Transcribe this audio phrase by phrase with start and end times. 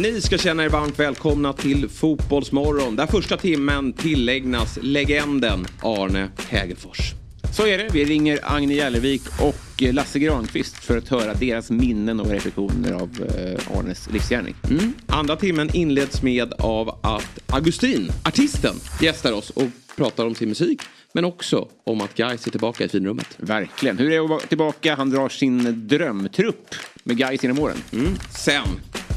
[0.00, 2.96] Ni ska känna er varmt välkomna till Fotbollsmorgon.
[2.96, 7.12] Där första timmen tillägnas legenden Arne Hägerfors.
[7.56, 7.88] Så är det.
[7.92, 13.10] Vi ringer Agne Jällervik och Lasse Granqvist för att höra deras minnen och reflektioner av
[13.36, 14.54] eh, Arnes livsgärning.
[14.70, 14.92] Mm.
[15.06, 20.80] Andra timmen inleds med av att Augustin, artisten, gästar oss och pratar om sin musik.
[21.12, 23.28] Men också om att Gais är tillbaka i finrummet.
[23.36, 23.98] Verkligen.
[23.98, 24.94] Hur är det tillbaka?
[24.94, 26.74] Han drar sin drömtrupp
[27.04, 27.76] med Gais genom åren.
[27.92, 28.12] Mm.
[28.38, 28.66] Sen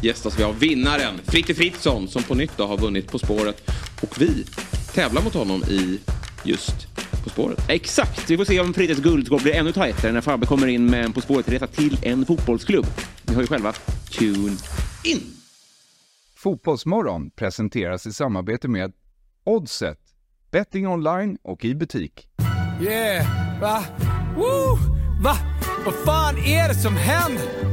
[0.04, 3.70] gästas vi av vinnaren Fritte Fritzson som på nytt har vunnit På spåret.
[4.02, 4.46] Och vi
[4.94, 6.00] tävlar mot honom i
[6.44, 6.88] just
[7.24, 7.70] På spåret.
[7.70, 8.30] Exakt.
[8.30, 11.14] Vi får se om Frittes guldskål blir ännu tajtare när Fabbe kommer in med en
[11.14, 12.86] På spåret-resa till en fotbollsklubb.
[13.24, 13.74] Ni har ju själva
[14.12, 14.58] Tune
[15.04, 15.22] in.
[16.36, 18.94] Fotbollsmorgon presenteras i samarbete med
[19.44, 20.00] Oddset,
[20.52, 22.28] betting online och i butik.
[22.82, 23.26] Yeah,
[23.62, 23.84] va?
[24.36, 24.78] Woo!
[25.24, 25.38] Va?
[25.86, 27.73] Vad fan är det som händer?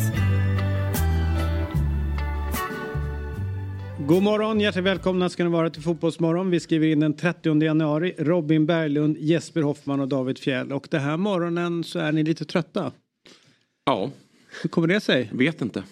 [4.11, 6.49] God morgon, hjärtligt välkomna ska ni vara till Fotbollsmorgon.
[6.49, 8.15] Vi skriver in den 30 januari.
[8.17, 10.71] Robin Berglund, Jesper Hoffman och David Fjell.
[10.71, 12.91] Och den här morgonen så är ni lite trötta.
[13.85, 14.11] Ja.
[14.61, 15.29] Hur kommer det sig?
[15.33, 15.83] Vet inte.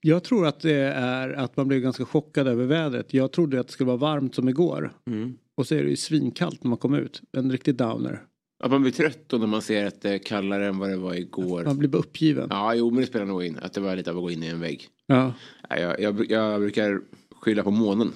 [0.00, 3.14] Jag tror att det är att man blev ganska chockad över vädret.
[3.14, 4.92] Jag trodde att det skulle vara varmt som igår.
[5.06, 5.34] Mm.
[5.56, 7.22] Och så är det ju svinkallt när man kom ut.
[7.36, 8.22] En riktig downer.
[8.64, 10.96] Att man blir trött då när man ser att det är kallare än vad det
[10.96, 11.64] var igår.
[11.64, 12.46] Man blir bara uppgiven.
[12.50, 13.58] Ja, jo, men det spelar nog in.
[13.62, 14.88] Att det var lite av att gå in i en vägg.
[15.06, 15.32] Ja.
[15.68, 17.00] Jag, jag, jag brukar
[17.40, 18.12] skylla på månen.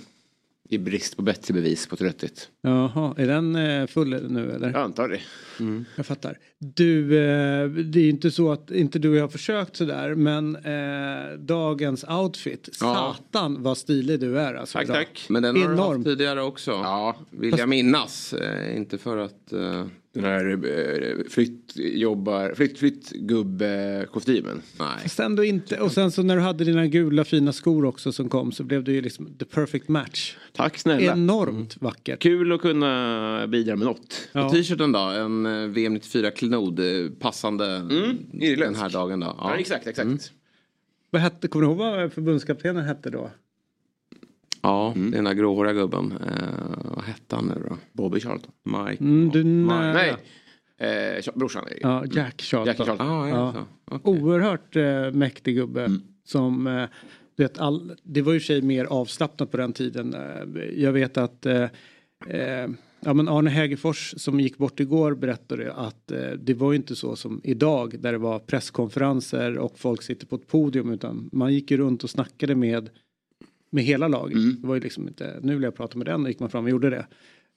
[0.68, 2.48] I brist på bättre bevis på trötthet.
[2.62, 4.66] Jaha, är den eh, full nu eller?
[4.72, 5.20] Jag antar det.
[5.96, 6.38] Jag fattar.
[6.58, 10.56] Du, eh, det är inte så att inte du och jag har försökt sådär men
[10.56, 12.68] eh, dagens outfit.
[12.80, 13.16] Ja.
[13.18, 14.78] Satan vad stilig du är alltså.
[14.78, 14.96] Tack, idag.
[14.96, 15.26] tack.
[15.28, 15.92] Men den har du Enorm.
[15.96, 16.70] haft tidigare också.
[16.70, 18.32] Ja, Vill jag minnas.
[18.32, 19.52] Eh, inte för att...
[19.52, 24.62] Eh, den här eh, flyttjobbar, flytt, flyttgubbe-kostymen.
[24.78, 24.88] nej.
[25.02, 25.80] Fast ändå inte.
[25.80, 28.84] Och sen så när du hade dina gula fina skor också som kom så blev
[28.84, 30.36] det ju liksom the perfect match.
[30.52, 31.12] Tack snälla.
[31.12, 32.22] Enormt vackert.
[32.22, 34.28] Kul att kunna bidra med något.
[34.32, 34.44] Ja.
[34.44, 34.98] Och T-shirten då?
[34.98, 36.78] En eh, VM 94-klenod.
[36.80, 38.82] eh, Passande den irländsk.
[38.82, 39.36] här dagen då?
[39.38, 40.32] Ja, exakt, exakt.
[41.10, 43.30] Vad hette, kommer du ihåg vad förbundskaptenen hette då?
[44.62, 46.12] Ja, det är den där gråhåriga gubben.
[46.12, 47.76] Eh, vad hette han nu då?
[47.92, 48.52] Bobby Charlton.
[48.64, 49.04] Mike?
[49.04, 50.16] Mm, du, Ma- Nej,
[51.16, 51.64] eh, brorsan.
[51.80, 52.66] Ja, Jack Charlton.
[52.66, 53.08] Jack Charlton.
[53.08, 53.66] Ah, ja.
[53.84, 54.22] Okej.
[54.22, 55.88] Oerhört eh, mäktig gubbe.
[56.24, 56.84] Som, eh,
[57.36, 60.14] du vet, all, det var ju sig mer avslappnat på den tiden.
[60.14, 61.62] Eh, jag vet att eh,
[62.28, 62.68] eh,
[63.00, 66.96] ja, men Arne Hägerfors som gick bort igår berättade att eh, det var ju inte
[66.96, 71.54] så som idag där det var presskonferenser och folk sitter på ett podium utan man
[71.54, 72.90] gick ju runt och snackade med
[73.72, 74.38] med hela laget.
[74.62, 76.64] Det var ju liksom inte, nu vill jag prata med den och gick man fram
[76.64, 77.06] och gjorde det.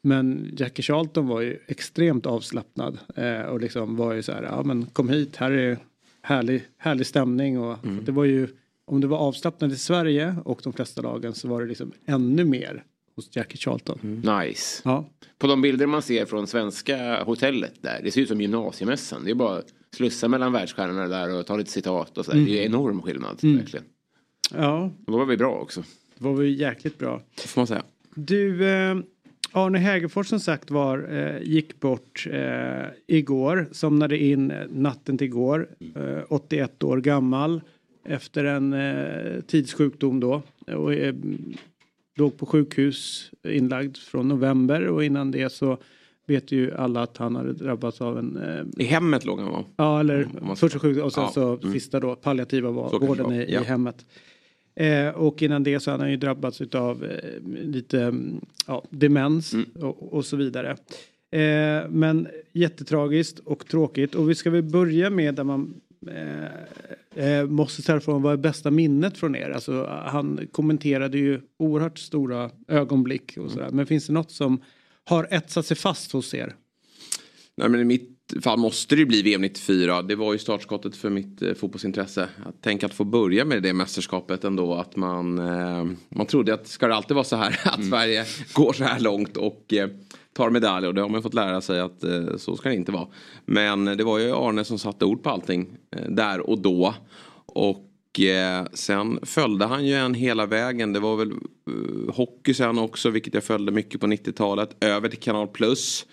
[0.02, 4.64] Men Jackie Charlton var ju extremt avslappnad eh, och liksom var ju så här, ja
[4.64, 5.78] men kom hit, här är
[6.22, 8.48] härlig, härlig stämning och det var ju,
[8.86, 12.46] om det var avslappnat i Sverige och de flesta lagen så var det liksom ännu
[12.46, 12.84] mer
[13.16, 14.00] hos Jackie Charlton.
[14.42, 14.82] Nice.
[14.86, 18.02] Ja, På de bilder man ser från svenska hotellet där.
[18.04, 19.26] Det ser ut som gymnasiemässan.
[19.26, 22.32] Det är bara att slussa mellan världsstjärnorna där och ta lite citat och så.
[22.32, 22.40] där.
[22.40, 23.40] Det är enorm skillnad.
[23.42, 23.86] Verkligen.
[24.54, 25.84] ja, Och då var vi bra också.
[26.18, 27.22] Det var väl jäkligt bra.
[27.36, 27.84] Det får man säga.
[28.16, 28.96] Du, eh,
[29.52, 35.28] Arne Hägerfors som sagt var eh, gick bort eh, igår, somnade in eh, natten till
[35.28, 37.62] igår, eh, 81 år gammal
[38.06, 40.42] efter en eh, tidssjukdom då.
[40.68, 41.16] Och, eh,
[42.18, 45.78] låg på sjukhus inlagd från november och innan det så
[46.28, 49.64] vet ju alla att han hade drabbats av en eh, I hemmet låg han va?
[49.76, 51.74] Ja, eller första sjukhus och sen Ja, så mm.
[51.74, 53.62] sista då palliativa va- Så kan det vården i, ja.
[53.62, 54.06] i hemmet.
[54.76, 59.54] Eh, och innan det så hade han ju drabbats av eh, lite mm, ja, demens
[59.54, 59.66] Mm.
[59.76, 60.78] och, och så vidare.
[61.32, 67.46] Eh, men jättetragiskt och tråkigt och vi ska väl börja med där man eh, eh,
[67.46, 69.50] måste ställa frågan vad är bästa minnet från er?
[69.50, 73.70] Alltså, han kommenterade ju oerhört stora ögonblick och sådär.
[73.72, 74.62] Men finns det något som
[75.04, 76.56] har etsat sig fast hos er?
[77.58, 80.02] Nej, men mitt fall måste det ju bli VM 94.
[80.02, 82.30] Det var ju startskottet för mitt eh, fotbollsintresse.
[82.46, 84.74] Att tänka att få börja med det mästerskapet ändå.
[84.74, 88.74] Att man, eh, man trodde att ska det alltid vara så här att Sverige går
[88.74, 89.90] så här långt och eh,
[90.34, 90.88] tar medalj.
[90.88, 93.08] Och det har man fått lära sig att eh, så ska det inte vara.
[93.46, 96.94] Men det var ju Arne som satte ord på allting eh, där och då.
[97.46, 100.94] Och eh, sen följde han ju en hela vägen.
[100.94, 104.76] Det var väl eh, hockey sen också, vilket jag följde mycket på 90-talet.
[104.80, 106.06] Över till Kanal Plus.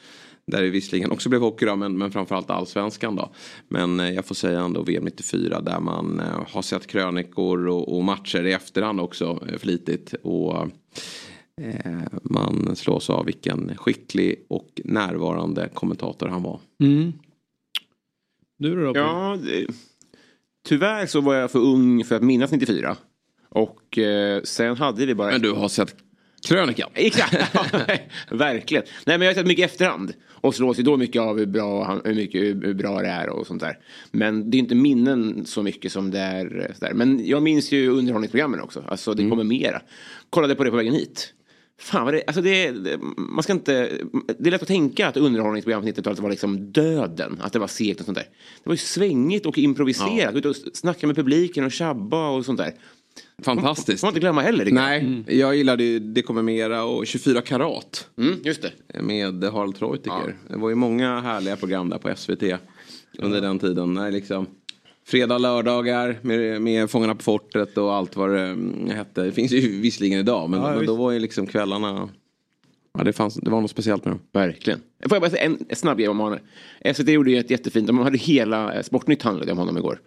[0.47, 3.33] Där det visserligen också blev hockey då, men, men framförallt allsvenskan då.
[3.69, 7.97] Men eh, jag får säga ändå VM 94 där man eh, har sett krönikor och,
[7.97, 10.15] och matcher i efterhand också eh, flitigt.
[10.23, 10.63] Och
[11.61, 16.61] eh, man slås av vilken skicklig och närvarande kommentator han var.
[16.83, 17.13] Mm.
[18.59, 19.03] Du då Robin?
[19.03, 19.67] Ja, det,
[20.69, 22.97] tyvärr så var jag för ung för att minnas 94.
[23.49, 25.31] Och eh, sen hade vi bara...
[25.31, 25.97] Men du har sett
[26.47, 26.91] krönikan?
[26.95, 27.57] Exakt,
[28.31, 28.85] verkligen.
[29.07, 30.13] Nej men jag har sett mycket efterhand.
[30.43, 33.47] Och slås ju då mycket av hur bra, hur mycket hur bra det är och
[33.47, 33.79] sånt där.
[34.11, 36.73] Men det är inte minnen så mycket som det är.
[36.79, 36.95] Sådär.
[36.95, 38.85] Men jag minns ju underhållningsprogrammen också.
[38.89, 39.83] Alltså det kommer mera.
[40.31, 41.35] Kollade på det på vägen hit.
[41.83, 43.91] Fan vad det, alltså det, det, man ska inte,
[44.39, 47.39] det är lätt att tänka att underhållningsprogram på 90-talet var liksom döden.
[47.41, 48.27] Att det var segt och sånt där.
[48.63, 50.35] Det var ju svängigt och improviserat.
[50.35, 52.75] Ut och snacka med publiken och tjabba och sånt där.
[53.43, 54.01] Fantastiskt.
[54.01, 54.71] får man inte glömma heller.
[54.71, 58.09] Nej, jag gillade ju Det kommer mera och 24 karat.
[58.19, 59.03] Mm, just det.
[59.03, 60.37] med Harald Treutiger.
[60.49, 62.43] Det var ju många härliga program där på SVT
[63.19, 63.95] under den tiden.
[63.95, 64.47] När liksom
[65.07, 69.23] fredag, lördagar med, med Fångarna på fortet och allt vad det mm, hette.
[69.23, 72.09] Det finns ju visserligen idag men, Ja, men då var ju liksom kvällarna.
[72.99, 74.21] Ja, det, fanns, det var något speciellt med dem.
[74.33, 74.81] Verkligen.
[75.09, 76.39] Får jag bara säga en, en snabb grej om Arne?
[76.95, 80.01] SVT gjorde ju ett jättefint, de hade hela eh, Sportnytt handlade om honom igår.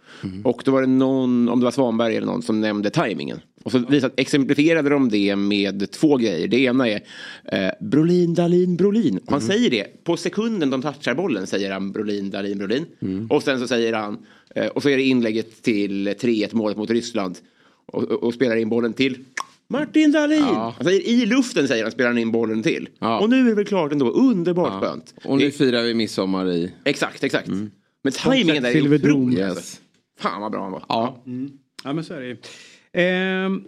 [0.43, 3.39] Och då var det någon, om det var Svanberg eller någon, som nämnde tajmingen.
[3.63, 6.47] Och så visat, exemplifierade de det med två grejer.
[6.47, 7.01] Det ena är
[7.45, 9.19] eh, Brolin, Dahlin, Brolin.
[9.27, 12.85] Han säger det, på sekunden de touchar bollen säger han Brolin, Dahlin, Brolin.
[13.29, 14.17] Och sen så säger han,
[14.55, 17.37] eh, och så är det inlägget till 3-1 målet mot Ryssland.
[17.85, 19.17] Och, och, och spelar in bollen till
[19.67, 20.43] Martin Dahlin!
[20.43, 22.89] Han säger, I luften säger han, spelar han in bollen till.
[22.99, 23.19] Ja.
[23.19, 25.13] Och nu är det väl klart ändå, underbart skönt.
[25.23, 26.73] Och nu firar vi midsommar i...
[26.83, 27.47] Exakt, exakt.
[28.03, 29.37] Men tajmingen där är otrolig.
[29.37, 29.49] Yes.
[29.49, 29.77] Alltså.
[30.19, 30.83] Fan vad bra han var.
[30.89, 31.23] Ja.
[31.83, 32.37] Ja men så är det ju.
[32.93, 33.63] Ehm,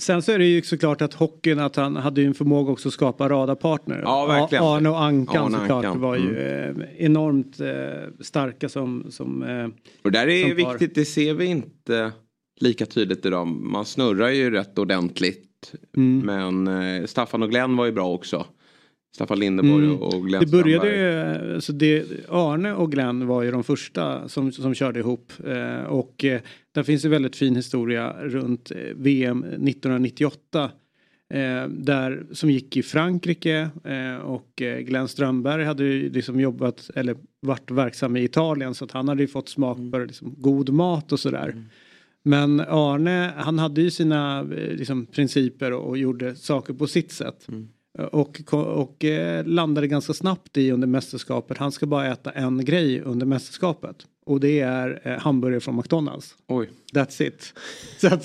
[0.00, 2.88] sen så är det ju såklart att hockeyn att han hade ju en förmåga också
[2.88, 4.00] att skapa radarpartner.
[4.04, 4.64] Ja, verkligen.
[4.64, 6.00] Arne och Ankan Arne såklart Ankan.
[6.00, 9.68] var ju eh, enormt eh, starka som, som eh,
[10.04, 12.12] Och där är viktigt, det ser vi inte
[12.60, 13.46] lika tydligt idag.
[13.46, 15.74] Man snurrar ju rätt ordentligt.
[15.96, 16.18] Mm.
[16.26, 18.46] Men eh, Staffan och Glenn var ju bra också.
[19.14, 19.96] Staffan Lindeborg Mm.
[20.02, 21.46] och Glenn Det började Strandberg.
[21.48, 25.32] ju, alltså det, Arne och Glenn var ju de första som, som körde ihop.
[25.46, 26.40] Eh, och eh,
[26.72, 30.70] där finns en väldigt fin historia runt eh, VM 1998.
[31.34, 37.16] Eh, där, som gick i Frankrike eh, och Glenn Strömberg hade ju liksom jobbat eller
[37.40, 41.12] varit verksam i Italien så att han hade ju fått smak för liksom, god mat
[41.12, 41.64] och sådär.
[42.22, 47.12] Men Arne han hade ju sina eh, liksom, principer och, och gjorde saker på sitt
[47.12, 47.46] sätt.
[48.12, 51.58] Och, ko- och eh, landade ganska snabbt i under mästerskapet.
[51.58, 53.96] Han ska bara äta en grej under mästerskapet.
[54.26, 56.34] Och det är eh, hamburgare från McDonalds.
[56.48, 56.70] Oj.
[56.94, 57.54] That's it.
[58.00, 58.24] Så att,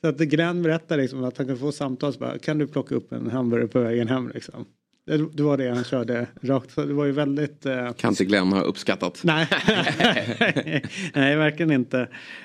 [0.00, 2.94] så att Glenn berättar liksom att han kan få samtal så bara, kan du plocka
[2.94, 4.64] upp en hamburgare på vägen hem liksom.
[5.06, 6.70] Det, det var det han körde rakt.
[6.70, 7.66] Så det var ju väldigt...
[7.66, 9.20] Eh, Kan inte Glenn ha uppskattat.
[9.24, 9.46] Nej,
[11.14, 12.00] nej verkligen inte.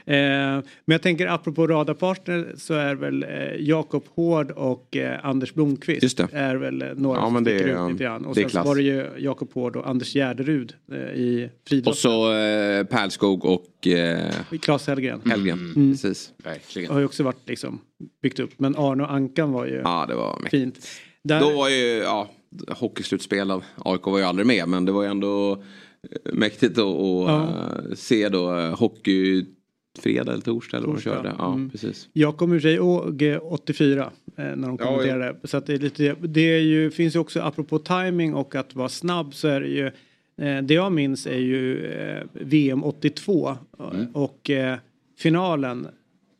[0.05, 3.29] Eh, men jag tänker apropå radarpartner så är väl eh,
[3.59, 6.27] Jakob Hård och eh, Anders Blomqvist Just det.
[6.31, 8.25] är väl eh, några Ja, som men det sticker är, ut lite grann.
[8.25, 8.65] Och sen så klass.
[8.65, 11.91] var det ju Jakob Hård och Anders Gärderud eh, i friidrott.
[11.91, 14.31] Och så eh, Pärlskog och eh,
[14.61, 15.21] Claes Hellgren.
[15.25, 15.73] Helgen.
[15.75, 15.91] Mm.
[15.91, 16.31] Precis.
[16.43, 16.91] Verkligen.
[16.91, 17.81] Har ju också varit liksom
[18.21, 18.51] byggt upp.
[18.57, 20.87] Men Arne och Ankan var ju Ja, det var fint.
[21.23, 22.29] Där, Då var ju, ja,
[22.67, 25.51] hockeyslutspel av AIK var ju aldrig med men det var ju ändå
[26.11, 27.41] eh, mäktigt att Ja.
[27.89, 29.45] eh, se då eh, hockey
[29.99, 31.35] fredag eller torsdag eller vad de körde.
[31.37, 31.69] Ja, Mm.
[31.69, 32.07] precis.
[32.13, 35.35] Jag kommer i sig ihåg eh, 84 eh, när de Ja, kommenterade.
[35.43, 38.75] Så att det, är lite, det är ju, finns ju också apropå timing och att
[38.75, 39.85] vara snabb så är det ju
[40.47, 43.57] eh, det jag minns är ju eh, VM 82
[43.91, 44.05] Mm.
[44.13, 44.51] och
[45.17, 45.87] finalen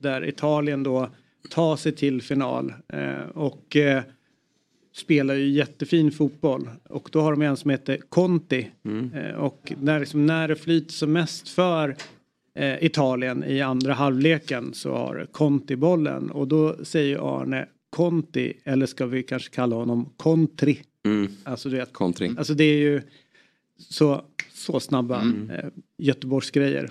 [0.02, 1.10] där Italien då
[1.50, 2.74] tar sig till final
[3.34, 3.78] och
[4.94, 8.72] spelar ju jättefin fotboll och då har de en som heter Conti
[9.14, 11.96] eh, och när, liksom, när det flyter som mest för
[12.56, 18.86] eh, Italien i andra halvleken så har Conti bollen och då säger Arne Conti eller
[18.86, 20.82] ska vi kanske kalla honom Contri.
[21.06, 21.32] Mm.
[21.44, 22.36] Alltså, du vet, Kontring.
[22.38, 23.02] alltså det är ju
[23.78, 24.22] så,
[24.54, 26.90] så snabba eh, Göteborgsgrejer.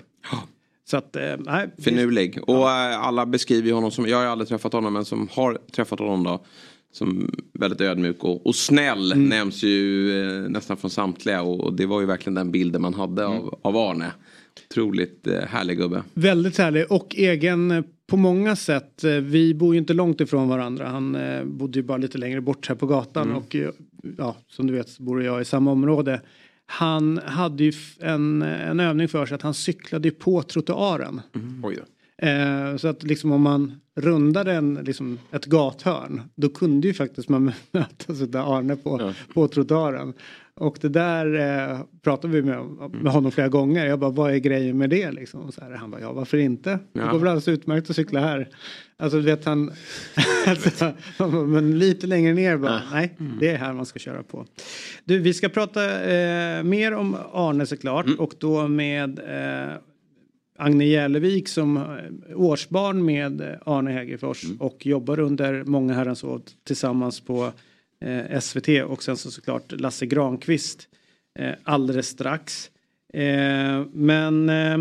[0.85, 1.69] Så att, eh, nej.
[1.77, 2.39] Finurlig.
[2.47, 5.99] Och eh, alla beskriver honom som, jag har aldrig träffat honom men som har träffat
[5.99, 6.45] honom då.
[6.91, 9.29] Som väldigt ödmjuk och, och snäll Mm.
[9.29, 10.11] nämns ju
[10.43, 13.37] eh, nästan från samtliga och, och det var ju verkligen den bilden man hade Mm.
[13.37, 14.11] av, av Arne.
[14.69, 16.03] Otroligt eh, härlig gubbe.
[16.13, 19.03] Väldigt härlig och egen eh, på många sätt.
[19.03, 20.87] Eh, Vi bor ju inte långt ifrån varandra.
[20.89, 23.69] Han eh, bodde ju bara lite längre bort här på gatan och eh,
[24.17, 26.21] ja, som du vet så bor jag i samma område.
[26.65, 31.21] Han hade ju en, en övning för sig att han cyklade på trottoaren.
[31.63, 31.81] Oj då.
[32.21, 37.29] Eh, så att liksom om man rundade en, liksom ett gathörn då kunde ju faktiskt
[37.29, 40.13] man mötas av Arne på, på trottoaren.
[40.55, 41.39] Och det där
[41.71, 42.65] eh, pratade vi med,
[43.01, 43.85] med honom flera gånger.
[43.85, 45.51] Jag bara, vad är grejen med det liksom?
[45.51, 46.69] Så här, han bara, ja varför inte?
[46.69, 47.11] Det Ja.
[47.11, 48.49] går väl alldeles utmärkt att cykla här.
[48.97, 49.71] Alltså du vet han,
[50.47, 50.93] alltså,
[51.47, 54.45] men lite längre ner bara, nej det är här man ska köra på.
[55.05, 59.73] Du, vi ska prata eh, mer om Arne såklart och då med eh,
[60.61, 61.83] Agne Jälevik som eh,
[62.35, 67.51] årsbarn med eh, Arne Hägerfors och jobbar under många herrans år tillsammans på
[67.99, 70.87] eh, SVT och sen så såklart Lasse Granqvist
[71.39, 72.71] eh, alldeles strax.
[73.13, 74.79] Eh, men, eh,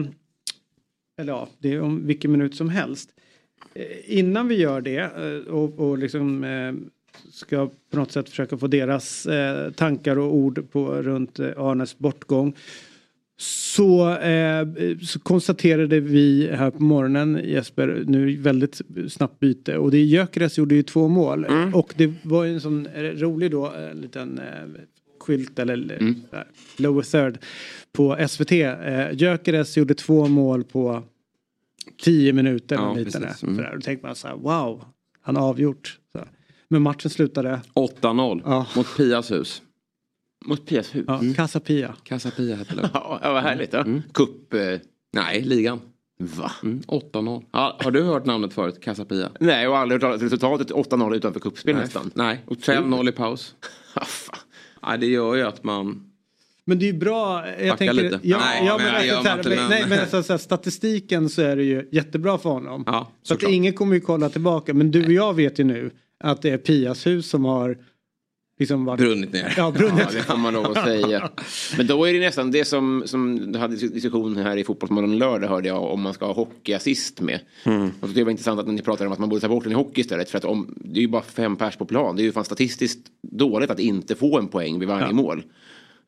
[1.18, 3.10] eller ja, det är om vilken minut som helst.
[4.04, 5.10] Innan vi gör det
[5.46, 6.44] och, och liksom
[7.30, 9.26] ska på något sätt försöka få deras
[9.76, 12.54] tankar och ord på runt Arnes bortgång
[13.40, 14.66] så, eh,
[15.02, 20.58] så konstaterade vi här på morgonen Jesper, nu väldigt snabbt byte och det är Gyökeres
[20.58, 24.38] gjorde ju två mål och det var ju en sån eh, rolig då en liten
[24.38, 24.44] eh,
[25.20, 26.14] skylt eller mm.
[26.76, 27.38] lower third
[27.92, 28.52] på SVT.
[28.52, 31.02] Eh, Gyökeres gjorde två mål på
[32.02, 32.76] tio minuter.
[32.76, 33.42] Ja, liten precis.
[33.42, 33.64] Mm.
[33.74, 34.84] Då tänkte man så här, wow,
[35.22, 35.98] han har avgjort.
[36.68, 38.66] Men matchen slutade, 8-0 Ja.
[38.76, 39.62] mot Pias hus.
[40.46, 41.04] Mot Pias hus.
[41.08, 41.94] ja, Casa Pia.
[42.04, 42.90] Casa Pia hette det.
[42.94, 43.72] Ja, vad härligt.
[43.72, 43.84] Ja.
[44.14, 44.54] Cup.
[44.54, 44.60] Eh,
[45.12, 45.80] Nej, ligan.
[46.18, 46.52] va?
[46.62, 47.44] Mm, 8-0.
[47.52, 48.80] Ja, har du hört namnet förut?
[48.84, 49.30] Casa Pia?
[49.40, 52.10] Nej, och aldrig hört talas resultatet 8-0 utanför cupspel nästan.
[52.14, 52.80] Nej, Otroligt.
[52.80, 53.54] 5-0 i paus.
[54.82, 56.06] Ja, det gör ju att man...
[56.64, 57.46] Men det är ju bra.
[57.48, 58.20] Jag Backa tänker, lite.
[58.22, 61.28] Ja, Nej, ja, men men, alltså, så här, men, nej, men alltså, så här, statistiken
[61.28, 62.84] så är det ju jättebra för honom.
[62.86, 62.92] Ja,
[63.22, 63.52] så att såklart.
[63.52, 64.74] ingen kommer ju kolla tillbaka.
[64.74, 65.90] Men du och jag vet ju nu
[66.24, 67.78] att det är Pias hus som har
[68.60, 69.00] liksom varit...
[69.00, 69.54] Brunnit ner.
[69.56, 69.98] Ja, brunnit.
[69.98, 71.30] Ja, det får man lov att säga.
[71.76, 75.48] Men då är det nästan det som, som du hade diskussion här i Fotbollsmorgon lördag
[75.48, 77.40] hörde jag om man ska ha hockeyassist med.
[78.00, 79.72] Och så det var intressant att ni pratade om att man borde ta bort den
[79.72, 80.30] i hockey istället.
[80.30, 82.16] För att om, det är ju bara fem pers på plan.
[82.16, 85.42] Det är ju fan statistiskt dåligt att inte få en poäng vid varje mål.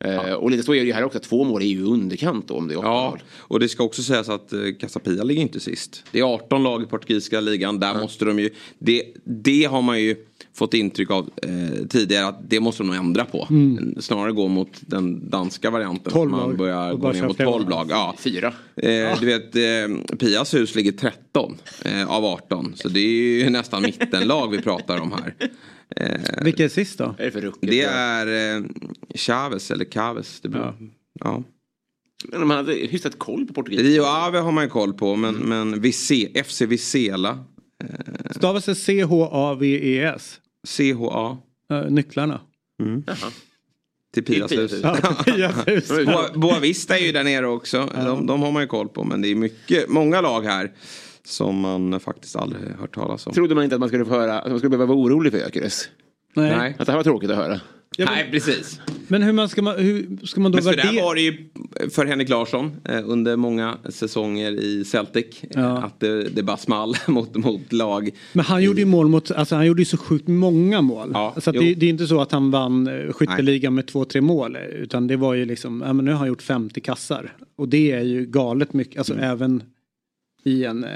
[0.05, 1.19] Eh, och lite så är det ju här också.
[1.19, 3.23] Två mål är ju underkant då, om det är Ja, mål.
[3.39, 6.05] och det ska också sägas att eh, Casapia ligger inte sist.
[6.13, 7.81] Det är 18 lag i portugisiska ligan.
[7.81, 8.51] Där måste de ju...
[8.79, 10.17] Det, det har man ju
[10.55, 13.49] fått intryck av eh, tidigare att det måste de nog ändra på.
[14.01, 16.13] Snarare gå mot den danska varianten.
[16.13, 16.59] 12 att man lag.
[16.59, 17.87] börjar gå ner mot fler 12 lag.
[17.91, 18.15] Ja.
[18.19, 18.53] Fyra.
[18.77, 22.73] Eh, Du vet, eh, Pias hus ligger 13 eh, av 18.
[22.77, 25.35] Så det är ju nästan mittenlag vi pratar om här.
[25.97, 27.15] Eh, Vilka är sist då?
[27.19, 27.71] Är det rucket?
[27.71, 28.63] det är eh,
[29.15, 30.41] Chavez eller Caves.
[30.41, 30.75] Det beror.
[31.21, 31.43] Ja.
[32.29, 33.81] Men man hade hyfsat koll på portugis.
[33.81, 37.39] Rio Ave har man ju koll på men, men Vise, FC Visela,
[38.37, 40.41] Stavas det C-H-A-V-E-S?
[40.69, 41.39] CHA
[41.73, 42.41] Uh, nycklarna.
[43.07, 43.31] Jaha.
[44.15, 44.73] till Pias hus.
[44.83, 45.89] Ja, Pias hus.
[45.89, 47.89] Boa, Boavista är ju där nere också.
[47.95, 50.73] De, de har man ju koll på men det är mycket, många lag här
[51.25, 53.33] som man faktiskt aldrig hört talas om.
[53.33, 55.39] Trodde man inte att man skulle få höra, att man skulle behöva vara orolig för
[55.39, 55.89] Gyökeres.
[56.35, 56.57] Nej.
[56.57, 56.77] Nej.
[56.79, 57.61] Att det här var tråkigt att höra.
[57.97, 58.81] Ja, men, Nej precis.
[59.09, 61.05] men hur, man ska, man, hur ska man då Men så där värdera?
[61.05, 61.49] var det ju
[61.91, 65.27] för Henrik Larsson eh, under många säsonger i Celtic.
[65.43, 65.83] eh, Ja.
[65.83, 68.11] Att det, det bara small mot, mot lag.
[68.33, 71.11] Men han gjorde ju mål mot, alltså han gjorde ju så sjukt många mål.
[71.15, 74.21] Ja, så det, det är inte så att han vann eh, skytteligan med två, tre
[74.21, 74.57] mål.
[74.57, 77.33] eh, Utan det var ju liksom, ja men nu har han gjort 50 kassar.
[77.57, 79.25] Och det är ju galet mycket, alltså Mm.
[79.31, 79.63] även
[80.45, 80.85] i en...
[80.85, 80.91] Eh,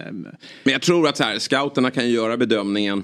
[0.64, 3.02] Men jag tror att så här, scouterna kan göra bedömningen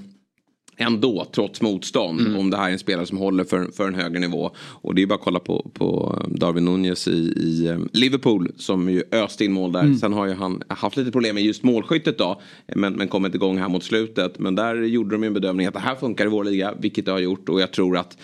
[0.76, 2.36] ändå trots motstånd Mm.
[2.36, 4.50] om det här är en spelare som håller för, för en högre nivå.
[4.58, 8.90] Och det är bara att kolla på, på Darwin Nunez i, i eh, Liverpool som
[8.90, 9.80] ju öste in mål där.
[9.80, 9.96] Mm.
[9.98, 12.40] Sen har ju han haft lite problem med just målskyttet då
[12.74, 14.38] men, men kommit igång här mot slutet.
[14.38, 17.04] Men där gjorde de ju en bedömning att det här funkar i vår liga vilket
[17.04, 18.18] det har gjort och jag tror att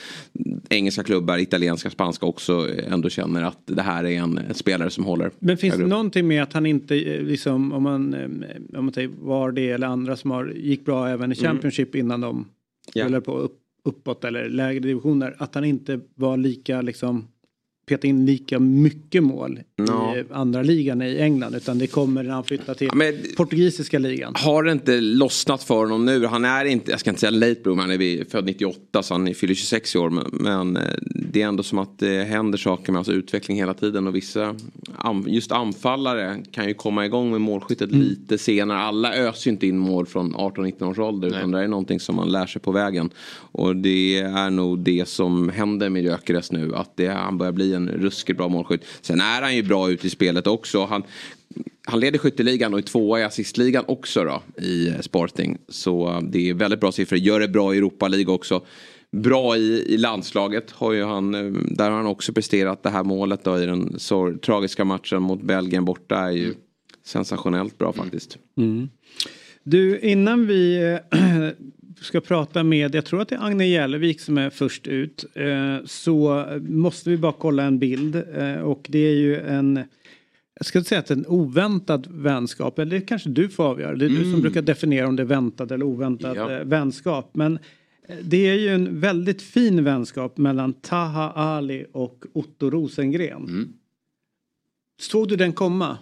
[0.69, 5.31] engelska klubbar, italienska, spanska också ändå känner att det här är en spelare som håller
[5.39, 8.93] men finns det någonting med att han inte, eh, liksom, om man, eh, om man
[8.95, 12.48] säger var det eller andra som har, gick bra även i Championship innan de
[12.95, 13.21] Ja.
[13.21, 17.29] på upp, uppåt eller lägre divisioner, att han inte var lika liksom
[17.87, 20.17] peta in lika mycket mål Ja.
[20.17, 24.33] i andra ligan i England utan det kommer när han flyttar till men- portugisiska ligan.
[24.37, 26.27] Har det inte lossnat för honom nu?
[26.27, 29.35] Han är inte, jag ska inte säga late bloomer, han är född 98 så han
[29.35, 30.11] fyller 26 år.
[30.11, 33.75] Men, men eh, det är ändå som att det händer saker med hans utveckling hela
[33.75, 34.07] tiden.
[34.07, 34.55] Och vissa,
[35.27, 38.79] just anfallare kan ju komma igång med målskyttet lite senare.
[38.79, 41.29] Alla öser ju inte in mål från 18-19 års ålder.
[41.29, 43.11] Utan det är någonting som man lär sig på vägen.
[43.53, 46.75] Och det är nog det som händer med Gyökeres nu.
[46.75, 48.85] Att det, han börjar bli en ruskigt bra målskytt.
[49.01, 50.85] Sen är han ju bra ute i spelet också.
[50.85, 51.03] Han,
[51.87, 55.59] han leder skytteligan och är tvåa i assistligan också då i eh, Sporting.
[55.69, 57.19] Så eh, det är väldigt bra siffror.
[57.19, 58.65] Gör det bra i Europa League också.
[59.13, 63.05] Bra i, i landslaget har ju han, eh, där har han också presterat det här
[63.05, 66.55] målet då i den så tragiska matchen mot Belgien borta är ju
[67.05, 68.39] sensationellt bra faktiskt.
[69.63, 70.99] Du, innan vi
[72.05, 75.25] ska prata med, jag tror att det är Agne Jälevik som är först ut.
[75.35, 78.17] Eh, så måste vi bara kolla en bild.
[78.35, 79.81] Eh, och det är ju en,
[80.59, 82.79] jag ska inte säga att en oväntad vänskap.
[82.79, 83.95] Eller det kanske du får avgöra.
[83.97, 86.53] Det är du som brukar definiera om det är väntad eller oväntad Ja.
[86.53, 87.31] eh, vänskap.
[87.35, 87.59] Men
[88.23, 93.45] det är ju en väldigt fin vänskap mellan Taha Ali och Otto Rosengren.
[93.45, 93.73] Mm.
[95.01, 95.99] Såg du den komma?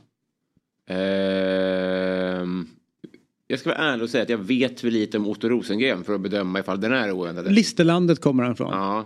[0.89, 2.67] Ehm,
[3.47, 6.15] jag ska vara ärlig och säga att jag vet för lite om Otto Rosengren för
[6.15, 7.53] att bedöma ifall den är oväntad.
[7.53, 8.71] Listerlandet kommer han ifrån.
[8.73, 9.05] Ja.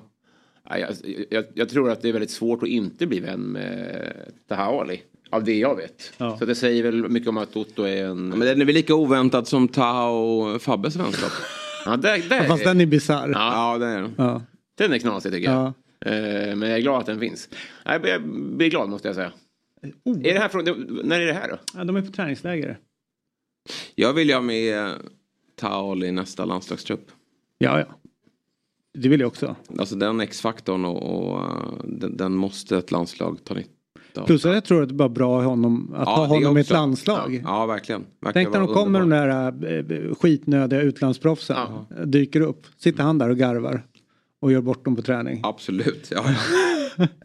[0.69, 0.91] Ja, Jag,
[1.31, 4.13] jag, jag tror att det är väldigt svårt att inte bli vän med
[4.49, 5.03] Taha Ali.
[5.31, 6.13] Av det jag vet.
[6.19, 6.39] Ja.
[6.39, 8.29] Så det säger väl mycket om att Otto är en...
[8.29, 11.33] Men den är väl lika oväntad som Taha och Fabbes vänskap?
[11.85, 13.29] Ja, där, där, Fast den är bisarr.
[13.29, 13.73] Ja.
[13.73, 14.15] ja, det är den.
[14.19, 14.43] Ja.
[14.79, 15.73] den är knasig tycker jag.
[15.99, 16.11] Ja.
[16.11, 17.49] Eh, Men jag är glad att den finns.
[17.85, 18.03] Jag
[18.57, 19.33] blir glad måste jag säga.
[20.05, 20.19] Oh.
[20.27, 20.65] Är det här från,
[21.05, 21.59] när är det här då?
[21.75, 22.79] Ja, de är på träningsläger.
[23.95, 24.95] Jag vill ju ha med
[25.57, 27.11] Taha i nästa landslagstrupp.
[27.59, 27.87] Ja, ja.
[28.95, 29.57] Det vill jag också.
[29.79, 34.27] Alltså den X-faktorn och, och uh, den, den måste ett landslag ta nytta av.
[34.27, 36.61] Plus jag tror att det är bara bra att, honom, att Ja, ha honom i
[36.61, 37.35] ett landslag.
[37.35, 38.05] Ja, ja verkligen.
[38.21, 41.57] Verkar Tänk när de kommer de där äh, skitnödiga utlandsproffsen.
[41.57, 42.05] Ja.
[42.05, 42.67] Dyker upp.
[42.79, 43.87] Sitter han där och garvar.
[44.41, 45.41] Och gör bort dem på träning.
[45.43, 46.09] Absolut.
[46.11, 46.25] Ja.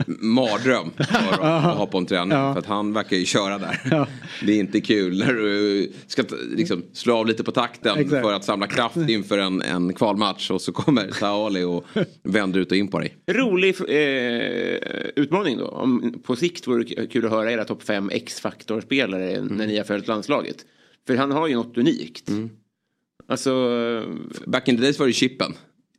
[0.07, 2.37] Mardröm för att ha på en träning.
[2.37, 2.53] Ja.
[2.53, 3.79] För att han verkar ju köra där.
[3.91, 4.07] Ja.
[4.45, 6.23] Det är inte kul när du ska
[6.55, 8.23] liksom, slå av lite på takten Exakt.
[8.25, 10.51] för att samla kraft inför en, en kvalmatch.
[10.51, 11.85] Och så kommer Taali och
[12.23, 13.15] vänder ut och in på dig.
[13.27, 14.77] Rolig eh,
[15.15, 15.67] utmaning då.
[15.67, 19.47] Om, på sikt vore det kul att höra era topp 5 X-faktorspelare Mm.
[19.57, 20.55] när ni har följt landslaget.
[21.07, 22.29] För han har ju något unikt.
[22.29, 22.49] Mm.
[23.27, 23.51] Alltså,
[24.45, 25.53] Back in the days var det Chippen.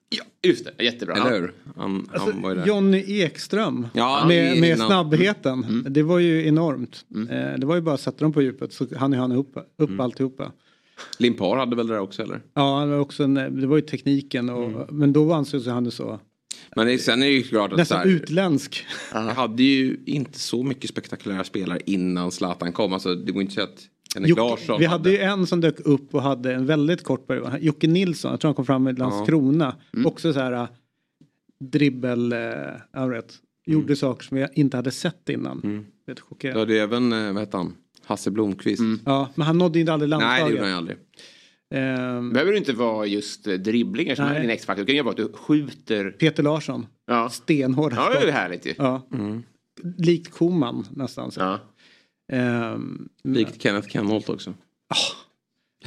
[0.09, 1.15] Ja, just det, jättebra.
[1.15, 1.55] Eller hur?
[1.77, 2.67] Han, Alltså, han var ju där.
[2.67, 3.87] Johnny Ekström.
[3.93, 5.85] Ja, med, med snabbheten.
[5.91, 7.05] Det var ju enormt.
[7.31, 9.57] Eh, det var ju bara att sätta dem på djupet så hann ju han upp,
[9.79, 10.01] upp Mm.
[10.01, 10.53] alltihopa.
[11.19, 12.41] Limpar hade väl det där också eller?
[12.55, 14.49] Ja, han var också en, det var ju tekniken.
[14.51, 14.83] Och, Mm.
[14.91, 16.21] Men då ansågs han så.
[16.77, 18.87] Men det, sen är det ju klart att så Nästan här, utländsk.
[19.13, 22.93] Jag hade ju inte så mycket spektakulära spelare innan Zlatan kom.
[22.93, 23.79] Alltså det går inte att
[24.15, 27.59] Henrik Larsson vi hade ju en som dök upp och hade en väldigt kort period.
[27.61, 29.76] Jocke Nilsson, jag tror han kom fram med Landskrona.
[29.95, 30.07] Mm.
[30.07, 30.69] Också så här äh,
[31.61, 32.33] dribbel,
[32.97, 33.35] äh, vet,
[33.67, 33.97] gjorde Mm.
[33.97, 35.85] saker som jag inte hade sett innan.
[36.07, 37.75] Det är Du hade ju även, eh, vad hette han?
[38.04, 38.83] Hasse Blomqvist.
[39.04, 40.50] Ja, men han nådde inte aldrig Nej det landslaget.
[40.50, 40.97] gjorde han ju aldrig.
[41.75, 44.37] Ehm, behöver det inte vara just eh, dribblingar som Nej.
[44.37, 44.83] är din X-faktor.
[44.85, 46.11] Det kan ju vara att du skjuter.
[46.11, 48.75] Peter Larsson, Ja, stenhårda ja det är ju härligt ju.
[48.78, 49.09] Ja.
[49.13, 49.43] Mm.
[49.99, 51.30] Likt Koman nästan.
[51.33, 51.41] Så.
[51.41, 51.59] Ja.
[52.32, 54.54] Ehm, Likt Kenneth Kenholt också.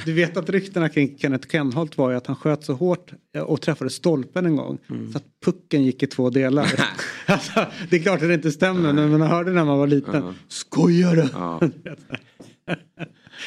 [0.04, 3.42] Du vet att ryktena kring Kenneth Kenholt var ju att han sköt så hårt eh,
[3.42, 5.12] och träffade stolpen en gång Mm.
[5.12, 6.66] så att pucken gick i två delar.
[7.26, 10.34] alltså, det är klart att det inte stämmer men man hörde när man var liten.
[10.48, 11.28] Skojar du?
[11.32, 11.60] Ja.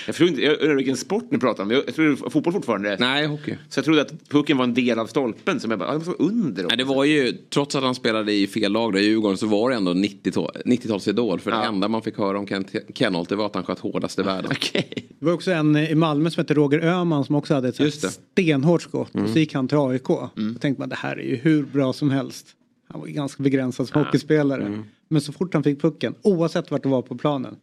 [0.05, 1.71] Jag tror inte, jag undrar vilken sport ni pratar om.
[1.71, 2.97] Jag, tror det är fotboll fortfarande.
[2.99, 3.55] Nej hockey.
[3.69, 5.97] Så jag trodde att pucken var en del av stolpen som jag bara, ah, det
[5.97, 6.63] måste vara under.
[6.63, 9.47] Nej, det var ju, trots att han spelade i fel lag då, i Djurgården så
[9.47, 11.39] var det ändå 90-tal 90-talsidol.
[11.39, 11.63] För det Ja.
[11.63, 14.51] enda man fick höra om Ken Kenholt det var att han sköt hårdast i världen.
[14.51, 14.89] Okej.
[15.19, 17.91] Det var också en i Malmö som hette Roger Öhman som också hade ett det.
[17.91, 19.11] stenhårt skott.
[19.15, 20.09] Och så gick han till AIK.
[20.37, 20.53] Mm.
[20.53, 22.47] Då tänkte man det här är ju hur bra som helst.
[22.87, 24.65] Han var ju ganska begränsad som hockeyspelare.
[24.65, 24.83] Mm.
[25.07, 27.55] Men så fort han fick pucken, oavsett vart det var på planen.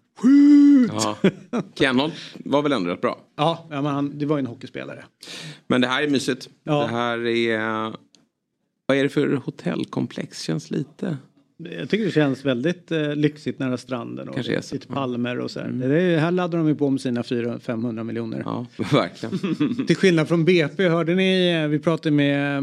[0.88, 1.16] Ja.
[1.74, 3.20] Kenholt var väl ändå rätt bra.
[3.37, 5.04] Ja, ja men han, det var ju en hockeyspelare.
[5.66, 6.48] Men det här är mysigt.
[6.64, 6.80] Ja.
[6.80, 7.92] Det här är...
[8.87, 10.42] Vad är det för hotellkomplex?
[10.42, 11.16] Känns lite...
[11.56, 15.61] Jag tycker det känns väldigt eh, lyxigt nära stranden och Kanske lite palmer och så
[15.61, 15.68] här.
[15.68, 18.42] Det är, här laddar de ju på med sina 400-500 miljoner.
[18.44, 19.38] Ja, verkligen.
[19.87, 22.56] Till skillnad från BP, hörde ni, eh, vi pratade med,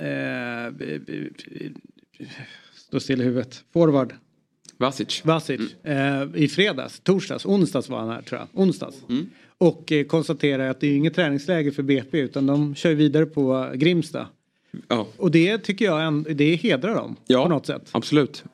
[0.00, 0.72] eh,
[2.74, 4.14] stå still i huvudet, forward,
[4.76, 5.24] Vasic.
[5.24, 8.96] Vasic, eh, i fredags, torsdags, onsdags var han här tror jag, onsdags.
[9.08, 9.26] Mm.
[9.58, 13.72] Och eh, konstaterar att det är inget träningsläger för BP utan de kör vidare på
[13.74, 14.26] Grimsta.
[14.88, 15.06] Ja.
[15.16, 17.88] Och det tycker jag, en, det hedrar dem Ja, på något sätt.
[17.92, 18.44] absolut.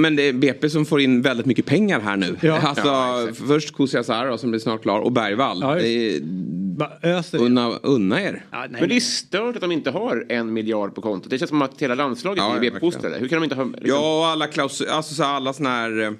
[0.00, 2.36] Men det är BP som får in väldigt mycket pengar här nu.
[2.40, 2.58] Ja.
[2.70, 5.58] Alltså, Ja, först Kusiasar som blir snart klar och Bergvall.
[5.60, 8.44] Ja, är, unna, unna er.
[8.50, 11.30] Ja, nej, Men det är stört att de inte har en miljard på kontot.
[11.30, 13.18] Det känns som att hela landslaget Ja, är ja, BP-fostrade.
[13.18, 13.64] Hur kan de inte ha...
[13.64, 16.10] Liksom, Ja, och alla, klausul, alltså, så alla såna här eh,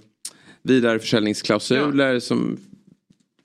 [0.62, 2.58] vidareförsäljningsklausuler som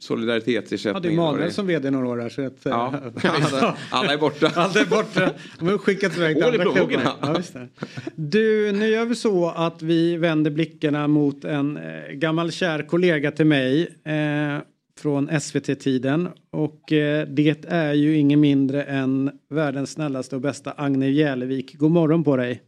[0.06, 0.94] solidaritetsersättning.
[0.94, 1.52] hade det Manuel är.
[1.52, 2.66] som vd några år här så att...
[2.66, 4.52] eh, Ja, alla, alla är borta.
[4.56, 5.32] Allt är borta.
[5.60, 7.02] De har skickats iväg till andra klubbar.
[7.24, 7.68] Ja.
[8.16, 13.32] Du, nu gör vi så att vi vänder blickarna mot en eh, gammal kär kollega
[13.32, 14.58] till mig eh,
[15.00, 16.30] från SVT-tiden.
[16.52, 21.76] Och eh, det är ju ingen mindre än världens snällaste och bästa Agne Jälevik.
[21.78, 22.62] God morgon på dig.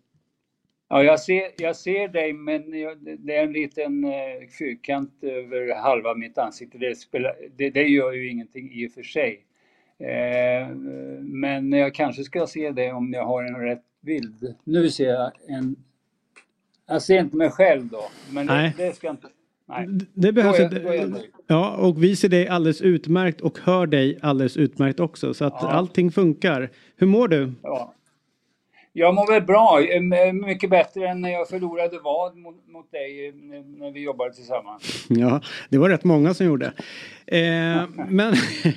[0.90, 4.12] Ja, jag ser, jag ser dig, men jag, det är en liten eh,
[4.60, 6.78] fyrkant över halva mitt ansikte.
[6.78, 9.46] Det, spelar, det, det gör ju ingenting i och för sig.
[10.00, 10.76] Eh,
[11.22, 14.56] men jag kanske ska se det om jag har en rätt bild.
[14.64, 15.76] Nu ser jag en...
[16.90, 18.74] Jag ser inte mig själv då, men det, Nej.
[18.78, 19.28] det ska jag inte...
[19.70, 19.88] Nej.
[20.14, 21.18] Det behövs ett, jag.
[21.48, 25.34] Ja, och vi ser dig alldeles utmärkt och hör dig alldeles utmärkt också.
[25.34, 25.68] Så att Ja.
[25.68, 26.70] allting funkar.
[26.96, 27.54] Hur mår du?
[27.64, 27.94] Ja.
[29.00, 33.28] Jag mår väl bra, eh, mycket bättre än när jag förlorade vad mot, mot dig
[33.28, 33.34] eh,
[33.80, 35.06] när vi jobbade tillsammans.
[35.08, 36.66] Ja, det var rätt många som gjorde.
[37.28, 38.34] Eh, men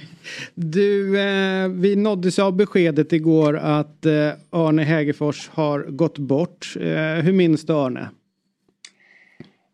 [0.54, 6.74] du, eh, vi nåddes av beskedet igår att eh, Arne Hägerfors har gått bort.
[6.76, 8.08] Eh, hur minns du Arne?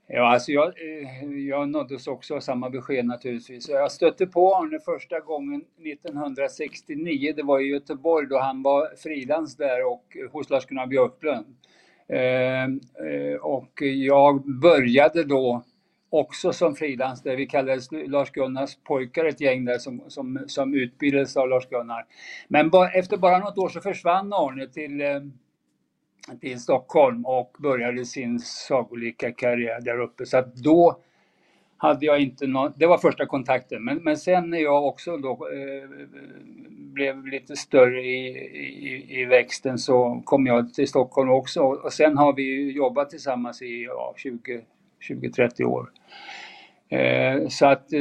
[0.08, 3.68] Ja, alltså jag, eh, jag nåddes också av samma besked naturligtvis.
[3.68, 7.32] Jag stötte på Arne första gången 1969.
[7.36, 11.46] Det var i Göteborg då han var frilans där och eh, hos Lars-Gunnar Björklund.
[12.08, 15.64] Ehm, eh, och jag började då
[16.10, 17.36] också som frilans där.
[17.36, 22.04] Vi kallades Lars-Gunnars pojkar, ett gäng där som, som, som utbildades av Lars-Gunnar.
[22.48, 25.02] Men efter bara något år så försvann Arne till
[26.40, 30.26] till Stockholm och började sin sagolika karriär där uppe.
[30.26, 31.00] Så att då
[31.76, 33.84] hade jag inte någon, det var första kontakten.
[33.84, 36.06] Men, men sen när jag också då eh,
[36.76, 41.60] blev lite större i, i, i växten så kom jag till Stockholm också.
[41.62, 44.14] Och sen har vi ju jobbat tillsammans i ja,
[45.08, 45.90] 20-30 år.
[46.88, 48.00] Eh, så att eh,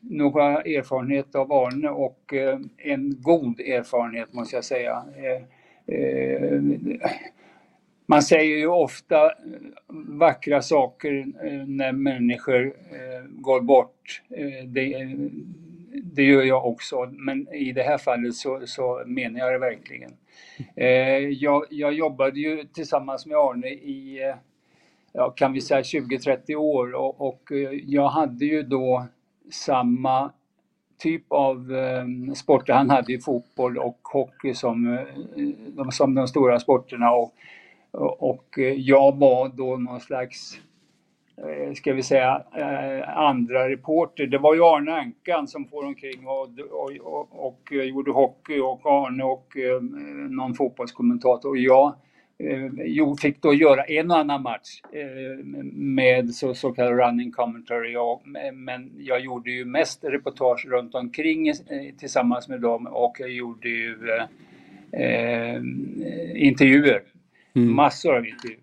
[0.00, 4.92] några erfarenhet av Arne och eh, en god erfarenhet måste jag säga.
[4.92, 5.57] Eh,
[5.88, 6.60] Eh,
[8.06, 9.32] man säger ju ofta eh,
[10.08, 14.22] vackra saker eh, när människor eh, går bort.
[14.30, 15.16] Eh, det,
[16.02, 20.10] det gör jag också, men i det här fallet så, så menar jag det verkligen.
[20.76, 24.34] Eh, jag, jag jobbade ju tillsammans med Arne i, eh,
[25.12, 27.52] ja, kan vi säga 20-30 år och, och
[27.86, 29.06] jag hade ju då
[29.50, 30.32] samma
[30.98, 32.72] typ av eh, sporter.
[32.72, 35.04] Han hade ju fotboll och hockey som, eh,
[35.76, 37.32] de, som de stora sporterna och,
[38.30, 40.60] och, eh, jag var då någon slags
[41.36, 42.42] eh, ska vi säga,
[43.16, 44.26] andra reporter.
[44.26, 48.80] Det var ju Arne Ankan som får omkring och, och, och, och gjorde hockey och
[48.86, 49.56] Arne och
[50.30, 51.48] någon fotbollskommentator.
[51.48, 51.94] Och jag eh,
[52.84, 57.96] jo, fick då göra en och annan match eh, med så, så kallad running commentary.
[57.96, 58.22] Och,
[58.54, 61.54] men jag gjorde ju mest reportage runt omkring eh,
[61.98, 65.62] tillsammans med dem och jag gjorde ju eh, eh,
[66.34, 67.02] intervjuer.
[67.52, 68.60] Massor av intervjuer.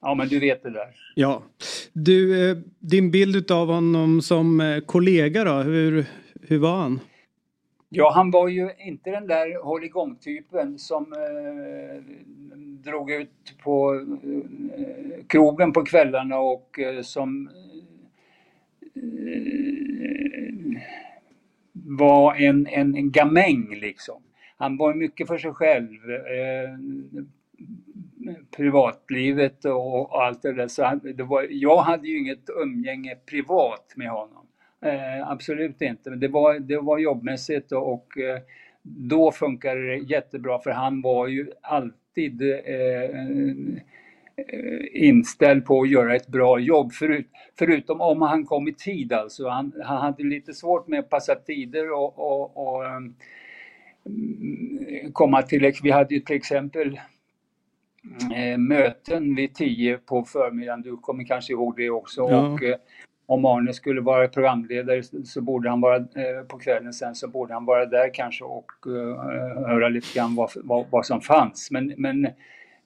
[0.00, 0.96] Ja, men du vet det där.
[1.14, 1.42] Ja.
[1.92, 6.04] Du, eh, din bild av honom som eh, kollega då, hur,
[6.42, 7.00] hur var han?
[7.88, 12.02] Ja, han var ju inte den där hålligång-typen som eh,
[12.84, 17.50] drog ut på eh, krogen på kvällarna och eh, som
[18.94, 19.02] eh,
[21.72, 24.22] var en, en, en gamäng liksom.
[24.56, 26.10] Han var mycket för sig själv.
[26.10, 26.78] Eh,
[28.56, 30.68] privatlivet och, allt det där.
[30.68, 34.46] Så han, det var, jag hade ju inget umgänge privat med honom.
[34.84, 38.40] Eh, absolut inte, men det var, det var jobbmässigt och, och eh,
[38.82, 42.28] då funkade det jättebra för han var ju alltid eh,
[44.92, 46.92] inställd på att göra ett bra jobb.
[46.92, 47.26] Förut,
[47.58, 49.48] förutom om han kom i tid alltså.
[49.48, 53.14] Han, han hade lite svårt med att passa tider och, och, och um,
[55.12, 55.72] komma till...
[55.82, 57.00] Vi hade ju till exempel
[58.34, 60.82] eh, möten vid tio på förmiddagen.
[60.82, 62.20] Du kommer kanske ihåg det också.
[62.20, 62.48] Ja.
[62.48, 62.76] Och, eh,
[63.26, 67.54] om Arne skulle vara programledare så- borde han vara eh, på kvällen sen så borde
[67.54, 69.22] han vara där kanske och eh,
[69.66, 71.68] höra lite grann vad, vad, vad som fanns.
[71.70, 72.28] Men, men,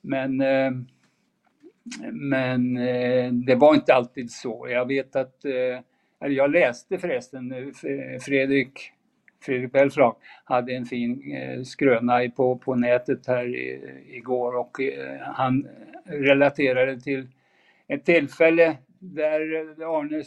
[0.01, 0.71] men, eh,
[2.11, 4.67] men eh, det var inte alltid så.
[4.69, 5.79] Jag vet att, eh,
[6.21, 8.91] eller jag läste förresten eh, Fredrik
[9.45, 14.77] Fredrik Belfrage hade en fin eh, skröna på, på nätet här i, igår och
[15.21, 15.67] han
[16.05, 17.27] relaterade till
[17.87, 20.23] ett tillfälle där eh, Arne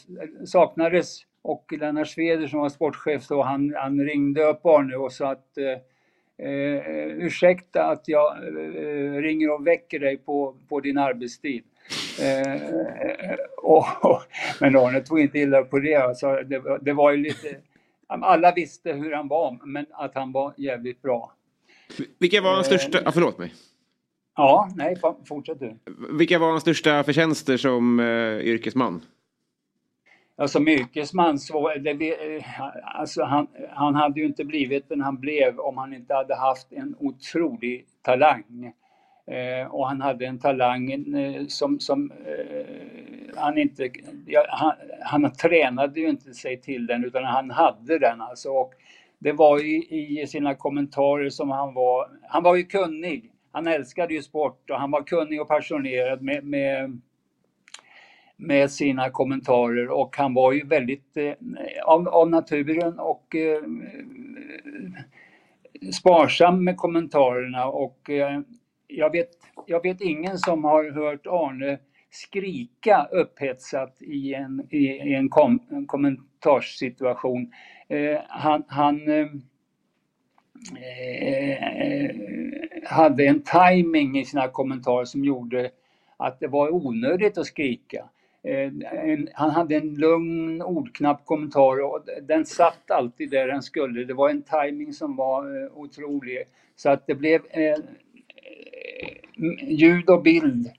[0.47, 5.31] saknades och Lennart Sveder som var sportchef så han, han ringde upp Arne och sa
[5.31, 11.65] att eh, eh, ursäkta att jag eh, ringer och väcker dig på, på din arbetstid.
[12.23, 12.61] Eh,
[13.63, 13.85] och,
[14.61, 15.95] men Arne tog inte illa på det.
[15.95, 17.57] Alltså, det, det var ju lite,
[18.07, 21.33] alla visste hur han var men att han var jävligt bra.
[22.19, 22.99] Vilka var hans största...
[23.05, 23.55] Ah, förlåt mig.
[24.41, 24.97] Ja, nej,
[25.29, 25.77] fortsätt du.
[26.19, 28.07] Vilka var hans största förtjänster som eh,
[28.39, 29.03] yrkesman?
[30.37, 32.45] Ja, som yrkesman så, det, eh,
[32.83, 36.73] alltså han, han hade ju inte blivit den han blev om han inte hade haft
[36.73, 38.73] en otrolig talang.
[39.27, 43.91] Eh, och han hade en talang eh, som, som eh, han inte,
[44.27, 48.49] ja, han, han tränade ju inte sig till den utan han hade den alltså.
[48.49, 48.73] Och
[49.19, 53.30] det var i, i sina kommentarer som han var, han var ju kunnig.
[53.53, 57.01] Han älskade ju sport och han var kunnig och passionerad med, med,
[58.37, 61.33] med sina kommentarer och han var ju väldigt eh,
[61.85, 63.63] av, av naturen och eh,
[65.93, 68.41] sparsam med kommentarerna och eh,
[68.87, 69.31] jag, vet,
[69.67, 71.79] jag vet ingen som har hört Arne
[72.11, 77.53] skrika upphetsat i en, i, en, kom, en kommentarssituation.
[77.89, 79.27] Eh, han, han eh,
[80.77, 82.17] eh, eh
[82.85, 85.71] hade en timing i sina kommentarer som gjorde
[86.17, 88.05] att det var onödigt att skrika.
[88.43, 88.71] Eh,
[89.11, 94.05] en, han hade en lugn, ordknapp kommentar och den satt alltid där den skulle.
[94.05, 96.39] Det var en timing som var eh, otrolig.
[96.77, 97.77] Så att det blev eh,
[99.63, 100.71] ljud och bild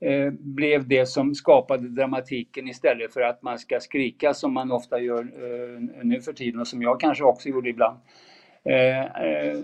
[0.00, 5.00] eh, blev det som skapade dramatiken istället för att man ska skrika som man ofta
[5.00, 7.98] gör eh, nu för tiden och som jag kanske också gjorde ibland.
[8.68, 9.58] Eh, eh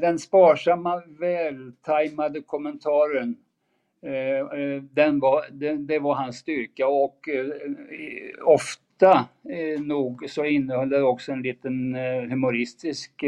[0.00, 3.36] den sparsamma, vältajmade kommentaren
[4.02, 7.28] eh, eh, den var, den, det var hans styrka och
[8.44, 9.28] ofta
[9.78, 11.94] nog så innehöll det också en liten
[12.30, 13.24] humoristisk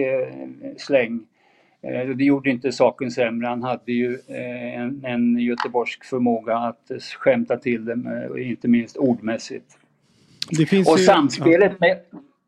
[0.77, 1.27] släng
[1.85, 3.47] Eh, det gjorde inte saken sämre.
[3.47, 7.97] Han hade ju eh, en, en göteborgsk förmåga att skämta till det,
[8.43, 9.79] inte minst ordmässigt.
[10.87, 12.01] och ju, samspelet, med,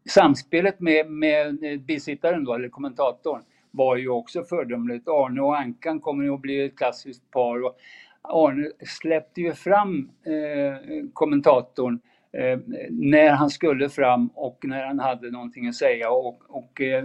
[0.09, 5.09] samspelet med, med bisittaren då, eller kommentatorn, var ju också fördömligt.
[5.09, 7.65] Arne och Ankan kommer ju att bli ett klassiskt par.
[7.65, 7.77] Och
[8.23, 12.01] Arne släppte ju fram eh, kommentatorn
[12.33, 12.59] eh,
[12.91, 16.11] när han skulle fram och när han hade någonting att säga.
[16.11, 17.05] Och, och eh,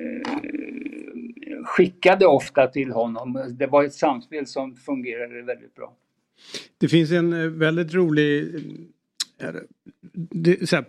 [0.00, 3.54] Eh, skickade ofta till honom.
[3.58, 5.96] Det var ett samspel som fungerade väldigt bra.
[6.78, 8.54] Det finns en eh, väldigt rolig
[10.30, 10.84] det, här,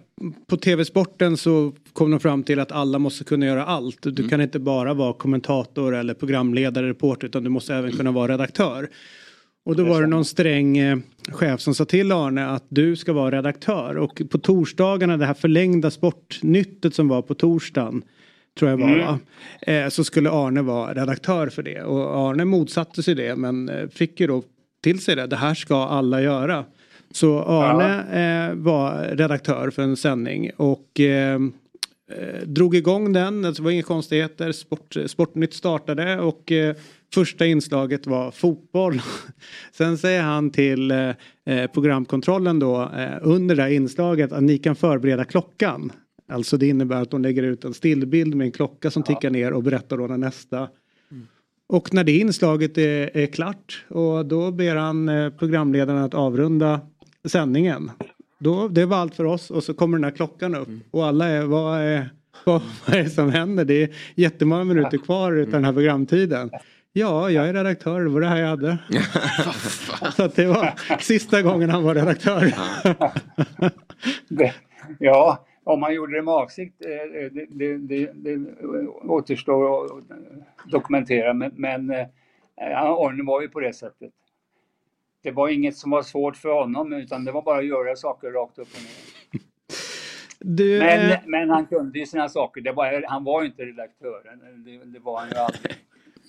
[0.48, 4.02] på TV-sporten så kom de fram till att alla måste kunna göra allt.
[4.02, 4.30] Du mm.
[4.30, 8.90] kan inte bara vara kommentator eller programledare, reporter utan du måste även kunna vara redaktör.
[9.66, 10.98] Och då var det någon sträng eh,
[11.30, 15.34] chef som sa till Arne att du ska vara redaktör och på torsdagarna det här
[15.34, 18.04] förlängda sportnyttet som var på torsdagen
[18.60, 19.06] tror jag var mm.
[19.06, 19.20] va?
[19.62, 23.88] Eh, så skulle Arne vara redaktör för det och Arne motsatte sig det men eh,
[23.90, 24.44] fick ju då
[24.84, 25.28] till sig det.
[25.28, 26.66] Det här ska alla göra.
[27.12, 28.50] Så Arne ja.
[28.50, 31.40] eh, var redaktör för en sändning och eh, eh
[32.46, 33.42] drog igång den.
[33.42, 34.52] Det var inga konstigheter.
[34.52, 36.76] Sport, Sportnytt startade och eh,
[37.14, 39.02] första inslaget var fotboll.
[39.72, 45.24] Sen säger han till eh, programkontrollen då under det här inslaget att ni kan förbereda
[45.24, 45.92] klockan.
[46.32, 49.54] Alltså det innebär att de lägger ut en stillbild med en klocka som tickar ner
[49.54, 50.58] och berättar då när nästa.
[51.12, 51.28] Mm.
[51.68, 56.80] Och när det inslaget är, är, klart och då ber han eh, programledaren att avrunda
[57.26, 57.92] sändningen.
[58.38, 60.82] Då, det var allt för oss och så kommer den här klockan upp mm.
[60.92, 62.10] och alla är, vad är,
[62.46, 63.66] vad, vad är det som händer?
[63.66, 66.52] Det är jättemånga minuter kvar utav den här programtiden.
[66.94, 68.78] Ja, jag är redaktör, det var det här jag hade.
[70.16, 72.54] så det var sista gången han var redaktör.
[75.00, 78.48] ja, om man gjorde det med avsikt, eh, eh, det, det, det, det
[78.88, 80.04] återstår att
[80.72, 81.34] dokumentera.
[81.34, 82.08] Men, men eh,
[82.58, 84.12] Arne var ju på det sättet.
[85.24, 88.32] Det var inget som var svårt för honom utan det var bara att göra saker
[88.32, 89.42] rakt upp och ner.
[90.44, 92.62] Du, men, men han kunde ju sina saker.
[92.62, 94.22] Det var, han var ju inte redaktör.
[94.66, 95.76] Det, det var han ju aldrig.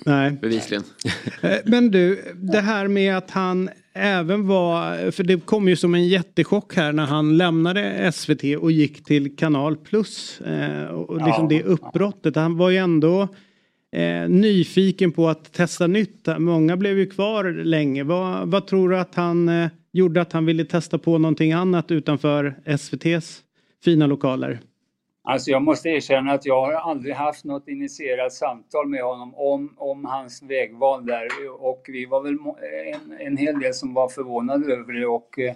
[0.06, 0.30] Nej.
[0.30, 0.84] Bevisligen.
[1.64, 6.08] Men du, det här med att han även var, för det kom ju som en
[6.08, 10.40] jättechock här när han lämnade SVT och gick till Kanal Plus.
[10.40, 12.36] Eh, och liksom ja, det uppbrottet.
[12.36, 13.28] Han var ju ändå
[13.92, 16.28] eh, nyfiken på att testa nytt.
[16.38, 18.02] Många blev ju kvar länge.
[18.02, 21.90] Vad, vad tror du att han eh, gjorde att han ville testa på någonting annat
[21.90, 23.42] utanför SVTs
[23.84, 24.60] fina lokaler?
[25.24, 29.74] Alltså jag måste erkänna att jag har aldrig haft något initierat samtal med honom om,
[29.76, 31.28] om hans vägval där
[31.58, 35.38] och vi var väl eh, en, en hel del som var förvånade över det och
[35.38, 35.54] eh,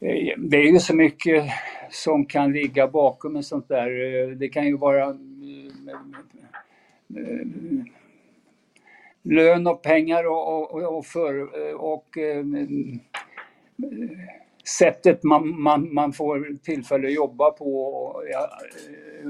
[0.00, 1.44] eh det är ju så mycket
[1.90, 3.86] som kan ligga bakom ett sånt där.
[3.86, 5.16] Eh, det kan ju vara
[7.16, 7.46] Eh,
[9.22, 11.38] lön och pengar och, och, och, för,
[11.68, 12.44] eh, och eh,
[14.78, 17.86] sättet man, man, man får tillfälle att jobba på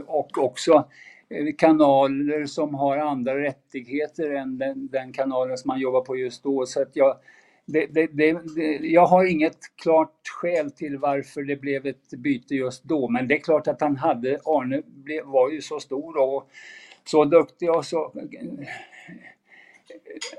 [0.06, 0.84] och också
[1.58, 6.66] kanaler som har andra rättigheter än den, den kanalen som man jobbar på just då.
[6.66, 7.16] Så att jag,
[7.66, 8.38] det, det, det,
[8.80, 13.08] jag har inget klart skäl till varför det blev ett byte just då.
[13.08, 14.82] Men det är klart att han hade, Arne
[15.24, 16.50] var ju så stor och
[17.08, 18.68] så duktig och så eh,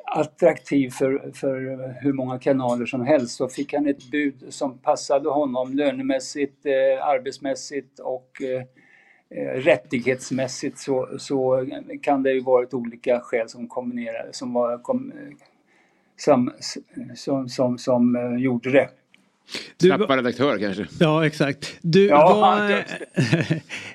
[0.06, 4.78] attraktiv för, för eh, hur många kanaler som helst så fick han ett bud som
[4.78, 8.62] passade honom lönemässigt, eh, arbetsmässigt och eh,
[9.30, 11.68] eh rättighetsmässigt så, så
[12.02, 15.14] kan det ju varit olika skäl som kombinerade, som var kom,
[16.16, 16.52] som,
[17.16, 18.90] som, som, som gjorde det.
[19.78, 20.86] Du, Slappa redaktör kanske.
[21.00, 21.78] Ja, exakt.
[21.82, 22.36] Du, Ja,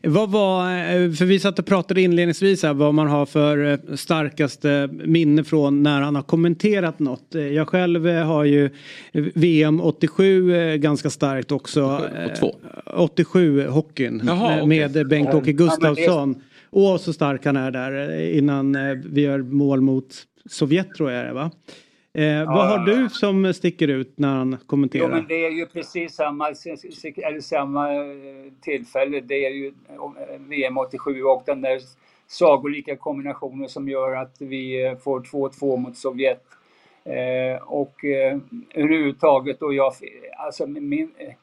[0.02, 3.72] vad, vad var, eh, för vi satt och pratade inledningsvis här vad man har för
[3.72, 7.34] eh, starkaste minne från när han har kommenterat något.
[7.34, 8.70] Eh, Jag själv har ju
[9.34, 11.80] VM 87 eh, ganska starkt också.
[12.16, 12.54] Eh, 82.
[12.96, 15.52] 87 hockeyn Jaha, med, med Bengt-Åke Ja, men det-
[15.96, 16.42] Gustafsson.
[16.70, 18.76] Och så stark han är där innan
[19.12, 20.06] vi gör mål mot
[20.50, 21.50] Sovjet tror jag det va?
[22.14, 25.04] Eh, vad har du som sticker ut när han kommenterar?
[25.04, 29.20] Jo, men det är ju precis samma, eller samma eh, tillfälle.
[29.20, 31.80] Det är ju eh, VM 87 och den där
[32.26, 36.44] sagolika kombinationen som gör att vi eh, får 2-2 mot Sovjet.
[37.04, 38.38] Eh, och eh,
[38.74, 39.92] överhuvudtaget, och jag,
[40.38, 41.34] alltså min, eh,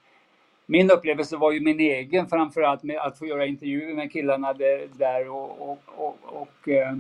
[0.66, 4.54] min upplevelse var ju min egen framförallt med att få göra intervjuer med killarna
[4.98, 6.94] där, och, och, och, och eh,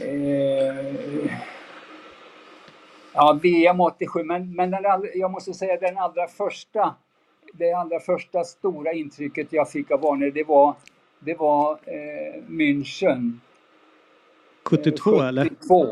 [0.00, 0.84] eh,
[3.14, 6.94] Ja, VM 87, men, men den, all- jag måste säga den allra första,
[7.52, 10.74] det allra första stora intrycket jag fick av Arne, det var,
[11.20, 13.38] det var eh, München.
[14.64, 15.42] 72 eller?
[15.42, 15.86] 72.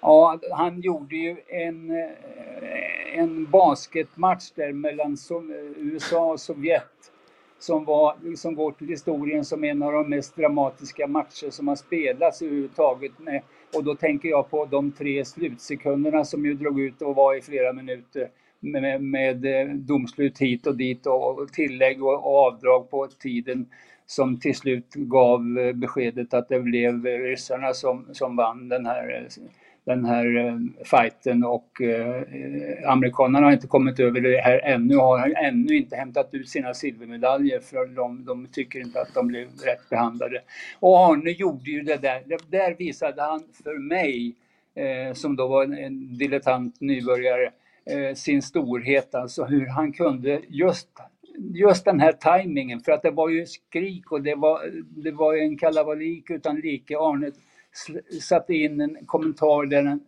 [0.00, 5.16] Ja, han gjorde ju en, eh, en basketmatch där mellan
[5.76, 7.12] USA och Sovjet
[7.58, 11.76] som, var, som går till historien som en av de mest dramatiska matcher som har
[11.76, 13.18] spelats överhuvudtaget.
[13.18, 13.42] Med,
[13.74, 17.40] och då tänker jag på de tre slutsekunderna som ju drog ut och var i
[17.40, 18.28] flera minuter
[18.60, 23.66] med, med eh, domslut hit och dit och, tillägg och, och avdrag på tiden
[24.06, 29.16] som till slut gav eh, beskedet att det blev ryssarna som, som vann den här,
[29.16, 29.42] eh,
[29.88, 32.22] den här eh, fighten och eh,
[32.90, 37.60] amerikanerna har inte kommit över det här ännu, har ännu inte hämtat ut sina silvermedaljer
[37.60, 40.42] för de, de tycker inte att de blev rätt behandlade.
[40.80, 44.34] Och Arne gjorde ju det där, det, där visade han för mig
[44.74, 47.50] eh, som då var en, en dilettant nybörjare
[47.90, 50.88] eh, sin storhet, alltså hur han kunde just
[51.54, 54.60] just den här tajmingen, för att det var ju skrik och det var,
[55.02, 56.96] det var en kalabalik utan like.
[56.96, 57.30] Arne
[58.20, 60.00] satte in en kommentar där den,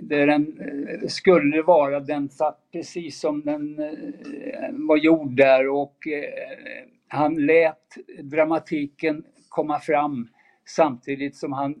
[0.00, 6.06] där den eh, skulle vara, den satt precis som den eh, var gjord där och
[6.06, 10.28] eh, han lät dramatiken komma fram
[10.64, 11.74] samtidigt som han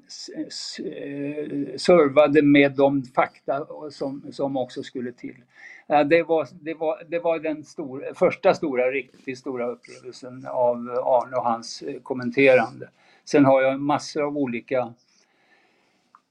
[1.76, 5.36] servade med de fakta som, som också skulle till.
[5.86, 11.36] Det, var, det, var, det var den stor, första stora, riktigt stora upplevelsen av Arne
[11.36, 12.88] och hans kommenterande.
[13.24, 14.92] Sen har jag massor av olika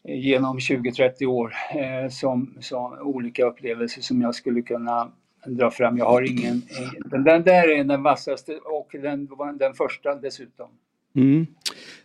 [0.07, 5.11] eh, genom 20-30 år eh, som, som olika upplevelser som jag skulle kunna
[5.45, 5.97] dra fram.
[5.97, 10.69] Jag har ingen, ingen den, den där är den vassaste och den den första dessutom.
[11.15, 11.47] Mm.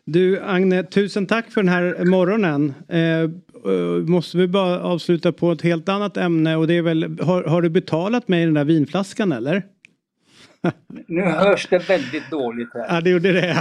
[0.04, 2.74] Du Agne, tusen tack för den här morgonen.
[2.88, 3.28] Eh, eh,
[4.06, 7.62] måste vi bara avsluta på ett helt annat ämne och det är väl, har, har
[7.62, 9.62] du betalat mig den där vinflaskan eller?
[11.06, 12.94] Nu hörs det väldigt dåligt här.
[12.94, 13.56] Ja, det gjorde det.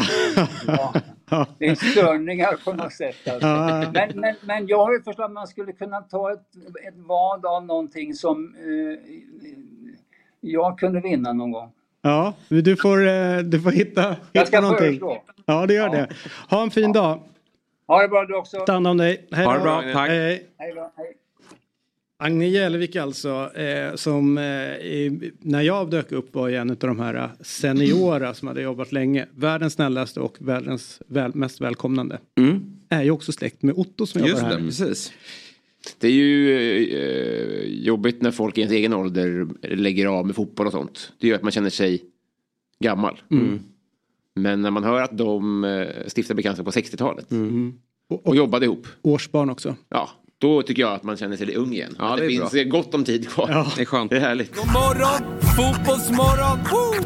[0.68, 0.94] Ja.
[1.30, 1.48] Ja.
[1.60, 3.28] Det är störningar på något sätt.
[3.28, 3.48] Alltså.
[3.48, 3.92] Ja.
[3.94, 6.40] Men, men, men jag har ju förstått att man skulle kunna ta ett,
[6.88, 9.14] ett vad av någonting som eh,
[10.42, 11.72] jag kunde vinna någon gång.
[12.02, 14.86] Ja, du får, eh, du får hitta, Jag hitta ska någonting.
[15.00, 15.24] föreslå.
[15.46, 15.92] Ja, det gör Ja.
[15.92, 16.10] det.
[16.50, 17.20] Ha en fin dag.
[17.88, 18.58] Ha det bra du också.
[18.58, 19.28] Ta hand om dig.
[19.32, 19.58] Hej Ha då.
[19.58, 20.10] det bra, tack.
[20.10, 20.50] Hej.
[20.58, 20.92] Hej då.
[20.98, 21.14] Hej.
[22.18, 27.00] Agne Jälevik alltså, eh, som eh, i, när jag dök upp var en av de
[27.00, 29.26] här seniora som hade jobbat länge.
[29.36, 32.20] Världens snällaste och världens väl, mest välkomnande.
[32.38, 32.62] Mm.
[32.90, 34.58] Är ju också släkt med Otto som jobbar Just här.
[34.58, 35.14] det, precis.
[36.00, 36.52] Det är ju
[36.98, 41.12] eh, jobbigt när folk i ens egen ålder lägger av med fotboll och sånt.
[41.20, 42.04] Det gör att man känner sig
[42.80, 43.22] gammal.
[44.36, 47.28] Men när man hör att de eh, stiftade bekantskap på 60-talet
[48.10, 48.88] Och, och och jobbade ihop.
[49.02, 49.76] årsbarn också.
[49.90, 50.10] Ja,
[50.46, 51.96] då tycker jag att man känner sig lite ung igen.
[52.00, 53.50] Ja, Att det är finns eh, gott om tid kvar.
[53.52, 53.68] Ja.
[53.76, 54.12] Det är skönt.
[54.12, 54.56] Det är härligt.
[54.56, 56.60] God morgon, fotbollsmorgon!
[56.72, 57.06] Woo!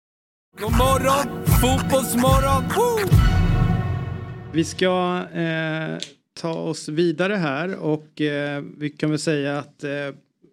[0.59, 2.63] God morgon, fotbollsmorgon!
[2.75, 3.17] Woo!
[4.53, 5.97] Vi ska eh,
[6.33, 9.91] ta oss vidare här och eh, vi kan väl säga att eh,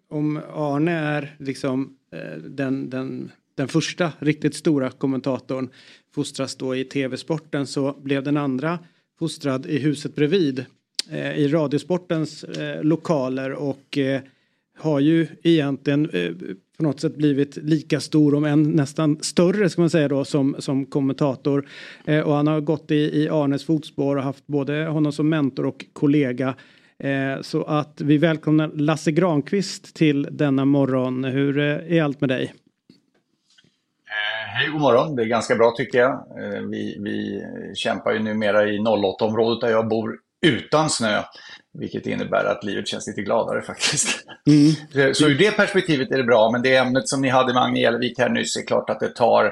[0.08, 5.68] om Arne är liksom eh, den, den, den första riktigt stora kommentatorn
[6.14, 8.78] fostras då i tv-sporten så blev den andra
[9.18, 10.64] fostrad i huset bredvid
[11.10, 14.20] eh, i Radiosportens eh, lokaler och eh,
[14.76, 16.32] har ju egentligen eh,
[16.78, 20.56] på något sätt blivit lika stor om än nästan större ska man säga då som,
[20.58, 21.68] som kommentator.
[22.04, 25.66] Eh, och han har gått i, i Arnes fotspår och haft både honom som mentor
[25.66, 26.54] och kollega.
[26.98, 31.24] Eh, så att vi välkomnar Lasse Granqvist till denna morgon.
[31.24, 32.44] Hur eh, är allt med dig?
[32.44, 32.50] Eh,
[34.56, 35.16] Hej, god morgon.
[35.16, 36.10] Det är ganska bra tycker jag.
[36.12, 37.42] Eh, Vi, vi
[37.74, 40.16] kämpar ju numera i 08-området där jag bor
[40.46, 41.22] utan snö.
[41.78, 44.08] Vilket innebär att livet känns lite gladare faktiskt.
[44.92, 47.62] Så- Så ur det perspektivet är det bra, men det ämnet som ni hade med
[47.62, 49.44] Agne Jelvik här nyss är klart att det tar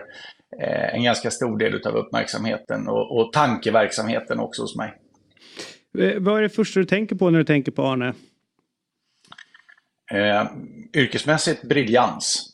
[0.63, 4.95] eh, en ganska stor del av uppmärksamheten och, och tankeverksamheten också hos mig.
[5.99, 8.15] Eh, vad är det första du tänker på när du tänker på Arne?
[10.13, 10.47] Eh,
[10.95, 12.53] yrkesmässigt briljans.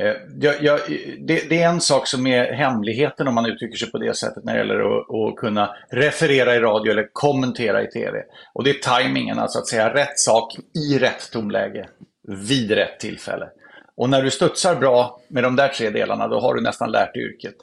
[0.00, 0.80] Eh, jag, jag,
[1.18, 4.44] det, det är en sak som är hemligheten om man uttrycker sig på det sättet
[4.44, 8.22] när det gäller att, att kunna referera i radio eller kommentera i tv.
[8.52, 10.56] Och det är tajmingen, alltså att säga rätt sak
[10.90, 11.88] i rätt tonläge
[12.28, 13.48] vid rätt tillfälle.
[13.96, 17.14] Och när du studsar bra med de där tre delarna, då har du nästan lärt
[17.14, 17.56] dig yrket.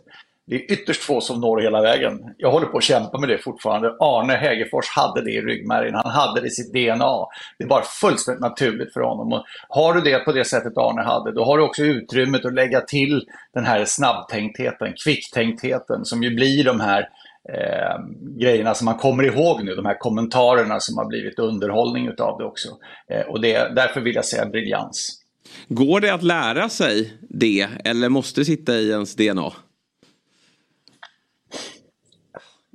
[0.52, 2.20] Det är ytterst få som når hela vägen.
[2.38, 3.88] Jag håller på att kämpa med det fortfarande.
[4.00, 7.26] Arne Hägerfors hade det i ryggmärgen, han hade det i sitt DNA.
[7.58, 9.34] Det var fullständigt naturligt för honom.
[9.34, 12.54] Och har du det på det sättet Arne hade, då har du också utrymmet att
[12.54, 17.10] lägga till den här snabbtänktheten, kvicktänktheten, som ju blir de här
[17.50, 18.06] eh,
[18.40, 22.46] grejerna som man kommer ihåg nu, de här kommentarerna som har blivit underhållning utav det
[22.46, 22.70] också.
[23.10, 25.22] Eh, och det, därför vill jag säga briljans.
[25.68, 29.52] Går det att lära sig det eller måste det sitta i ens DNA?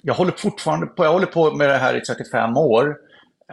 [0.07, 2.97] Jag håller fortfarande på, jag håller på med det här i 35 år.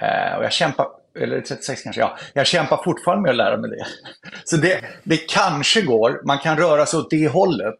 [0.02, 0.88] Eh, och jag kämpar,
[1.20, 2.18] eller 36 kanske, ja.
[2.34, 3.86] Jag kämpar fortfarande med att lära mig det.
[4.44, 7.80] Så det, det kanske går, man kan röra sig åt det hållet.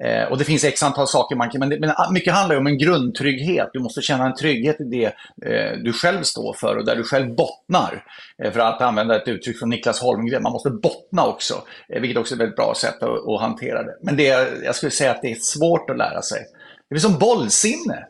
[0.00, 2.60] Eh, och det finns x antal saker man kan, men, det, men mycket handlar ju
[2.60, 3.70] om en grundtrygghet.
[3.72, 5.04] Du måste känna en trygghet i det
[5.50, 8.04] eh, du själv står för och där du själv bottnar.
[8.38, 11.54] Eh, för att använda ett uttryck från Niklas Holmgren, man måste bottna också.
[11.88, 13.96] Eh, vilket också är ett väldigt bra sätt att, att hantera det.
[14.00, 16.46] Men det, jag skulle säga att det är svårt att lära sig.
[16.92, 18.06] Det är som bollsinne.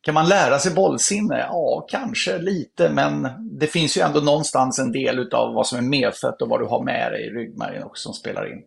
[0.00, 1.38] Kan man lära sig bollsinne?
[1.38, 5.82] Ja, kanske lite, men det finns ju ändå någonstans en del utav vad som är
[5.82, 8.62] medfött och vad du har med dig i ryggmärgen också som spelar in.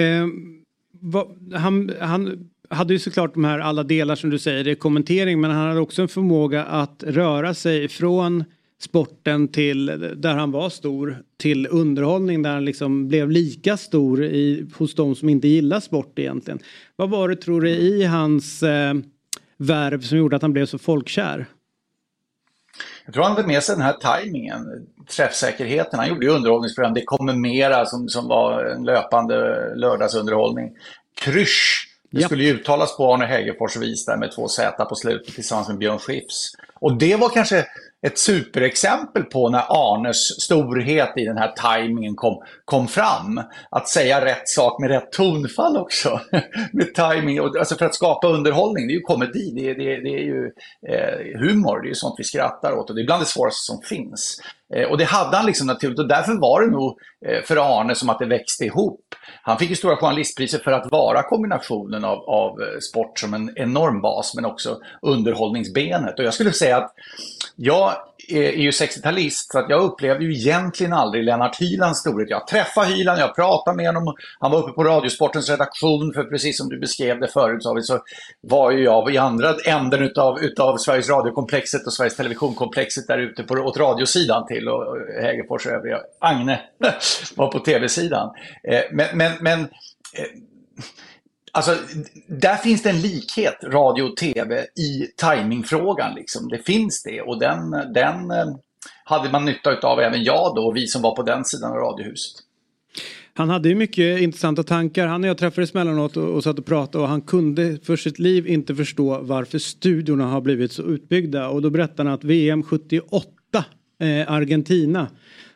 [0.00, 0.26] Eh,
[0.90, 4.74] vad, han, han hade ju såklart de här alla delar som du säger, det är
[4.74, 8.44] kommentering, men han hade också en förmåga att röra sig från
[8.80, 14.66] sporten till där han var stor till underhållning där han liksom blev lika stor i,
[14.76, 16.58] hos de som inte gillar sport egentligen.
[16.96, 18.94] Vad var det tror du i hans eh,
[19.56, 21.46] värv som gjorde att han blev så folkkär?
[23.04, 25.98] Jag tror han hade med sig den här tajmingen, träffsäkerheten.
[25.98, 29.34] Han gjorde ju underhållningsprogram, Det kommer mera som, som var en löpande
[29.74, 30.70] lördagsunderhållning.
[31.20, 32.26] Krysch, det Ja.
[32.26, 35.78] skulle ju uttalas på Arne Hägerfors vis där med två Z på slutet tillsammans med
[35.78, 36.52] Björn Skifs.
[36.80, 37.66] Och det var kanske
[38.06, 43.40] ett superexempel på när Arnes storhet i den här tajmingen kom, kom fram.
[43.70, 46.20] Att säga rätt sak med rätt tonfall också.
[46.72, 48.86] med timing, alltså för att skapa underhållning.
[48.86, 50.50] Det är ju komedi, det är, det är, det är ju
[50.88, 53.72] eh, humor, det är ju sånt vi skrattar åt och det är bland det svåraste
[53.72, 54.40] som finns.
[54.74, 57.94] Eh, och det hade han liksom naturligt och därför var det nog eh, för Arne
[57.94, 59.00] som att det växte ihop.
[59.42, 63.52] Han fick ju Stora Journalistpriset för att vara kombinationen av, av eh, sport som en
[63.56, 66.18] enorm bas men också underhållningsbenet.
[66.18, 66.94] Och jag skulle säga säga att
[67.56, 67.94] jag
[68.28, 72.30] är ju 60-talist så att jag upplevde ju egentligen aldrig Lennart Hylands storhet.
[72.30, 76.58] Jag träffade Hyland, jag pratade med honom, han var uppe på Radiosportens redaktion för precis
[76.58, 77.98] som du beskrev det förut så, så
[78.40, 83.42] var ju jag i andra änden utav, utav Sveriges Radiokomplexet och Sveriges Televisionkomplexet där ute
[83.42, 85.98] på, åt radiosidan till och Hägerfors och övriga.
[86.20, 86.60] Agne
[87.36, 88.30] var på tv-sidan.
[88.68, 90.26] Eh, men, men, men eh,
[91.56, 91.76] Alltså,
[92.26, 96.14] där finns det en likhet, radio och tv, i timingfrågan.
[96.14, 96.48] Liksom.
[96.48, 98.46] Det finns det och den, den eh,
[99.04, 102.36] hade man nytta av även jag då, vi som var på den sidan av radiohuset.
[103.34, 105.06] Han hade ju mycket intressanta tankar.
[105.06, 108.18] Han och jag träffades emellanåt och, och satt och pratade och han kunde för sitt
[108.18, 111.48] liv inte förstå varför studiorna har blivit så utbyggda.
[111.48, 113.64] Och då berättade han att VM 78,
[114.00, 115.06] eh, Argentina,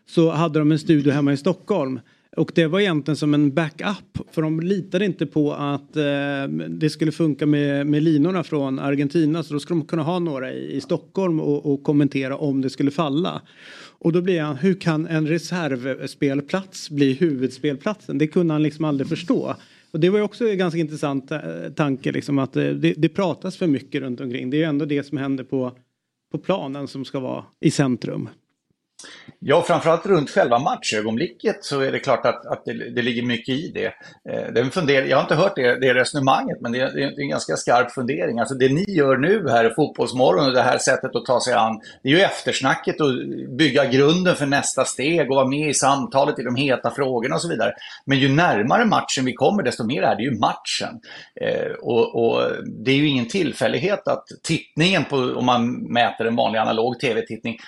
[0.07, 2.01] så hade de en studio hemma i Stockholm.
[2.39, 6.05] Och det var egentligen som en backup för de litade inte på att eh,
[6.69, 10.53] det skulle funka med, med linorna från Argentina så då skulle de kunna ha några
[10.53, 13.43] i, i Stockholm och, och kommentera om det skulle falla.
[13.99, 18.19] Och då blir han, hur kan en reservspelplats bli huvudspelplatsen?
[18.19, 19.55] Det kunde han liksom aldrig förstå.
[19.91, 21.41] Och det var ju också en ganska intressant eh,
[21.77, 24.51] tanke liksom att eh, det, det pratas för mycket runt omkring.
[24.51, 25.73] Det är ju ändå det som händer på,
[26.33, 28.29] på planen som ska vara i centrum.
[29.41, 33.55] Ja, framförallt runt själva matchögonblicket så är det klart att, att det, det ligger mycket
[33.55, 33.87] i det.
[34.33, 36.93] Eh, det är en fundering, jag har inte hört det, det resonemanget, men det är,
[36.95, 38.39] det är en ganska skarp fundering.
[38.39, 41.55] Alltså det ni gör nu här i Fotbollsmorgon och det här sättet att ta sig
[41.55, 43.09] an, det är ju eftersnacket och
[43.59, 47.43] bygga grunden för nästa steg och vara med i samtalet i de heta frågorna och
[47.43, 47.73] så vidare.
[48.05, 51.01] Men ju närmare matchen vi kommer, desto mer är det ju matchen.
[51.41, 56.37] Eh, och, och, det är ju ingen tillfällighet att tittningen på, om man mäter en
[56.37, 57.59] vanlig analog tv-tittning,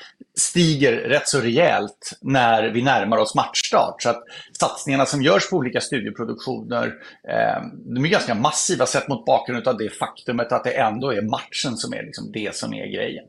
[0.41, 4.03] stiger rätt så rejält när vi närmar oss matchstart.
[4.03, 4.23] Så att
[4.61, 6.87] satsningarna som görs på olika studioproduktioner,
[7.29, 7.63] eh,
[7.95, 11.77] de är ganska massiva sett mot bakgrund av det faktumet att det ändå är matchen
[11.77, 13.25] som är liksom det som är grejen.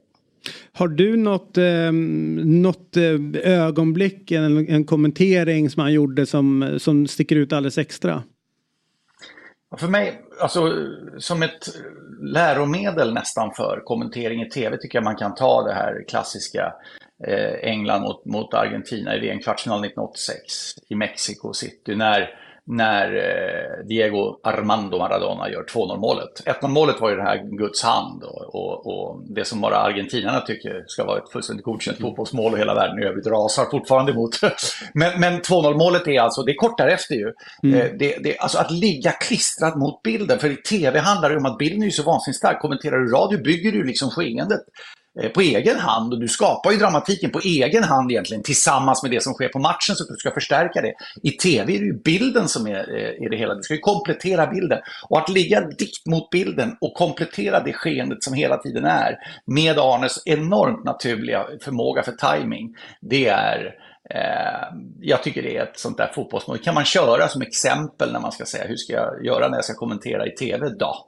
[0.74, 1.92] Har du något, eh,
[2.46, 2.98] något
[3.44, 8.24] ögonblick, en, en kommentering som han gjorde som, som sticker ut alldeles extra?
[9.78, 10.74] För mig, alltså
[11.18, 11.68] som ett
[12.22, 16.74] läromedel nästan för kommentering i tv tycker jag man kan ta det här klassiska
[17.62, 22.30] England mot, mot Argentina i VM-kvartsfinal 1986 i Mexico City när
[22.66, 26.30] när eh, Diego Armando Maradona gör 2-0 målet.
[26.46, 30.42] 1-0 målet var ju det här Guds hand och, och, och, det som bara argentinarna
[30.42, 32.10] tycker ska vara ett fullständigt godkänt mm.
[32.10, 34.40] fotbollsmål och hela världen i övrigt rasar fortfarande emot.
[34.94, 37.34] men, men 2-0 målet är alltså, det är kort därefter ju.
[37.64, 37.80] Mm.
[37.80, 41.46] Eh, det, det, alltså att ligga klistrad mot bilden, för i tv handlar det om
[41.46, 42.60] att bilden är ju så vansinnigt stark.
[42.60, 46.72] Kommenterar du radio bygger du liksom skeendet Eh, Eh, på egen hand och du skapar
[46.72, 50.10] ju dramatiken på egen hand egentligen tillsammans med det som sker på matchen så att
[50.10, 50.94] du ska förstärka det.
[51.24, 53.80] I tv är det ju bilden som är, eh, är det hela, du ska ju
[53.80, 54.80] komplettera bilden.
[55.10, 59.80] Och att ligga dikt mot bilden och komplettera det skeendet som hela tiden är med
[59.80, 62.76] Arnes enormt naturliga förmåga för timing.
[63.02, 63.76] det är
[64.10, 66.58] eh, jag tycker det är ett sånt där fotbollsmål.
[66.58, 69.66] kan man köra som exempel när man ska säga hur ska jag göra när jag
[69.66, 71.06] ska kommentera i tv då?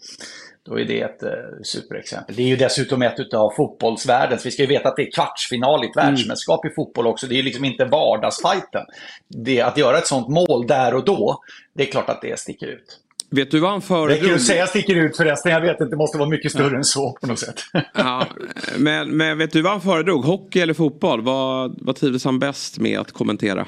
[0.65, 1.29] Då är det ett eh,
[1.63, 2.35] superexempel.
[2.35, 5.83] Det är ju dessutom ett av fotbollsvärldens, vi ska ju veta att det är kvartsfinal
[5.83, 6.07] i ett mm.
[6.07, 7.27] världsmästerskap i fotboll också.
[7.27, 8.85] Det är ju liksom inte vardagsfajten.
[9.27, 11.43] Det, att göra ett sånt mål där och då,
[11.73, 12.99] det är klart att det sticker ut.
[13.29, 14.23] Vet du vad han föredrog?
[14.23, 15.51] Räcker att säga sticker ut förresten?
[15.51, 17.61] Jag vet inte, det måste vara mycket större än så på något sätt.
[17.93, 18.27] ja,
[18.77, 20.25] men, men vet du vad han föredrog?
[20.25, 21.21] Hockey eller fotboll?
[21.21, 23.67] Vad, vad trivdes han bäst med att kommentera?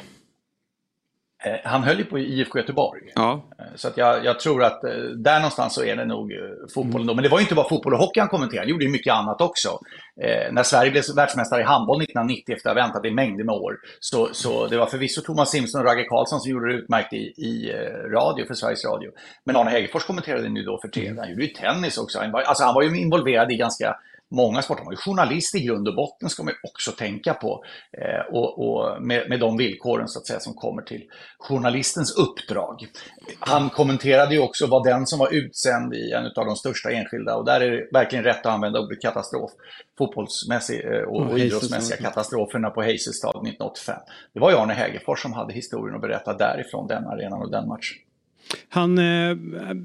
[1.46, 3.02] Eh, han höll ju på IFK Göteborg.
[3.16, 3.46] Ja.
[3.60, 6.32] Eh, så att jag, jag, tror att eh, där någonstans så är det nog
[6.74, 7.08] fotbollen mm.
[7.08, 7.14] då.
[7.14, 9.14] Men det var ju inte bara fotboll och hockey han kommenterade, han gjorde ju mycket
[9.14, 9.80] annat också.
[10.22, 13.56] Eh, när Sverige blev världsmästare i handboll 1990 efter att ha väntat i mängder med
[13.56, 13.78] år.
[14.00, 17.18] Så, så det var förvisso Thomas Simpson och Ragge Karlsson som gjorde det utmärkt i,
[17.18, 17.74] i
[18.12, 19.12] radio för Sveriges Radio.
[19.44, 21.20] Men Arne Hegerfors kommenterade nu då för TV.
[21.20, 22.20] Han gjorde ju tennis också.
[22.20, 23.96] Han var, alltså han var ju involverad i ganska
[24.32, 24.86] många sporter.
[24.86, 27.64] Var ju journalist i grund och botten ska man ju också tänka på.
[27.98, 31.04] Eh, och, och med, med de villkoren så att säga som kommer till
[31.40, 32.88] journalistens uppdrag.
[33.40, 37.36] Han kommenterade ju också vad den som var utsänd i en av de största enskilda,
[37.36, 39.52] och där är det verkligen rätt att använda ordet katastrof,
[39.98, 43.96] fotbollsmässig eh, och, och idrottsmässiga katastroferna på Hazelstad 1985.
[44.34, 47.68] Det var ju Arne Hägerfors som hade historien att berätta därifrån den arenan och den
[47.68, 47.98] matchen.
[48.70, 49.36] Han, eh,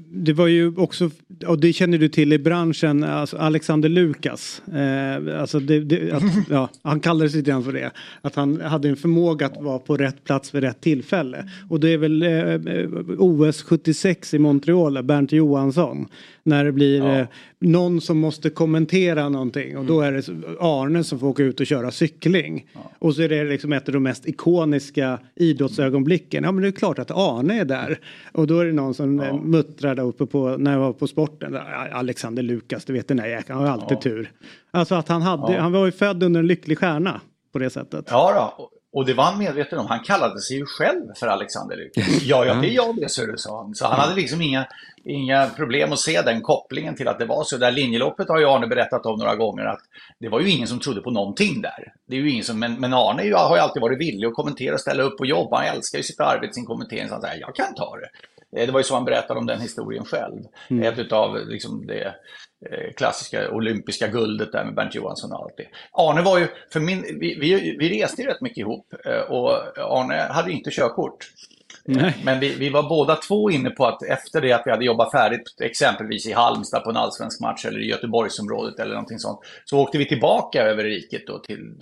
[0.09, 1.09] det var ju också,
[1.47, 4.61] och det känner du till i branschen, alltså Alexander Lukas.
[4.67, 7.91] Eh, alltså det, det, att, ja, han kallades lite grann för det.
[8.21, 11.49] Att han hade en förmåga att vara på rätt plats vid rätt tillfälle.
[11.69, 16.07] Och det är väl eh, OS 76 i Montreal, Bernt Johansson.
[16.43, 17.25] När det blir ja.
[17.59, 20.29] någon som måste kommentera någonting och då är det
[20.59, 22.67] Arne som får åka ut och köra cykling.
[22.73, 22.91] Ja.
[22.99, 26.43] Och så är det liksom ett av de mest ikoniska idrottsögonblicken.
[26.43, 27.99] Ja men det är klart att Arne är där.
[28.31, 29.37] Och då är det någon som ja.
[29.37, 31.57] muttrar där uppe på, när jag var på sporten.
[31.91, 34.31] Alexander Lukas, du vet den där jäkeln, han har alltid tur.
[34.71, 37.21] Alltså att han hade, han var ju född under en lycklig stjärna
[37.51, 38.05] på det sättet.
[38.09, 38.69] Ja då.
[38.93, 39.87] Och det var han medveten om.
[39.87, 42.21] Han kallade sig ju själv för Alexander Lukas.
[42.23, 44.67] Ja, ja, det är jag det, så du sa Så han hade liksom inga,
[45.03, 47.57] inga problem att se den kopplingen till att det var så.
[47.57, 49.81] Det där linjeloppet har ju Arne berättat om några gånger att
[50.19, 51.93] det var ju ingen som trodde på någonting där.
[52.07, 54.77] Det är ju ingen som, men, men Arne har ju alltid varit villig att kommentera,
[54.77, 55.57] ställa upp och jobba.
[55.57, 57.07] Han älskar ju sitt arbete, sin kommentering.
[57.07, 58.09] Så han säger, jag kan ta det.
[58.57, 60.43] Eh, det var ju så han berättade om den historien själv.
[60.69, 60.83] Mm.
[60.83, 62.15] Ett av liksom det
[62.71, 65.67] eh, klassiska olympiska guldet där med Bernt Johansson och allt det.
[65.91, 69.77] Arne var ju, för min, vi, vi, vi reste ju rätt mycket ihop eh, och
[69.77, 71.31] Arne hade inte körkort.
[71.85, 72.17] Nej.
[72.23, 75.11] Men vi, vi, var båda två inne på att efter det att vi hade jobbat
[75.11, 79.79] färdigt, exempelvis i Halmstad på en allsvensk match eller i Göteborgsområdet eller någonting sånt, så
[79.79, 81.73] åkte vi tillbaka över riket då till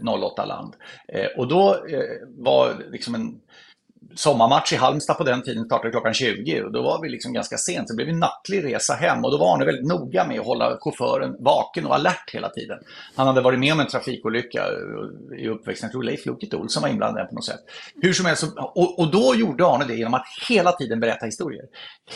[0.00, 0.74] 08-land.
[1.36, 1.76] Och då
[2.26, 3.40] var liksom en
[4.18, 7.56] sommarmatch i Halmstad på den tiden startade klockan 20 och då var vi liksom ganska
[7.56, 7.88] sent.
[7.88, 10.46] Så det blev en nattlig resa hem och då var Arne väldigt noga med att
[10.46, 12.78] hålla chauffören vaken och alert hela tiden.
[13.14, 15.86] Han hade varit med om en trafikolycka eh, i uppväxten.
[15.86, 17.60] Jag tror Leif Loket Olsson var inblandad på något sätt.
[18.02, 21.64] Hur som helst, och, och då gjorde Arne det genom att hela tiden berätta historier.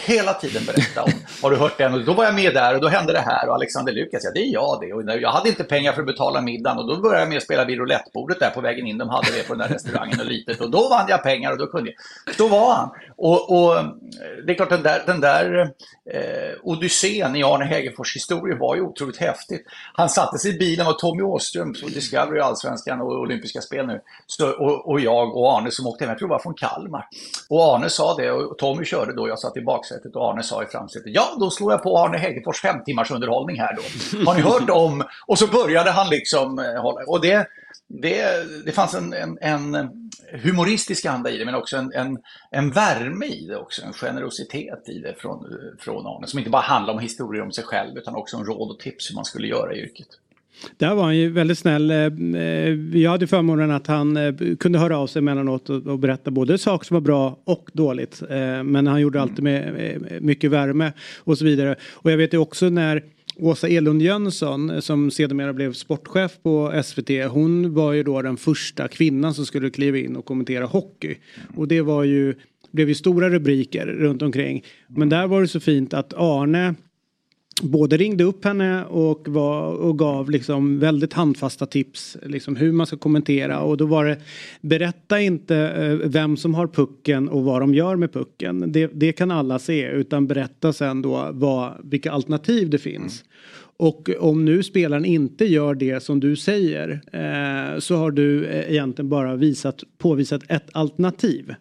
[0.06, 1.94] Hela tiden berätta om, har du hört den?
[1.94, 4.30] Och då var jag med där och då hände det här och Alexander Lukas, ja
[4.34, 4.92] det är jag det.
[4.92, 7.42] Och jag hade inte pengar för att betala middagen och då började jag med att
[7.42, 8.98] spela vid roulettebordet där på vägen in.
[8.98, 11.58] De hade det på den där restaurangen och litet och då vann jag pengar och
[11.58, 11.89] då kunde
[12.38, 12.90] då var han.
[13.16, 13.84] Och, och
[14.46, 15.60] det är klart den där, den där
[16.10, 19.66] eh, odyssén i Arne Hegerfors historia var ju otroligt häftigt.
[19.94, 24.00] Han satte sig i bilen och Tommy Åström på Discovery, Allsvenskan och Olympiska spel nu.
[24.26, 27.06] Så, och, och, jag och Arne som åkte hem, jag tror det var från Kalmar.
[27.48, 30.62] Och Arne sa det och Tommy körde då, jag satt i baksätet och Arne sa
[30.62, 33.82] i framsätet, ja då slår jag på Arne Hegerfors fem timmars underhållning här då.
[34.26, 35.04] Har ni hört om?
[35.26, 37.46] Och så började han liksom eh, hålla, och det,
[37.90, 38.24] det,
[38.64, 39.88] det fanns en, en, en
[40.42, 42.18] humoristisk anda i det men också en, en,
[42.50, 45.46] en värme i det också, en generositet i det från,
[45.78, 48.70] från Arne som inte bara handlar om historier om sig själv utan också om råd
[48.70, 50.08] och tips hur man skulle göra i yrket.
[50.76, 51.90] Där var han ju väldigt snäll.
[52.94, 54.18] Jag hade förmånen att han
[54.60, 58.22] kunde höra av sig emellanåt och berätta både saker som var bra och dåligt.
[58.64, 61.76] Men han gjorde alltid med mycket värme och så vidare.
[61.92, 63.02] Och jag vet ju också när
[63.40, 67.10] Åsa Elund Jönsson eh, som sedermera blev sportchef på SVT.
[67.30, 71.16] Hon var ju då den första kvinnan som skulle kliva in och kommentera hockey.
[71.56, 72.34] Och det var ju,
[72.70, 74.64] blev ju stora rubriker runt omkring.
[74.88, 76.74] Men där var det så fint att Arne
[77.62, 82.86] både ringde upp henne och, var, och gav liksom väldigt handfasta tips liksom hur man
[82.86, 84.18] ska kommentera och då var det
[84.60, 88.72] berätta inte eh, vem som har pucken och vad de gör med pucken.
[88.72, 93.24] Det, det kan alla se utan berätta sen då vad, vilka alternativ det finns.
[93.76, 98.70] Och om nu spelaren inte gör det som du säger eh, så har du eh,
[98.70, 101.54] egentligen bara visat, påvisat ett alternativ.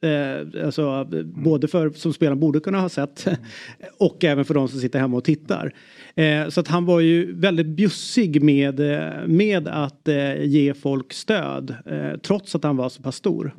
[0.00, 3.26] Eh, alltså, både för som spelaren borde kunna ha sett
[3.98, 5.74] och även för de som sitter hemma och tittar.
[6.14, 8.80] Eh, så att han var ju väldigt bjussig med,
[9.28, 13.54] med att eh, ge folk stöd eh, trots att han var så pass stor.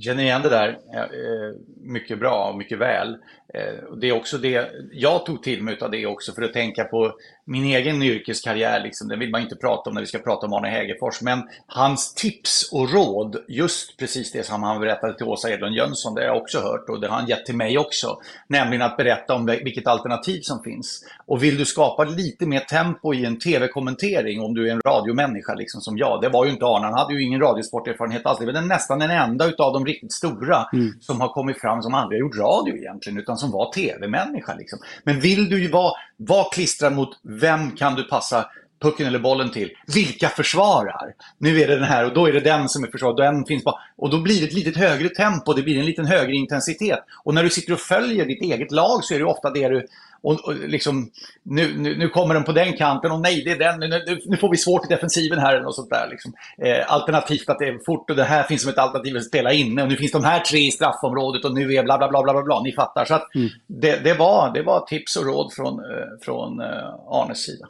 [0.00, 3.16] Känner igen det där eh, mycket bra och mycket väl.
[3.54, 6.84] Eh, det är också det, jag tog till mig av det också för att tänka
[6.84, 7.12] på
[7.50, 8.80] min egen yrkeskarriär.
[8.80, 9.08] Liksom.
[9.08, 11.20] Den vill man inte prata om när vi ska prata om Arne Hägerfors.
[11.20, 16.14] Men hans tips och råd, just precis det som han berättade till Åsa Edlund Jönsson,
[16.14, 18.18] det har jag också hört och det har han gett till mig också.
[18.48, 21.04] Nämligen att berätta om vilket alternativ som finns.
[21.26, 25.54] Och vill du skapa lite mer tempo i en tv-kommentering, om du är en radiomänniska
[25.54, 26.20] liksom som jag.
[26.20, 28.38] Det var ju inte Arne, han hade ju ingen radiosporterfarenhet alls.
[28.38, 30.92] Det var nästan den enda utav de riktigt stora mm.
[31.00, 34.54] som har kommit fram som aldrig har gjort radio egentligen, utan som var tv-människa.
[34.54, 34.78] Liksom.
[35.04, 38.46] Men vill du ju vara, vara klistrad mot vem kan du passa
[38.82, 39.70] pucken eller bollen till.
[39.94, 41.14] Vilka försvarar?
[41.38, 43.16] Nu är det den här och då är det den som är försvar.
[43.16, 43.74] Den finns bara.
[43.96, 46.98] Och då blir det ett lite högre tempo, det blir en lite högre intensitet.
[47.24, 49.86] Och när du sitter och följer ditt eget lag så är det ofta det du
[50.22, 51.10] och, och liksom,
[51.42, 53.90] nu, nu, nu, kommer den på den kanten och nej, det är den.
[53.90, 56.08] Nu, nu får vi svårt i defensiven här och sånt där.
[56.10, 56.32] Liksom.
[56.58, 59.52] Eh, alternativt att det är fort och det här finns som ett alternativ att spela
[59.52, 59.82] inne.
[59.82, 62.32] Och nu finns de här tre i straffområdet och nu är bla bla bla bla
[62.32, 62.42] bla.
[62.42, 62.62] bla.
[62.62, 63.04] Ni fattar.
[63.04, 63.48] Så att mm.
[63.66, 66.66] det, det, var, det var tips och råd från, eh, från eh,
[67.08, 67.68] Arnes sida.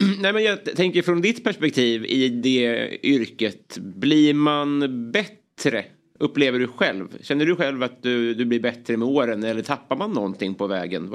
[0.20, 3.78] Nej, men jag tänker från ditt perspektiv i det yrket.
[3.78, 5.84] Blir man bättre
[6.20, 7.22] upplever du själv?
[7.22, 10.66] Känner du själv att du, du blir bättre med åren eller tappar man någonting på
[10.66, 11.08] vägen?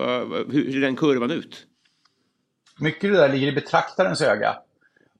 [0.51, 1.65] hur ser den kurvan ut?
[2.79, 4.55] Mycket av det där ligger i betraktarens öga.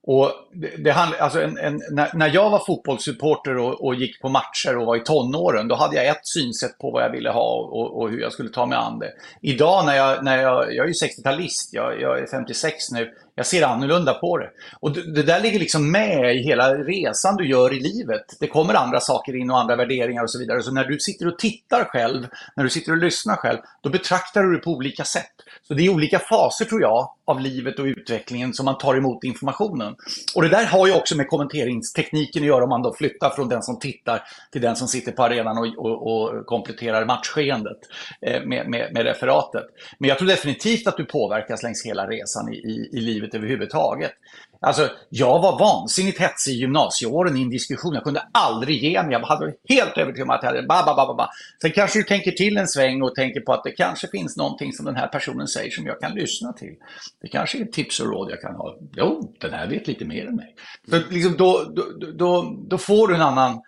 [0.08, 4.30] Och det, det alltså en, en, när, när, jag var fotbollssupporter och, och, gick på
[4.30, 7.56] matcher och var i tonåren, då hade jag ett synsätt på vad jag ville ha
[7.56, 9.12] och, och hur jag skulle ta mig an det.
[9.42, 13.46] Idag när jag, när jag, jag är ju 60-talist, jag, jag är 56 nu, jag
[13.46, 14.50] ser annorlunda på det.
[14.80, 18.26] Och det, där ligger liksom med i hela resan du gör i livet.
[18.40, 20.64] Det kommer andra saker in och andra värderingar och så vidare.
[20.64, 24.44] Så när du sitter och tittar själv, när du sitter och lyssnar själv, då betraktar
[24.44, 25.32] du det på olika sätt.
[25.68, 29.24] Så det är olika faser tror jag av livet och utvecklingen som man tar emot
[29.24, 29.96] informationen.
[30.36, 33.50] Och det där har ju också med kommenteringstekniken att göra om man då flyttar från
[33.50, 37.78] den som tittar till den som sitter på arenan och, och, och kompletterar matchskeendet
[38.22, 39.64] eh, med, med, med, referatet.
[40.00, 44.12] Men jag tror definitivt att du påverkas längs hela resan i, i, i livet överhuvudtaget.
[44.60, 47.94] Alltså, jag var vansinnigt hetsig i gymnasieåren i en diskussion.
[47.94, 49.12] Jag kunde aldrig ge mig.
[49.12, 51.30] Jag hade helt övertygad om att jag hade ba, ba, ba, ba.
[51.62, 54.74] Sen kanske du tänker till en sväng och tänker på att det kanske finns någonting
[54.74, 56.76] som den här personen säger som jag kan lyssna till.
[57.22, 58.78] Det kanske är tips och råd jag kan ha.
[58.96, 60.56] Jo, den här vet lite mer än mig.
[60.90, 63.62] Så liksom då, då, då, då får du en annan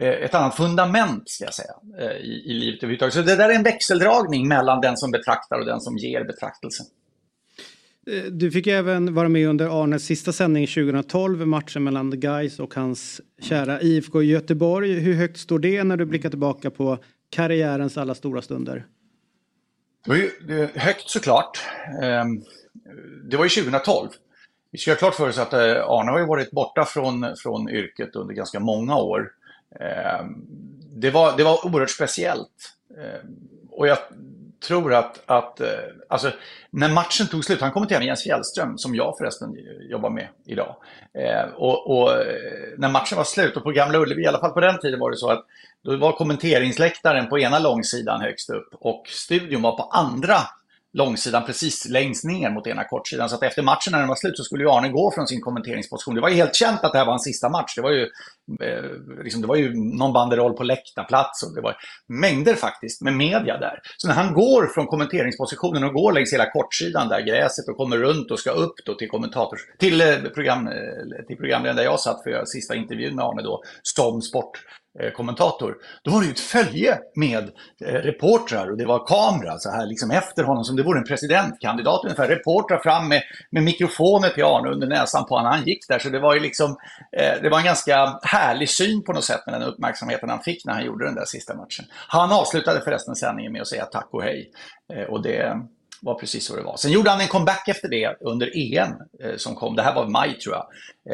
[0.00, 3.14] eh, ett annat fundament ska jag säga, eh, i, i livet överhuvudtaget.
[3.14, 6.86] Så det där är en växeldragning mellan den som betraktar och den som ger betraktelsen.
[8.08, 12.74] Eh, du fick även vara med under Arnes sista sändning 2012, matchen mellan Guys och
[12.74, 14.92] hans kära IFK Göteborg.
[14.92, 16.98] Hur högt står det när du blickar tillbaka på
[17.30, 18.86] karriärens alla stora stunder?
[20.04, 21.58] Det var ju det högt såklart.
[22.02, 22.42] Ehm,
[23.30, 24.08] det var ju 2012.
[24.70, 27.68] Vi ska ha klart för oss att eh, Arne har ju varit borta från, från
[27.68, 29.30] yrket under ganska många år.
[29.80, 30.46] Ehm,
[30.96, 32.74] det var, det var oerhört speciellt.
[32.98, 33.36] Ehm,
[33.70, 33.98] och jag
[34.66, 35.68] tror att, att eh,
[36.08, 36.30] alltså,
[36.70, 39.56] när matchen tog slut, han kommenterade med Jens Fjällström, som jag förresten
[39.90, 40.76] jobbar med idag.
[41.18, 44.50] Eh, Och, och eh, när matchen var slut, och på Gamla Ullevi, i alla fall
[44.50, 45.44] på den tiden var det så att
[45.84, 50.36] då var kommenteringsläktaren på ena långsidan högst upp och studion var på andra
[50.92, 53.28] långsidan precis längst ner mot ena kortsidan.
[53.28, 55.40] Så att efter matchen när den var slut så skulle ju Arne gå från sin
[55.40, 56.14] kommenteringsposition.
[56.14, 57.74] Det var ju helt känt att det här var hans sista match.
[57.76, 58.08] Det var ju,
[58.60, 61.76] Eh, liksom, det var ju någon banderoll på läktarplats och det var
[62.08, 63.80] mängder faktiskt med media där.
[63.96, 67.96] Så när han går från kommenteringspositionen och går längs hela kortsidan där gräset och kommer
[67.96, 69.60] runt och ska upp då till kommentators...
[69.78, 73.24] till, eh, program, eh, till programledaren där jag satt för att göra sista intervjun med
[73.24, 74.58] Arne då, som sport
[75.00, 77.50] eh, kommentator, då var det ju ett följe med
[77.84, 81.04] eh, reportrar och det var kamera så här liksom efter honom som det vore en
[81.04, 82.28] presidentkandidat ungefär.
[82.28, 85.52] Reportrar fram med, med mikrofoner till Arne under näsan på honom.
[85.52, 86.76] Han gick där så det var ju liksom,
[87.16, 90.64] eh, det var en ganska härlig syn på något sätt med den uppmärksamheten han fick
[90.64, 91.84] när han gjorde den där sista matchen.
[92.08, 94.50] Han avslutade förresten sändningen med att säga tack och hej.
[94.92, 95.60] Eh, och det
[96.02, 96.76] var precis så det var.
[96.76, 98.88] Sen gjorde han en comeback efter det under EM
[99.24, 100.66] eh, som kom, det här var i maj tror jag,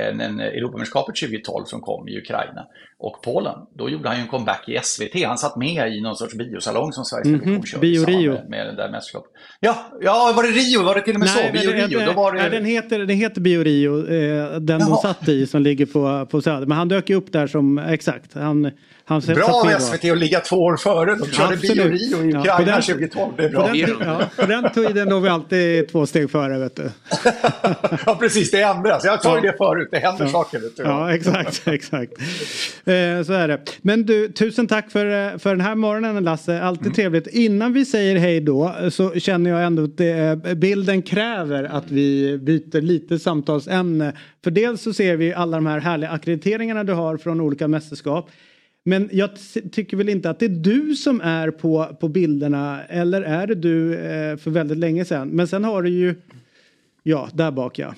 [0.02, 2.66] eh, en Europamästerskapet 2012 som kom i Ukraina
[2.98, 3.54] och Polen.
[3.78, 5.24] Då gjorde han ju en comeback i SVT.
[5.26, 8.32] Han satt med i någon sorts biosalong som Sveriges Mhm, Television körde Bio Rio.
[8.32, 9.30] Med, med det där mästerskapet.
[9.60, 10.82] Ja, ja, var det Rio?
[10.82, 11.38] Var det till och med så?
[11.42, 11.98] men Bio det- Rio?
[11.98, 12.56] det- Då var nej, det...
[12.56, 14.96] den, heter, den heter Bio Rio, eh, den de Jaha.
[14.96, 16.66] satt i som ligger på, på Söder.
[16.66, 18.70] Men han dök ju upp där som, exakt, han,
[19.06, 19.78] han Bra av.
[19.80, 21.14] SVT att ligga två år före.
[21.14, 21.82] De körde Bio.
[21.88, 23.32] Rio i Ja, Ukraina på den- 2012.
[23.36, 23.66] Det är På bra.
[23.72, 26.82] den, ja, på den tiden låg vi alltid två steg före vet du.
[28.06, 28.50] Ja, precis.
[28.50, 29.04] Det ändras.
[29.04, 29.52] Jag tar ju Ja.
[29.52, 29.88] det förut.
[29.90, 30.30] Det händer Ja.
[30.30, 30.58] saker.
[30.60, 30.82] Vet du.
[30.82, 32.12] Ja, exakt, exakt.
[32.84, 33.58] Eh, så är det.
[33.82, 36.60] Men du, tusen tack för, eh, för den här morgonen Lasse.
[36.62, 36.94] Alltid Mm.
[36.94, 37.26] trevligt.
[37.26, 40.10] Innan vi säger hej då så känner jag ändå att det,
[40.46, 44.12] eh, bilden kräver att vi byter lite samtalsämne.
[44.44, 48.30] För dels så ser vi alla de här härliga akkrediteringarna du har från olika mästerskap.
[48.84, 49.30] Men jag
[49.72, 53.54] tycker väl inte att det är du som är på, på bilderna eller är det
[53.54, 55.28] du eh, för väldigt länge sedan.
[55.28, 56.14] Men sen har du ju,
[57.02, 57.94] ja, där bak ja.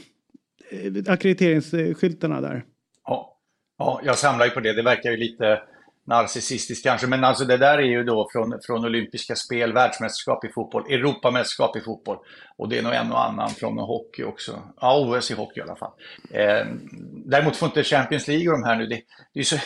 [0.70, 2.64] Eh, Ackrediteringsskyltarna där.
[3.04, 3.38] Ja.
[3.78, 4.72] ja, jag samlar ju på det.
[4.72, 5.60] Det verkar ju lite
[6.06, 10.48] narcissistiskt kanske, men alltså det där är ju då från, från olympiska spel, världsmästerskap i
[10.48, 12.16] fotboll, Europamästerskap i fotboll
[12.56, 14.62] och det är nog en och annan från hockey också.
[14.80, 15.92] Ja, OS i hockey i alla fall.
[16.30, 16.66] Eh,
[17.24, 19.00] däremot får inte Champions League och de här nu, det,
[19.34, 19.56] det är så...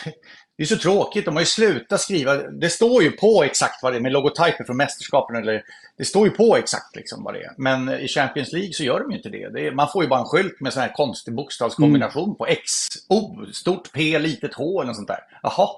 [0.61, 2.35] Det är så tråkigt, de har ju slutat skriva.
[2.35, 5.35] Det står ju på exakt vad det är med logotyper från mästerskapen.
[5.35, 5.63] Eller,
[5.97, 7.53] det står ju på exakt liksom vad det är.
[7.57, 9.49] Men i Champions League så gör de ju inte det.
[9.49, 12.71] det är, man får ju bara en skylt med sån här konstig bokstavskombination på X,
[13.09, 15.19] O, stort P, litet H eller något sånt där.
[15.43, 15.69] Jaha.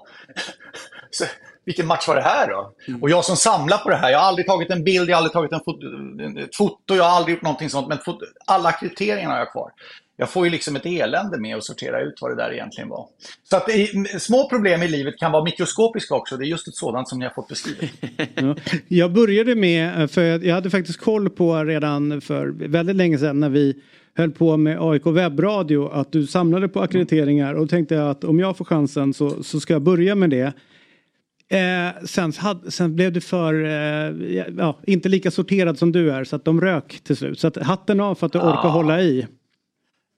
[1.10, 1.24] Så,
[1.64, 2.72] vilken match var det här då?
[3.00, 5.18] Och jag som samlar på det här, jag har aldrig tagit en bild, jag har
[5.18, 5.86] aldrig tagit en foto,
[6.40, 7.88] ett foto, jag har aldrig gjort någonting sånt.
[7.88, 9.70] Men fot, alla kriterierna har jag kvar.
[10.16, 13.06] Jag får ju liksom ett elände med att sortera ut vad det där egentligen var.
[13.50, 13.86] Så att i,
[14.18, 16.36] små problem i livet kan vara mikroskopiska också.
[16.36, 17.90] Det är just ett sådant som ni har fått beskrivet.
[18.34, 18.54] Ja.
[18.88, 23.48] Jag började med, för jag hade faktiskt koll på redan för väldigt länge sedan när
[23.48, 23.74] vi
[24.16, 28.40] höll på med AIK webbradio att du samlade på akkrediteringar och tänkte jag att om
[28.40, 30.52] jag får chansen så, så ska jag börja med det.
[31.54, 32.32] Eh, sen,
[32.68, 34.10] sen blev det för, eh,
[34.58, 37.40] ja, inte lika sorterad som du är så att de rök till slut.
[37.40, 38.72] Så att hatten av för att du orkar Ah.
[38.72, 39.26] hålla i.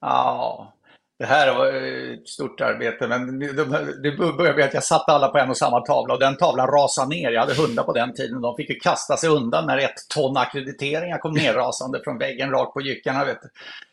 [0.01, 0.73] Ja,
[1.19, 1.67] det här var
[2.15, 3.09] ett stort arbete.
[3.09, 6.37] Men det, började med att jag satte alla på en och samma tavla och den
[6.37, 7.31] tavlan rasade ner.
[7.31, 8.41] Jag hade hundar på den tiden.
[8.41, 12.73] De fick ju kasta sig undan när ett ton akkrediteringar kom nerrasande från väggen rakt
[12.75, 13.25] på jyckarna.
[13.25, 13.49] Vet du.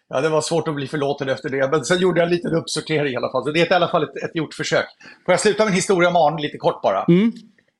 [0.10, 1.72] Ja, det var svårt att bli förlåten efter det.
[1.72, 3.44] Men sen gjorde jag en liten uppsortering i alla fall.
[3.44, 4.86] Så det är i alla fall ett, ett gjort försök.
[5.26, 7.06] Får jag sluta med en historia om Arne lite kort bara?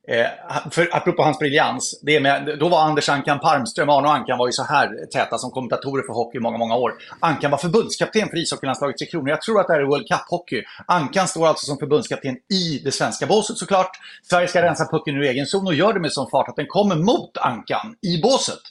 [0.08, 0.28] Eh,
[0.72, 4.48] för apropå hans briljans, det med, då var Anders Ankan Palmström, Arne och Ankan var
[4.48, 6.94] ju så här täta som kommentatorer för hockey i många, många år.
[7.20, 9.30] Ankan var förbundskapten för ishockeylandslaget Tre Kronor.
[9.30, 10.64] Jag tror att det här är World Cup-hockey.
[10.88, 13.92] Ankan står alltså som förbundskapten i det svenska båset såklart.
[14.30, 16.68] Sverige ska rensa pucken ur egen zon och gör det med sån fart att den
[16.68, 18.62] kommer mot Ankan i båset.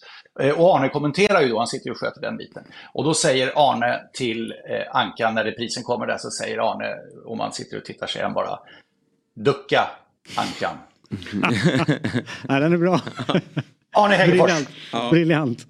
[0.40, 2.64] Eh, Och Arne kommenterar ju då, han sitter ju och sköter den biten.
[2.94, 6.86] Och då säger Arne till eh, Ankan, när reprisen kommer där, så säger Arne,
[7.26, 8.58] om man sitter och tittar, säger han bara
[9.34, 9.90] Ducka,
[10.36, 10.76] Ankan.
[12.48, 13.00] Nej, den är bra.
[13.96, 14.50] Arne Hägerfors.
[14.50, 14.68] Briljant.
[15.10, 15.66] Briljant.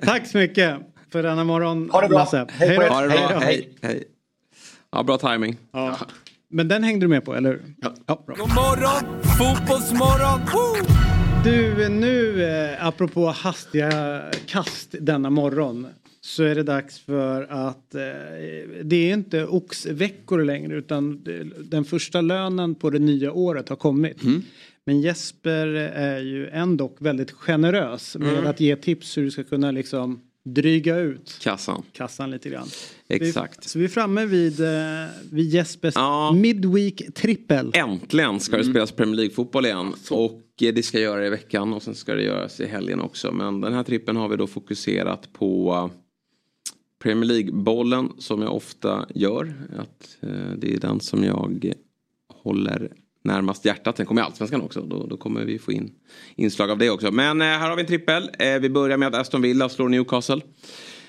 [0.00, 0.76] Tack så mycket
[1.12, 1.90] för denna morgon.
[1.90, 2.18] Ha det bra.
[2.18, 2.46] Lasse.
[2.50, 2.88] Hej på er.
[2.88, 3.38] Ha det bra.
[3.40, 3.68] Hej.
[3.82, 4.04] Hej.
[4.92, 5.56] Ja, bra timing.
[5.72, 5.96] Ja.
[6.48, 7.62] Men den hängde du med på, eller hur?
[8.06, 8.22] Ja.
[8.26, 8.34] bra.
[8.36, 10.40] God morgon, fotbollsmorgon!
[10.52, 11.25] Woo!
[11.46, 15.86] Du, nu eh, apropå hastiga kast denna morgon
[16.20, 18.00] så är det dags för att eh,
[18.84, 21.24] det är inte oxveckor längre utan
[21.70, 24.16] den första lönen på det nya året har kommit.
[24.84, 28.46] Men Jesper är ju ändå väldigt generös med Mm.
[28.46, 31.82] att ge tips hur du ska kunna liksom dryga ut Kassan.
[31.92, 32.68] kassan lite grann.
[33.08, 33.64] Exakt.
[33.64, 34.68] Vi, så vi är framme vid, eh,
[35.32, 35.94] vid Jespers
[36.34, 37.70] Midweek trippel.
[37.74, 39.94] Äntligen ska det spelas Premier League-fotboll igen.
[40.10, 43.32] Och eh, det ska göra i veckan och sen ska det göras i helgen också.
[43.32, 45.98] Men den här trippen har vi då fokuserat på eh,
[47.02, 49.54] Premier League-bollen som jag ofta gör.
[49.78, 51.74] Att, eh, det är den som jag
[52.28, 52.92] håller
[53.24, 53.96] närmast hjärtat.
[53.96, 54.80] Sen kommer Allsvenskan också.
[54.80, 55.90] Då, då kommer vi få in
[56.36, 57.12] inslag av det också.
[57.12, 58.30] Men eh, här har vi en trippel.
[58.38, 60.40] Eh, vi börjar med att Aston Villa slår Newcastle.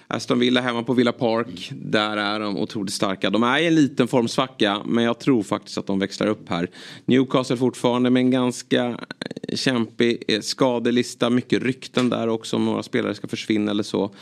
[0.10, 1.72] Aston Villa hemma på Villa Park.
[1.76, 3.30] Där är de otroligt starka.
[3.30, 4.82] De är i en liten formsvacka.
[4.86, 6.70] Men jag tror faktiskt att de växlar upp här.
[7.06, 11.30] Newcastle fortfarande med en ganska eh, kämpig eh, skadelista.
[11.30, 14.16] Mycket rykten där också om några spelare ska försvinna eller så.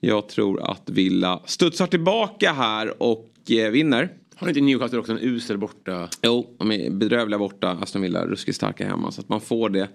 [0.00, 4.08] Jag tror att Villa studsar tillbaka här och eh, vinner.
[4.34, 6.08] Har inte Newcastle också en usel borta?
[6.22, 7.78] Jo, de är bedrövliga borta.
[7.82, 9.12] Aston Villa ruskigt starka hemma.
[9.12, 9.88] Så att man får det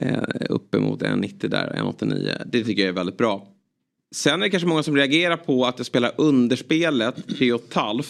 [0.00, 0.18] eh,
[0.50, 2.42] uppemot 1,90 där, 1,89.
[2.46, 3.48] Det tycker jag är väldigt bra.
[4.14, 8.04] Sen är det kanske många som reagerar på att jag spelar underspelet 3,5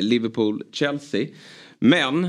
[0.00, 1.28] Liverpool-Chelsea.
[1.78, 2.28] Men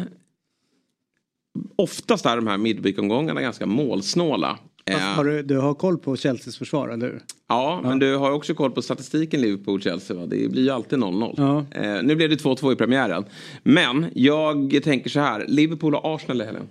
[1.75, 4.59] oftast är de här midweek-omgångarna ganska målsnåla.
[4.85, 7.21] Eh, Har du, du har koll på Chelseas försvar, eller hur?
[7.47, 10.25] Ja, men du har också koll på statistiken Liverpool-Chelsea?
[10.25, 11.33] Det blir ju alltid 0-0.
[11.37, 11.65] Ja.
[11.81, 13.25] Eh, nu blev det 2-2 i premiären.
[13.63, 16.67] Men jag tänker så här, Liverpool och Arsenal i helgen.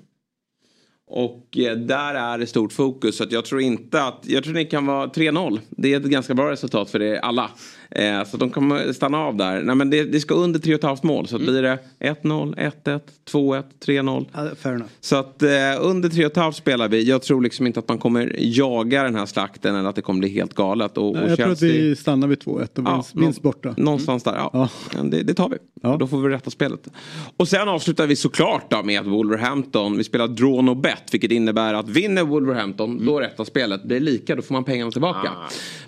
[1.11, 3.17] Och eh, där är det stort fokus.
[3.17, 5.61] Så att jag tror inte att, jag tror det kan vara 3-0.
[5.71, 7.51] Det är ett ganska bra resultat för det alla.
[7.91, 9.63] Eh, så de kommer stanna av där.
[9.63, 11.29] Nej men det, det ska under 3,5 mål.
[11.29, 14.27] Så att blir det 1-0, 1-1, 2-1, 3-0.
[14.33, 14.91] Ja, fair enough.
[15.01, 15.49] Så att eh,
[15.81, 17.03] under 3,5 spelar vi.
[17.03, 20.21] Jag tror liksom inte att man kommer jaga den här slakten eller att det kommer
[20.21, 20.99] bli helt galet.
[20.99, 23.75] Och, och jag tror att vi stannar vid 2-1 och Ja, vinst borta.
[23.77, 24.69] Någonstans där, ja.
[25.03, 25.57] Det, det tar vi.
[25.99, 26.89] Då får vi rätta spelet.
[27.37, 31.03] Och sen avslutar vi såklart då med att Wolverhampton, vi spelar draw no bet.
[31.13, 33.85] Vilket innebär att vinner Wolverhampton, då rättar spelet.
[33.85, 35.31] Blir det lika, då får man pengarna tillbaka.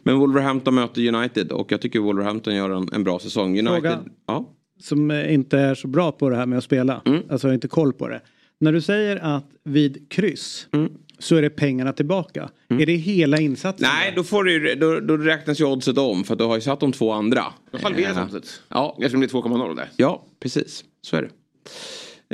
[0.03, 3.59] Men Wolverhampton möter United och jag tycker Wolverhampton gör en, en bra säsong.
[3.59, 3.99] United, Fråga.
[4.27, 4.51] ja.
[4.81, 7.03] Som inte är så bra på det här med att spela.
[7.07, 7.23] Mm.
[7.31, 8.21] Alltså har inte koll på det.
[8.61, 10.91] När du säger att vid kryss Mm.
[11.19, 12.49] så är det pengarna tillbaka.
[12.69, 13.89] Är det hela insatsen?
[13.95, 16.61] Nej, då, får du, då, då räknas ju oddset om för att du har ju
[16.61, 17.45] satt de två andra.
[17.73, 18.63] Då halveras Eh, oddset.
[18.69, 18.97] Ja.
[18.99, 19.89] Eftersom det är 2,0 där.
[19.97, 20.85] Ja, precis.
[21.03, 21.31] Så är det.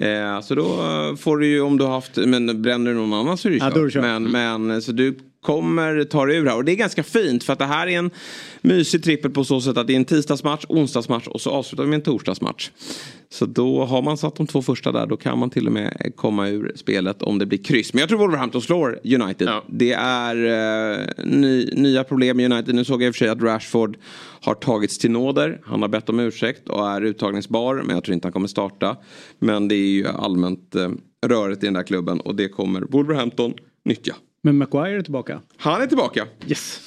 [0.09, 3.13] Eh, så då eh, får du ju om du har haft, men bränner du någon
[3.13, 4.03] annan så är det ju Ja, då är det kört.
[4.03, 4.21] kört.
[4.33, 7.53] Men, men så du kommer ta dig ur här och det är ganska fint för
[7.53, 8.11] att det här är en
[8.61, 11.90] mysig trippel på så sätt att det är en tisdagsmatch, onsdagsmatch och så avslutar vi
[11.90, 12.70] med en torsdagsmatch.
[13.28, 16.12] Så då har man satt de två första där då kan man till och med
[16.16, 17.92] komma ur spelet om det blir kryss.
[17.92, 19.49] Men jag tror Wolverhampton slår United.
[19.68, 22.74] Det är eh, ny, nya problem med United.
[22.74, 23.97] Nu såg jag i och för sig att Rashford
[24.40, 25.61] har tagits till nåder.
[25.64, 28.97] Han har bett om ursäkt och är uttagningsbar men jag tror inte han kommer starta.
[29.38, 30.90] Men det är ju allmänt eh,
[31.26, 34.14] rörigt i den där klubben och det kommer Wolverhampton nyttja.
[34.47, 35.40] Men Maguire är tillbaka.
[35.57, 36.26] Han är tillbaka.
[36.47, 36.80] Yes.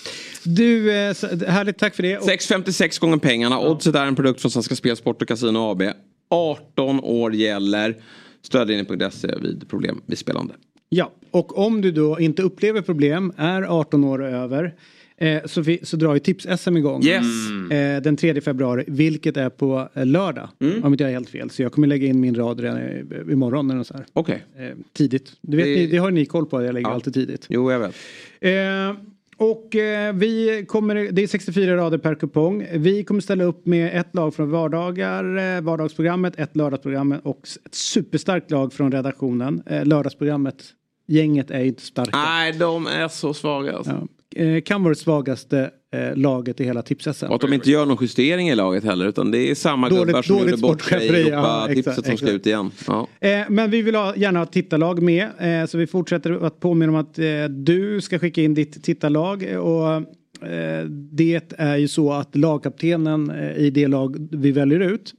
[0.43, 1.15] Du, eh,
[1.47, 2.17] härligt tack för det.
[2.17, 3.59] Och 6,56 gånger pengarna.
[3.59, 5.83] Oddset är en produkt från Svenska Spel, Sport och Casino AB.
[6.29, 7.95] 18 år gäller.
[8.41, 10.53] Stödlinjen.se vid problem vid spelande.
[10.89, 14.75] Ja, och om du då inte upplever problem, är 18 år och över,
[15.19, 17.03] eh, så, vi, så drar ju Tips-SM igång.
[17.03, 17.25] Yes.
[17.71, 20.49] Eh, den 3 februari, vilket är på eh, lördag.
[20.59, 20.83] Mm.
[20.83, 21.49] Om inte jag är helt fel.
[21.49, 23.71] Så jag kommer lägga in min rad redan i- imorgon.
[23.71, 24.05] Eller så här.
[24.13, 24.43] Okej.
[24.57, 25.31] Eh, tidigt.
[25.41, 26.93] Du vet, Det- ni, det har ni koll på, jag lägger Ja.
[26.93, 27.45] alltid tidigt.
[27.49, 27.95] Jo, jag vet.
[28.41, 28.95] Eh,
[29.37, 32.65] och eh, vi kommer, det är 64 rader per kupong.
[32.73, 37.75] Vi kommer ställa upp med ett lag från vardagar, eh, vardagsprogrammet, ett lördagsprogram och ett
[37.75, 39.63] superstarkt lag från redaktionen.
[39.65, 40.63] Eh, lördagsprogrammet,
[41.07, 42.17] gänget är inte starka.
[42.17, 43.77] Nej, de är så svaga.
[43.77, 43.91] Alltså.
[43.91, 44.07] Ja.
[44.35, 47.85] Eh, kan vara det svagaste eh, laget i hela tips Och att de inte gör
[47.85, 49.07] någon justering i laget heller.
[49.07, 52.07] Utan det är samma Dåligt- gubbar som dåligt gjorde bort sig i ja, Europa-tipset exakt,
[52.07, 52.71] som ska ut igen.
[52.87, 53.07] Ja.
[53.19, 55.27] Eh, men vi vill ha, gärna ha tittarlag med.
[55.39, 59.43] Eh, så vi fortsätter att påminna om att eh, du ska skicka in ditt tittarlag.
[59.51, 60.03] eh, Och
[61.11, 65.13] det är ju så att lagkaptenen i det lag vi väljer ut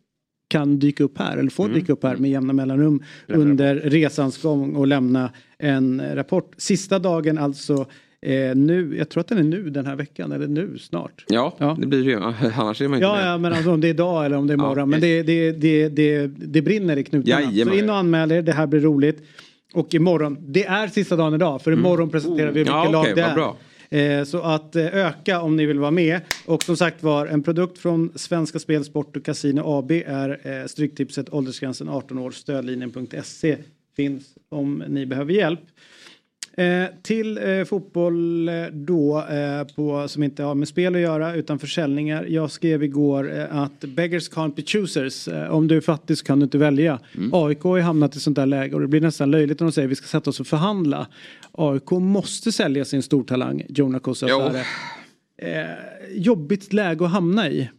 [0.48, 1.78] kan dyka upp här eller får Mm.
[1.78, 6.54] dyka upp här med jämna mellanrum under resans gång och lämna en rapport.
[6.58, 7.86] Sista dagen alltså
[8.26, 11.24] eh, nu, jag tror att den är nu den här veckan eller nu snart.
[11.28, 12.16] Ja, det blir det ju.
[12.56, 13.26] Annars är man inte Ja, med.
[13.26, 14.90] ja, men alltså om det är idag eller om det är Ja, imorgon.
[14.90, 17.40] men det, det, det, det, det brinner i knutarna.
[17.42, 17.74] Jajamän.
[17.74, 19.22] Så in och anmäl er, det här blir roligt.
[19.74, 22.84] Och imorgon, det är sista dagen idag för imorgon presenterar vi vilka Mm.
[22.84, 23.34] Ja, lag det är.
[23.34, 23.56] bra.
[23.90, 26.20] Eh, Så att eh, öka om ni vill vara med.
[26.46, 30.66] Och som sagt var, en produkt från Svenska Spel, Sport och Casino AB är eh,
[30.66, 32.30] Stryktipset åldersgränsen 18 år.
[32.30, 33.56] Stödlinjen.se
[33.96, 35.60] finns om ni behöver hjälp.
[36.56, 41.34] Eh, till eh, fotboll eh, då eh, på, som inte har med spel att göra
[41.34, 42.24] utan försäljningar.
[42.28, 45.28] Jag skrev igår eh, att beggars can't be choosers.
[45.28, 46.98] Eh, om du är fattig så kan du inte välja.
[47.32, 49.88] AIK har hamnat i sånt där läge och det blir nästan löjligt när de säger
[49.88, 51.06] att vi ska sätta oss och förhandla.
[51.52, 54.64] AIK måste sälja sin stortalang Jonah Kuosasare.
[55.42, 55.64] Eh,
[56.14, 57.70] jobbigt läge att hamna i.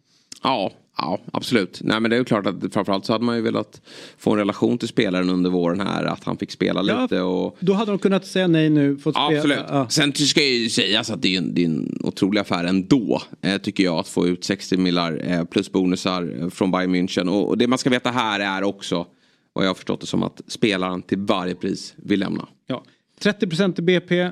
[0.44, 1.80] Ja, ja, absolut.
[1.84, 3.82] Nej men det är ju klart att framförallt så hade man ju velat
[4.18, 6.04] få en relation till spelaren under våren här.
[6.04, 8.98] Att han fick spela Ja, lite och Då hade de kunnat säga nej nu.
[8.98, 9.38] Fått spela.
[9.38, 9.60] absolut.
[9.68, 9.90] Ja.
[9.90, 13.22] Sen ska ju sägas att det är en, det är en otrolig affär ändå.
[13.42, 17.28] Eh, tycker jag att få ut 60 millar eh, plus bonusar eh, från Bayern München.
[17.30, 19.06] Och, och det man ska veta här är också
[19.54, 22.48] vad jag har förstått det som att spelaren till varje pris vill lämna.
[22.68, 22.84] Ja.
[23.24, 24.30] 30 procent till BP, eh,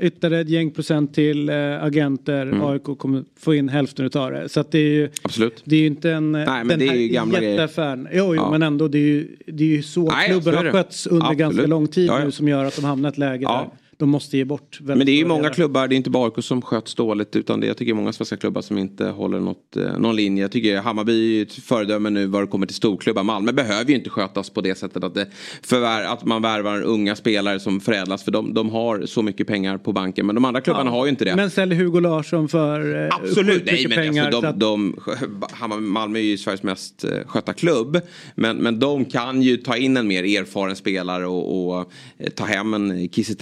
[0.00, 2.42] ytterligare ett gäng procent till eh, agenter.
[2.46, 2.62] Mm.
[2.64, 4.48] AIK kommer få in hälften utav det.
[4.48, 5.62] Så att det är ju, Absolut.
[5.64, 8.08] det är ju inte en Nej, men den det är ju gamla jätteaffären.
[8.12, 8.50] Jo, jo Ja.
[8.50, 11.38] men ändå det är ju, det är ju så Nej, klubben har skötts under Absolut.
[11.38, 12.24] ganska lång tid Ja, ja.
[12.24, 13.68] nu som gör att de hamnar i ett läge där
[13.98, 14.78] de måste ge bort.
[14.80, 15.54] Men det är ju många delar.
[15.54, 18.36] klubbar, det är inte bara AIK som sköts dåligt utan det, jag tycker många svenska
[18.36, 20.44] klubbar som inte håller något, eh, någon linje.
[20.44, 23.22] Jag tycker Hammarby är ett föredöme nu vad det kommer till storklubbar.
[23.22, 25.26] Malmö behöver ju inte skötas på det sättet att, det
[25.62, 29.78] förvär, att man värvar unga spelare som förädlas för de, de har så mycket pengar
[29.78, 30.26] på banken.
[30.26, 31.36] Men de andra klubbarna har ju inte det.
[31.36, 34.24] Men säljer Hugo Larsson för eh, Absolut, nej men pengar.
[34.26, 34.96] alltså, så de, att- de,
[35.52, 38.00] Hammar- Malmö är ju Sveriges mest eh, skötta klubb.
[38.34, 42.44] Men, men de kan ju ta in en mer erfaren spelare och, och eh, ta
[42.44, 43.34] hem en Kiese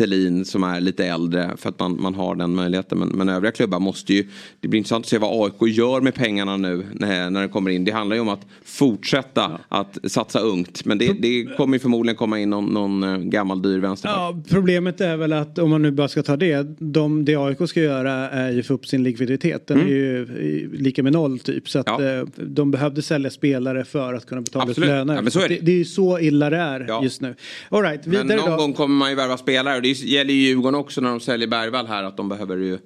[0.47, 2.99] som är lite äldre för att man, man har den möjligheten.
[2.99, 4.27] Men, men övriga klubbar måste ju,
[4.61, 7.71] det blir intressant att se vad AIK gör med pengarna nu när, när det kommer
[7.71, 7.85] in.
[7.85, 10.85] Det handlar ju om att fortsätta att satsa ungt.
[10.85, 14.17] Men det, det kommer ju förmodligen komma in någon, någon eh, gammal dyr vänsterback.
[14.19, 16.67] Ja, problemet är väl att om man nu bara ska ta det.
[16.79, 19.67] De, det AIK ska göra är ju få upp sin likviditet.
[19.67, 19.89] Den Mm.
[19.89, 21.69] är ju lika med noll typ.
[21.69, 22.03] Så att Ja.
[22.05, 25.15] eh, de behövde sälja spelare för att kunna betala ut löner.
[25.15, 25.49] Ja, det.
[25.49, 25.59] det.
[25.63, 27.03] det är ju så illa det är Ja.
[27.03, 27.35] just nu.
[27.69, 28.57] All right, vidare Men någon då.
[28.57, 31.87] gång kommer man ju värva spelare och det gäller Djurgården också när de säljer Bergvall
[31.87, 32.79] här att de behöver ju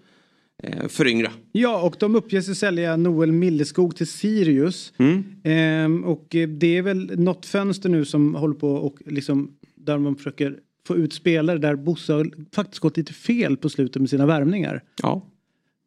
[0.62, 1.30] eh, föryngra.
[1.52, 4.92] Ja, och de uppger sig sälja Noel Milleskog till Sirius.
[4.96, 5.24] Mm.
[5.44, 9.98] Ehm, och eh, det är väl något fönster nu som håller på och liksom där
[9.98, 14.10] man försöker få ut spelare där Bosse har faktiskt gått lite fel på slutet med
[14.10, 14.82] sina värvningar.
[15.02, 15.26] Ja.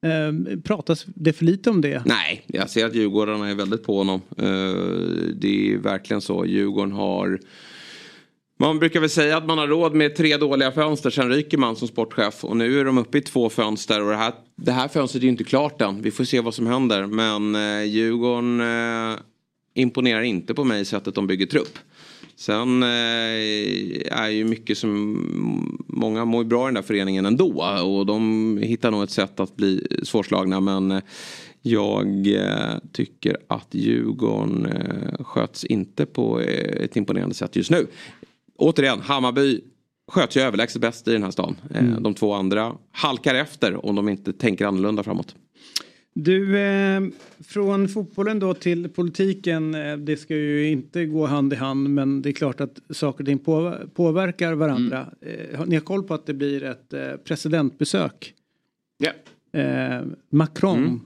[0.03, 2.03] Ehm, pratas det för lite om det?
[2.05, 4.22] Nej, jag ser att Djurgården är väldigt på honom.
[4.38, 4.45] Eh,
[5.36, 6.45] det är verkligen så.
[6.45, 7.39] Djurgården har...
[8.64, 11.76] Man brukar väl säga att man har råd med tre dåliga fönster, sen ryker man
[11.76, 12.43] som sportchef.
[12.43, 15.24] Och nu är de uppe i två fönster och det här, det här fönstret är
[15.24, 16.01] ju inte klart än.
[16.01, 17.05] Vi får se vad som händer.
[17.05, 19.20] Men eh, Djurgården eh,
[19.74, 21.80] imponerar inte på mig i sättet de bygger trupp.
[22.36, 22.89] Sen eh,
[24.11, 28.91] är ju mycket som många mår bra i den där föreningen ändå och de hittar
[28.91, 31.01] nog ett sätt att bli svårslagna men eh,
[31.66, 37.88] jag eh, tycker att Djurgården eh, sköts inte på eh, ett imponerande sätt just nu.
[38.58, 39.62] Återigen, Hammarby
[40.12, 41.56] sköts ju överlägset bäst i den här stan.
[41.74, 42.04] Eh, Mm.
[42.04, 45.36] De två andra halkar efter om de inte tänker annorlunda framåt.
[46.16, 47.01] Du, eh,
[47.47, 49.76] från fotbollen då till politiken.
[49.76, 53.20] Eh, det ska ju inte gå hand i hand men det är klart att saker
[53.24, 55.08] och ting på, påverkar varandra.
[55.22, 58.34] Eh, har- ni har koll på att det blir ett eh, presidentbesök?
[58.97, 59.12] Ja.
[59.60, 60.99] Eh, Macron Mm,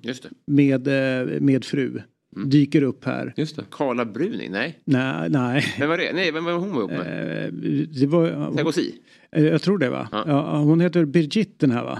[0.45, 2.01] med, eh, med fru
[2.45, 3.33] dyker upp här.
[3.37, 3.63] Just det.
[3.71, 4.79] Carla Bruni, nej.
[4.85, 5.75] Nej, nej.
[5.79, 6.13] Vem var det?
[6.13, 7.45] Nej, vem var hon var ihop med?
[7.45, 7.51] Eh,
[7.99, 8.91] det var, Sarkozy?
[9.31, 10.07] eh, jag tror det va?
[10.11, 10.57] Ja.
[10.57, 11.99] hon heter Birgitte den här va?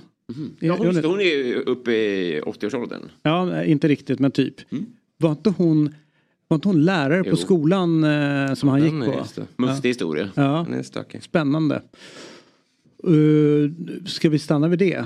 [0.60, 3.02] Ja, hon, hon- hon är ju uppe i 80-årsåldern.
[3.24, 4.56] Ja, inte riktigt men typ.
[5.18, 5.94] Var inte hon,
[6.48, 7.36] var inte hon lärare på Jo.
[7.36, 9.26] skolan eh, som han gick på?
[9.58, 10.30] Mustig historia.
[10.36, 11.24] Ja, Den är stökig.
[11.24, 11.82] spännande.
[13.08, 13.72] Uh,
[14.06, 15.06] ska vi stanna vid det?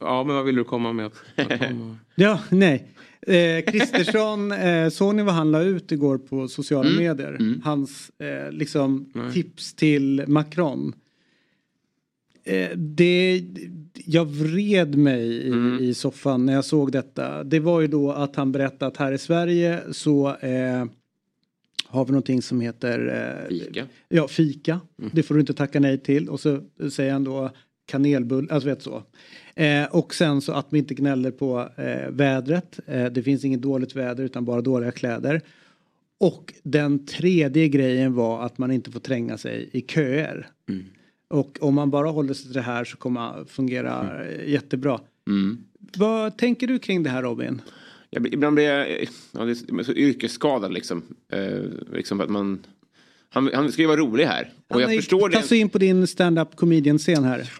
[0.00, 1.06] Ja, men vad vill du komma med?
[1.06, 2.88] Att, att de- Ja, nej.
[3.26, 7.04] Eh, Kristersson, eh, såg ni vad han la ut igår på sociala Mm.
[7.04, 7.60] medier?
[7.64, 10.92] Hans eh, liksom tips till Macron.
[12.44, 13.42] Eh, det,
[14.04, 15.78] jag vred mig i, Mm.
[15.84, 17.44] i soffan när jag såg detta.
[17.44, 20.84] Det var ju då att han berättade att här i Sverige så eh,
[21.86, 22.98] har vi någonting som heter
[23.42, 23.86] eh, Fika.
[24.08, 24.80] Ja, fika.
[24.98, 25.10] Mm.
[25.14, 26.28] Det får du inte tacka nej till.
[26.28, 26.60] Och så
[26.92, 27.50] säger han då
[27.86, 29.02] kanelbull, alltså vet så.
[29.56, 32.80] Eh, och sen så att vi inte gnäller på eh, vädret.
[32.86, 35.40] Eh, det finns inget dåligt väder utan bara dåliga kläder.
[36.20, 40.48] Och den tredje grejen var att man inte får tränga sig i köer.
[40.68, 40.84] Mm.
[41.28, 45.00] Och om man bara håller sig till det här så kommer det fungera eh, jättebra.
[45.28, 45.58] Mm.
[45.96, 47.62] Vad tänker du kring det här Robin?
[48.10, 51.02] Blir- ibland blir jag ja, så yrkesskadad liksom.
[51.32, 52.58] Eh, liksom att man,
[53.30, 54.52] han, han ska ju vara rolig här.
[54.68, 55.56] Och jag Anna, förstår det.
[55.56, 57.50] in på din stand-up comedian-scen här.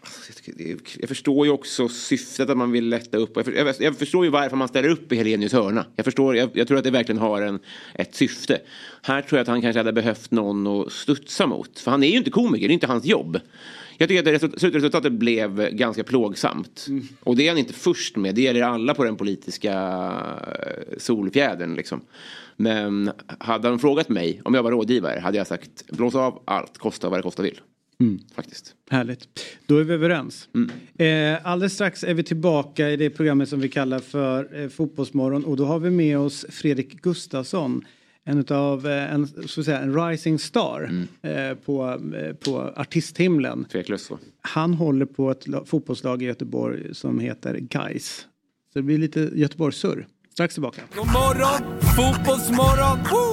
[0.99, 3.33] Jag förstår ju också syftet att man vill lätta upp.
[3.35, 5.87] Jag, för, jag, jag förstår ju varför man ställer upp i Helenius hörna.
[5.97, 7.59] Jag, förstår, jag, jag tror att det verkligen har en,
[7.95, 8.59] ett syfte.
[9.03, 11.79] Här tror jag att han kanske hade behövt någon att studsa mot.
[11.79, 13.41] För han är ju inte komiker, det är inte hans jobb.
[13.99, 16.87] Jag tycker att result- slutresultatet blev ganska plågsamt.
[17.21, 18.35] Och det är han inte först med.
[18.35, 21.75] Det gäller alla på den politiska eh, solfjädern.
[21.75, 22.01] Liksom.
[22.57, 26.79] Men hade han frågat mig om jag var rådgivare hade jag sagt blås av allt,
[26.79, 27.61] kosta vad det kosta vill.
[28.01, 28.19] Mm.
[28.35, 28.75] Faktiskt.
[28.91, 29.29] Härligt.
[29.67, 30.49] Då är vi överens.
[30.99, 35.45] Eh, alldeles strax är vi tillbaka i det programmet som vi kallar för eh, Fotbollsmorgon
[35.45, 37.85] och då har vi med oss Fredrik Gustafsson.
[38.25, 40.91] En av eh, en, så att säga, en rising star
[41.23, 43.65] eh, på, eh, på artisthimlen.
[43.65, 44.19] Tveklöst så.
[44.41, 48.27] Han håller på ett la- fotbollslag i Göteborg som heter Gais.
[48.73, 50.07] Så det blir lite Göteborgssurr.
[50.37, 50.83] Strax tillbaka.
[50.95, 53.01] God morgon, fotbollsmorgon!
[53.11, 53.33] Woo!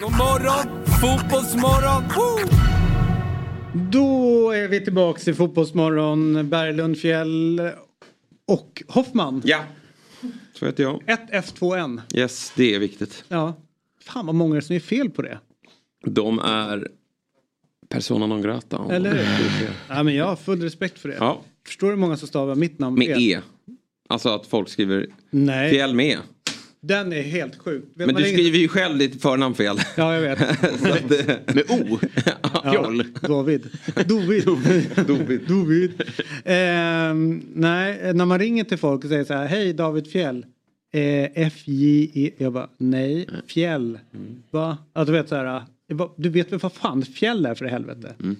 [0.00, 2.02] God morgon, fotbollsmorgon!
[2.16, 2.48] Woo!
[3.90, 6.48] Då är vi tillbaka i Fotbollsmorgon.
[6.48, 7.60] Berglund, Fjäll
[8.46, 9.42] och Hoffman.
[9.44, 9.64] Ja,
[10.54, 11.02] så heter jag.
[11.06, 12.00] 1F2N.
[12.14, 13.24] Yes, det är viktigt.
[13.28, 13.54] Ja.
[14.00, 15.38] Fan vad många som är fel på det.
[16.06, 16.88] De är
[17.88, 18.78] persona non grata.
[18.78, 19.70] om Eller hur?
[19.88, 21.16] Ja, men jag har full respekt för det.
[21.18, 23.20] Ja, Förstår du hur många som stavar mitt namn med fel?
[23.22, 23.40] E.
[24.08, 26.18] Alltså att folk skriver Nej, fjäll med.
[26.82, 27.84] Den är helt sjuk.
[27.94, 29.76] Vet Men du inget- skriver ju själv ditt förnamn fel.
[29.96, 30.40] Ja, jag vet.
[30.62, 31.98] Att, eh, Med O.
[32.72, 33.04] Fjoll.
[33.20, 33.68] David.
[34.06, 34.44] Dovid.
[35.06, 35.40] Dovid.
[35.48, 36.02] Dovid.
[36.44, 40.46] Ehm, nej, när man ringer till folk och säger så här, hej David Fjäll.
[40.94, 42.30] Eh, F-J-E.
[42.38, 43.98] Jag bara, nej, Fjäll.
[44.50, 44.78] Va?
[44.94, 48.14] Ja, du vet så här, bara, du vet väl vad fan Fjäll är för helvete.
[48.18, 48.36] All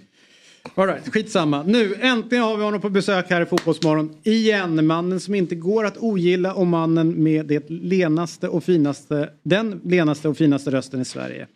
[0.74, 1.62] right, skitsamma.
[1.62, 4.14] Nu äntligen har vi honom på besök här i Fotbollsmorgon.
[4.22, 9.80] Igen, mannen som inte går att ogilla och mannen med det lenaste och finaste, den
[9.84, 11.46] lenaste och finaste rösten i Sverige.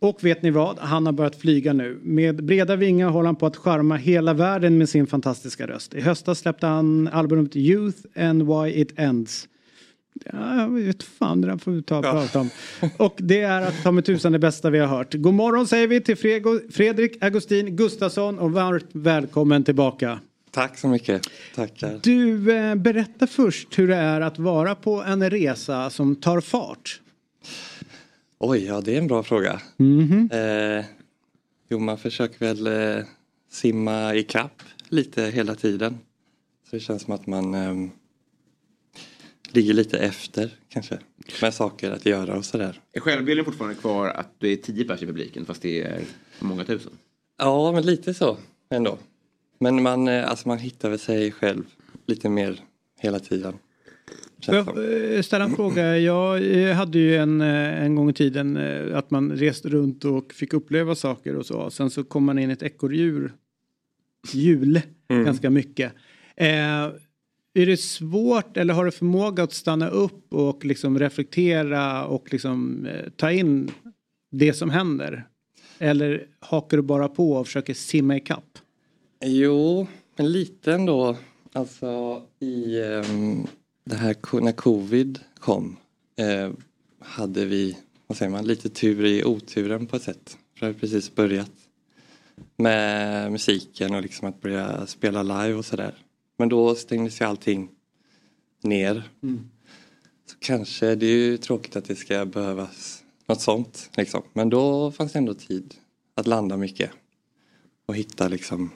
[0.00, 0.78] Och vet ni vad?
[0.78, 1.98] Han har börjat flyga nu.
[2.02, 5.94] Med breda vingar håller han på att charma hela världen med sin fantastiska röst.
[5.94, 9.48] I höstas släppte han albumet Youth and Why It Ends.
[10.24, 12.50] Ja, jag vet fan, det där får vi ta och prata om.
[12.96, 15.14] Och det är att ta med tusan det bästa vi har hört.
[15.14, 16.16] God morgon säger vi till
[16.70, 20.20] Fredrik Agustin Gustafsson och varmt välkommen tillbaka.
[20.50, 21.22] Tack så mycket.
[21.54, 22.00] Tackar.
[22.02, 27.00] Du, eh, berätta först hur det är att vara på en resa som tar fart.
[28.38, 29.60] Oj, ja det är en bra fråga.
[29.76, 30.30] Mhm.
[30.32, 30.84] Eh,
[31.68, 33.04] jo, man försöker väl eh,
[33.50, 35.98] simma i kapp lite hela tiden.
[36.70, 37.90] Så det känns som att man ehm,
[39.52, 40.98] ligger lite efter kanske
[41.42, 42.80] med saker att göra och sådär.
[42.92, 46.00] Är självbilden fortfarande kvar att det är tio pers i publiken fast det är
[46.40, 46.92] många tusen?
[47.38, 48.36] Ja, men lite så
[48.70, 48.98] ändå.
[49.58, 51.64] Men man, eh, alltså man hittar väl sig själv
[52.06, 52.60] lite mer
[53.00, 53.54] hela tiden.
[54.46, 54.56] Jag
[55.14, 55.98] eh, ställa en fråga?
[55.98, 58.56] Jag eh, hade ju en, en gång i tiden
[58.94, 61.70] att man reste runt och fick uppleva saker och så.
[61.70, 63.32] Sen så kom man in i ett ekorrdjur.
[64.32, 65.92] Jul ganska mycket.
[66.36, 66.88] Eh,
[67.62, 72.86] är det svårt eller har du förmåga att stanna upp och liksom reflektera och liksom
[72.86, 73.70] eh, ta in
[74.30, 75.28] det som händer?
[75.78, 78.58] Eller hakar du bara på och försöker simma i kapp?
[79.24, 79.86] Jo,
[80.16, 81.16] men lite ändå.
[81.52, 83.46] Alltså i ehm,
[83.84, 85.76] det här när covid kom
[86.16, 86.50] eh,
[87.00, 87.76] hade vi,
[88.06, 90.38] vad säger man, lite tur i oturen på ett sätt.
[90.54, 91.52] För det hade precis börjat
[92.56, 95.94] med musiken och liksom att börja spela live och sådär.
[96.36, 97.70] Men då stängdes ju allting
[98.62, 99.10] ner.
[100.26, 104.22] Så kanske, det är ju tråkigt att det ska behövas något sånt liksom.
[104.32, 105.74] Men då fanns det ändå tid
[106.14, 106.90] att landa mycket
[107.86, 108.70] och hitta liksom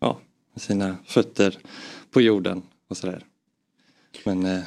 [0.00, 0.20] ja,
[0.56, 1.58] sina fötter
[2.10, 3.24] på jorden och sådär.
[4.24, 4.62] Men eh,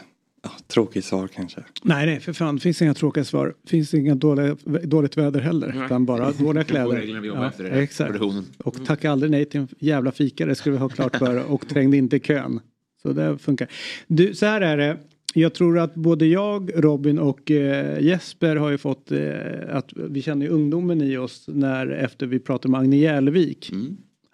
[0.68, 1.64] tråkigt svar kanske.
[1.84, 2.56] Nej, nej, för fan.
[2.56, 3.56] Det finns inga tråkiga svar.
[3.64, 5.74] Det finns inga dåliga, dåligt väder heller.
[5.76, 5.86] Nej.
[5.86, 7.22] Utan bara dåliga kläder.
[7.22, 8.12] vi efter här exakt.
[8.12, 8.46] produktionen.
[8.58, 10.46] Och tacka aldrig nej till en jävla fika.
[10.46, 11.44] Det ska vi ha klart för.
[11.52, 12.60] Och trängde inte i kön.
[13.02, 13.68] Så det funkar.
[14.08, 14.98] Du, så här är det.
[15.34, 19.30] Jag tror att både jag, Robin och eh, Jesper har ju fått eh,
[19.70, 23.72] att vi känner ju ungdomen i oss när efter vi pratade med Agne Jälevik.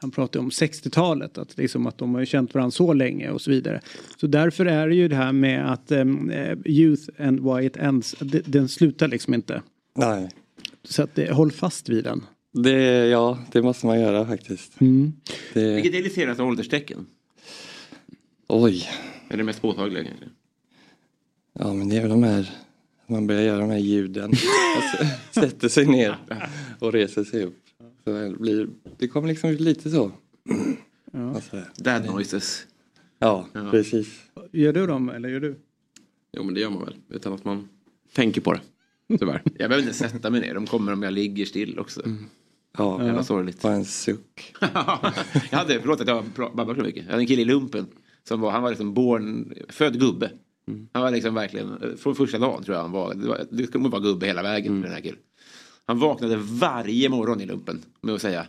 [0.06, 3.42] Han pratade om 60-talet, att, liksom att de har ju känt varandra så länge och
[3.42, 3.82] så vidare.
[4.18, 6.06] Så därför är det ju det här med att eh,
[6.66, 9.62] Youth and Why It Ends, det, den slutar liksom inte.
[9.96, 10.30] Nej,
[10.84, 12.24] Så att eh, håll fast vid den.
[12.54, 14.82] det, ja, det måste man göra faktiskt.
[14.82, 15.14] Mm.
[15.54, 17.06] Det, Vilket är det senaste ålderstecken?
[18.48, 18.88] oj,
[19.30, 20.26] Är det mest påtagliga kanske?
[21.60, 22.50] ja men det är väl de här
[23.08, 24.32] Man börjar göra de här ljuden.
[24.76, 26.18] Alltså, sätter sig ner
[26.80, 27.58] och reser sig upp.
[28.06, 28.68] Så det, blir,
[28.98, 30.12] det kommer liksom ut lite så.
[31.36, 32.68] Alltså, Dad noises.
[33.20, 33.68] ja, Ja.
[33.72, 34.22] precis.
[34.52, 35.60] Gör du dem eller gör du?
[36.38, 36.96] Jo men det gör man väl.
[37.10, 37.70] Utan att man
[38.14, 38.62] tänker på det.
[39.20, 39.42] Tyvärr.
[39.58, 40.54] Jag behöver inte sätta mig ner.
[40.54, 42.02] De kommer om jag ligger still också.
[42.78, 43.62] Ja, Jävla sorgligt.
[43.62, 44.56] bara en suck.
[45.52, 46.24] jag hade, förlåt att jag
[46.56, 47.04] babblar så mycket.
[47.06, 47.88] Jag hade en kille i lumpen.
[48.24, 50.32] Som var, han var liksom born, född gubbe.
[50.94, 53.14] Han var liksom verkligen, från första dagen tror jag han var.
[53.14, 55.20] Det, var, det skulle vara gubbe hela vägen för den här killen.
[55.88, 58.48] Han vaknade varje morgon i lumpen med att säga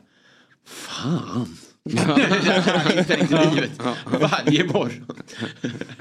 [0.64, 1.46] Fan.
[3.30, 3.80] Livet.
[4.20, 5.06] Varje morgon.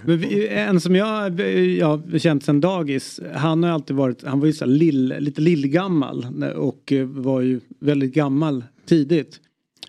[0.06, 1.40] Men vi, en som jag
[1.80, 5.42] ja, känt sedan dagis, han har alltid varit, han var ju så här lill, lite
[5.42, 9.40] lillgammal och eh, var ju väldigt gammal tidigt.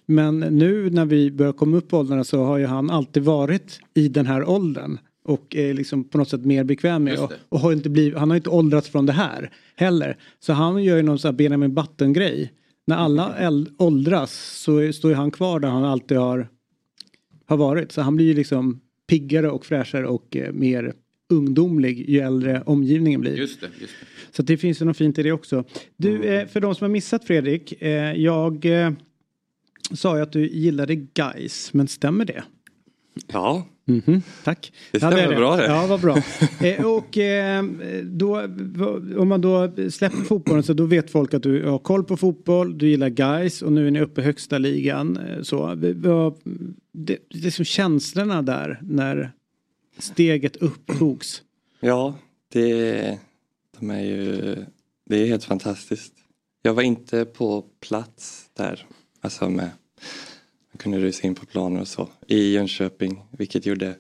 [0.07, 3.81] Men nu när vi börjar komma upp i åldrarna så har ju han alltid varit
[3.95, 4.99] i den här åldern.
[5.27, 8.31] Och är liksom på något sätt mer bekväm med och, och har inte blivit, han
[8.31, 10.17] har inte åldrats från det här heller.
[10.41, 12.53] Så han gör ju någon sån här Benjamin Button grej.
[12.87, 14.33] När alla äl- åldras
[14.65, 16.49] så är- står ju han kvar där han alltid har
[17.47, 17.93] har varit.
[17.93, 20.93] Så han blir ju liksom piggare och fräschare och eh, mer
[21.31, 23.37] ungdomlig ju äldre omgivningen blir.
[23.37, 24.37] Just det, just det.
[24.37, 25.65] Så det finns ju något fint i det också.
[25.97, 28.91] Du, eh, för de som har missat Fredrik, eh, jag eh,
[29.95, 32.45] sa ju att du gillade Guys, men stämmer det?
[33.33, 34.73] Ja, Mhm, tack.
[34.93, 35.67] Det Hade jag stämmer bra det.
[35.67, 36.17] Ja, vad bra.
[36.67, 37.65] eh, och eh,
[38.05, 38.41] då,
[39.19, 42.79] om man då släpper fotbollen så då vet folk att du har koll på fotboll,
[42.79, 45.17] du gillar guys och nu är ni uppe i högsta ligan.
[45.17, 45.93] eh, Så, det,
[47.29, 49.33] det är som känslorna där när
[49.99, 51.43] steget upp togs.
[51.81, 52.15] ja
[52.53, 53.19] det,
[53.79, 54.57] de är ju,
[55.07, 56.13] det är helt fantastiskt.
[56.63, 58.87] Jag var inte på plats där,
[59.21, 59.71] alltså med,
[60.77, 63.95] kunde rusa in på planer och så, i Jönköping, vilket gjorde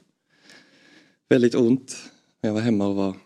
[1.29, 1.97] väldigt ont.
[2.41, 3.17] Jag var hemma och var,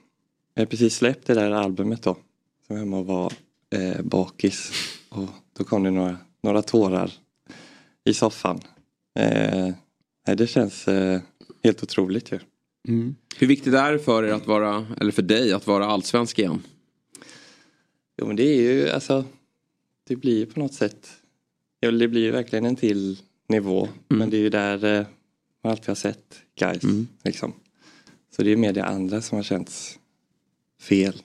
[0.54, 2.20] jag hade precis släppt det där albumet då, så
[2.66, 3.32] jag var hemma och var
[3.70, 4.72] eh, bakis.
[5.08, 5.28] Och
[5.58, 7.12] då kom det några, några tårar
[8.04, 8.60] i soffan.
[9.18, 9.68] Eh,
[10.36, 11.20] det känns eh,
[11.62, 12.38] helt otroligt ju.
[13.36, 16.62] Hur viktigt är det för er att vara, eller för dig att vara allsvensk igen?
[18.20, 19.24] Jo men det är ju alltså
[20.08, 21.08] Det blir ju på något sätt
[21.80, 23.18] ja, Det blir ju verkligen en till
[23.50, 25.06] nivå Men det är ju där eh,
[25.62, 26.82] man alltid har sett guys
[27.24, 27.52] liksom.
[28.36, 29.98] Så det är mer det andra som har känts
[30.80, 31.22] fel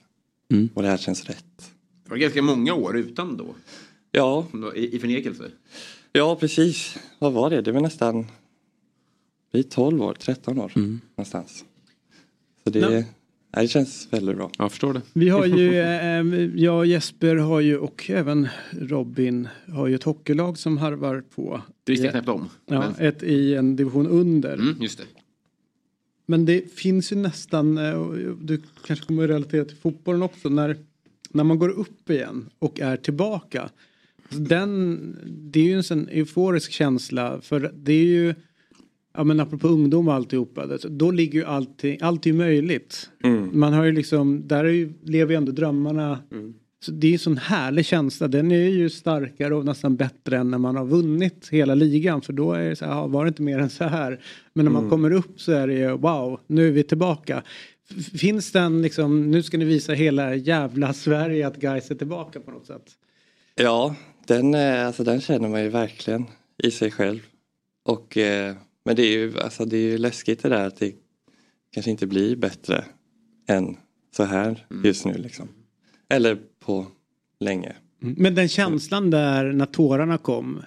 [0.74, 1.72] Och det här känns rätt
[2.04, 3.54] Det var ganska många år utan då.
[4.10, 5.50] Ja, I, i förnekelse.
[6.12, 7.60] ja precis Vad var det?
[7.62, 8.26] Det var nästan
[9.52, 10.72] Det är 12 år, 13 år
[11.16, 11.64] någonstans
[12.64, 13.02] Så det, Ja.
[13.62, 15.02] Det känns väldigt bra Jag förstår det.
[15.12, 20.02] Vi har ju, eh, jag och Jesper har ju och även Robin har ju ett
[20.02, 21.62] hockeylag som harvar på.
[21.84, 22.48] Det visste jag knappt om.
[22.66, 24.54] Ja, Men- ett i en division under.
[24.54, 25.04] Mm, just det.
[26.26, 30.48] Men det finns ju nästan, eh, och du kanske kommer att relatera till fotbollen också,
[30.48, 30.76] när,
[31.30, 33.68] när man går upp igen och är tillbaka.
[34.28, 38.34] Den, det är ju en sån euforisk känsla för det är ju,
[39.16, 43.10] ja men apropå ungdom och alltihopa, då ligger ju allting, allt är möjligt.
[43.52, 46.18] Man har ju liksom, där är ju, lever ju ändå drömmarna.
[46.80, 50.36] Så det är ju en sån härlig känsla, den är ju starkare och nästan bättre
[50.38, 53.28] än när man har vunnit hela ligan för då är det så här, var det
[53.28, 54.20] inte mer än så här.
[54.52, 54.90] Men när man Mm.
[54.90, 57.42] kommer upp så är det ju wow, nu är vi tillbaka.
[58.18, 62.50] Finns den liksom, nu ska ni visa hela jävla Sverige att guys är tillbaka på
[62.50, 62.84] något sätt?
[63.54, 63.94] Ja,
[64.26, 66.24] den, alltså, den känner man ju verkligen
[66.62, 67.20] i sig själv.
[67.84, 68.54] Och, eh,
[68.86, 70.94] men det är, ju, alltså, det är ju läskigt det där att det
[71.70, 72.84] kanske inte blir bättre
[73.48, 73.76] än
[74.16, 75.14] så här just nu.
[75.18, 75.48] Liksom.
[76.08, 76.86] Eller på
[77.40, 77.72] länge.
[77.98, 80.62] Men den känslan där när tårarna kom,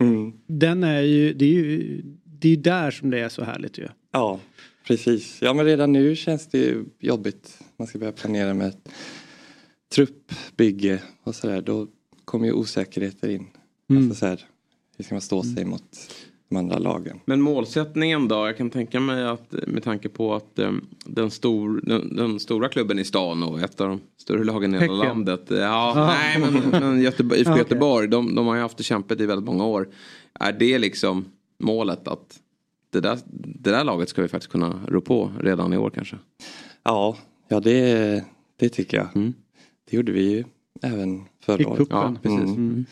[0.00, 0.32] Mm.
[0.46, 3.88] den är ju, det är ju, det är där som det är så härligt ju.
[4.12, 4.40] Ja,
[4.86, 5.38] precis.
[5.42, 7.58] Ja, men redan nu känns det ju jobbigt.
[7.76, 8.88] Man ska börja planera med ett
[9.94, 11.62] truppbygge och sådär.
[11.62, 11.88] Då
[12.24, 13.46] kommer ju osäkerheter in.
[13.90, 14.02] Mm.
[14.02, 14.44] Alltså så här,
[14.96, 16.14] hur ska man stå sig mot
[16.52, 17.20] de andra lagen?
[17.24, 18.34] Men målsättningen då?
[18.46, 20.70] Jag kan tänka mig att med tanke på att eh,
[21.06, 24.78] den, stor, den, den stora klubben i stan och ett av de större lagen i
[24.78, 25.50] hela landet.
[25.50, 26.06] eh, Ja, Ah.
[26.06, 27.58] nej men, men Göteborg, IFK Ah.
[27.58, 29.88] Göteborg, de, de har ju haft det kämpigt i väldigt många år.
[30.40, 31.24] Är det liksom
[31.60, 32.38] målet att
[32.90, 33.18] det där,
[33.62, 36.16] det där laget ska vi faktiskt kunna rå på redan i år kanske?
[36.84, 37.16] Ja,
[37.48, 38.24] ja det,
[38.56, 39.32] det tycker jag.
[39.90, 40.44] Det gjorde vi ju
[40.82, 41.86] även förra året.
[41.90, 42.40] Ja, precis.
[42.40, 42.54] Mm.
[42.54, 42.84] Mm.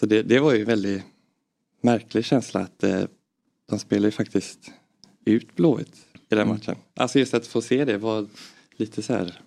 [0.00, 1.02] Så det, det var ju väldigt
[1.84, 3.04] märklig känsla att eh,
[3.68, 4.72] de spelade ju faktiskt
[5.24, 6.76] ut Blåvitt i den matchen.
[6.94, 8.26] Alltså just att få se det var
[8.76, 9.40] lite så här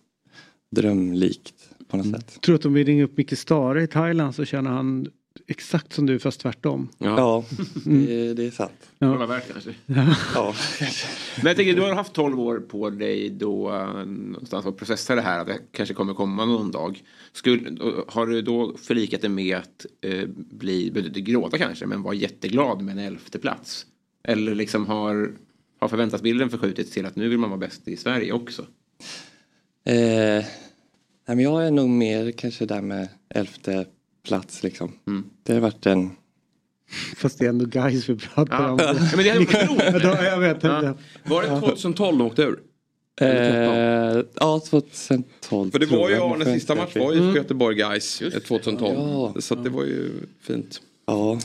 [0.72, 2.42] drömlikt på något sätt.
[2.42, 5.08] tror att om vi ringer upp Micke Stare i Thailand så känner han
[5.48, 6.90] exakt som du fast tvärtom.
[6.98, 7.46] Ja,
[7.86, 8.92] det, det är sant.
[9.00, 9.18] Ja.
[9.18, 9.74] Var värt kanske.
[10.36, 10.56] Ja.
[11.38, 15.16] Men jag tänker, du har haft 12 år på dig då eh, någonstans att processa
[15.16, 15.40] det här.
[15.40, 17.04] Att det kanske kommer komma någon dag.
[17.34, 22.02] Skulle, har du då förlikat dig med att eh, bli, behöver inte gråta kanske, men
[22.02, 23.86] vara jätteglad med en elfte plats?
[24.24, 25.32] Eller liksom har,
[25.80, 28.62] har förväntansbilden förskjutits till att nu vill man vara bäst i Sverige också?
[29.84, 30.46] Eh,
[31.28, 33.86] nej, men jag är nog mer kanske där med elfte
[34.28, 34.92] plats liksom.
[35.08, 35.24] Mm.
[35.44, 36.10] Det har varit en...
[37.18, 38.72] Fast det är ändå guys vi pratar Ja.
[38.72, 38.78] om.
[38.84, 40.04] Ja, men det hade varit roligt.
[40.24, 40.64] Jag vet.
[40.64, 40.94] Ja.
[41.24, 42.60] Var det 2012 de åkte ur?
[43.22, 43.28] Eh,
[44.36, 47.32] ja, 2012 För det var ju Arnes sista match var ju Mm.
[47.34, 48.18] för Göteborg Guys
[48.48, 48.94] 2012.
[48.98, 49.36] Ja.
[49.42, 50.82] Så att det var ju fint.
[51.08, 51.40] Ja,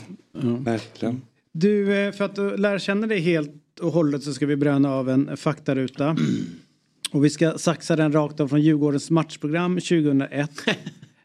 [0.59, 1.21] verkligen.
[1.51, 3.51] Du, eh, för att lära känna dig helt
[3.81, 6.17] och hållet så ska vi bränna av en faktaruta.
[7.11, 10.51] Och vi ska saxa den rakt av från Djurgårdens matchprogram 2001.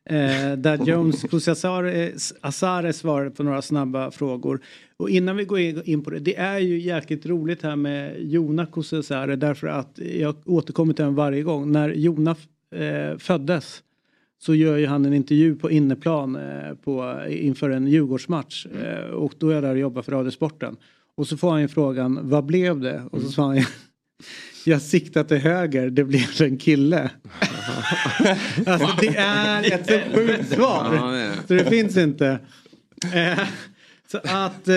[0.08, 1.24] Eh, där Jones
[2.40, 4.60] Asare svarade på några snabba frågor.
[4.96, 8.66] Och innan vi går in- på det, det är ju jäkligt roligt här med Jona
[8.66, 11.72] Kusasare därför att jag återkommer till den varje gång.
[11.72, 12.36] När Jona
[12.74, 13.82] eh, föddes
[14.40, 18.66] så gör ju han en intervju på inneplan eh, på, inför en Djurgårdsmatch.
[18.66, 20.76] Eh, och då är jag där och jobbar för Radiosporten.
[21.16, 23.02] Och så får han ju frågan, vad blev det?
[23.10, 23.62] Och så sa han,
[24.64, 27.10] jag siktar till höger, det blev en kille.
[28.66, 30.94] alltså det är ett så sjukt svar.
[30.96, 31.32] Ja, det.
[31.48, 32.38] Så det finns inte.
[33.14, 33.38] Eh,
[34.10, 34.74] så att eh,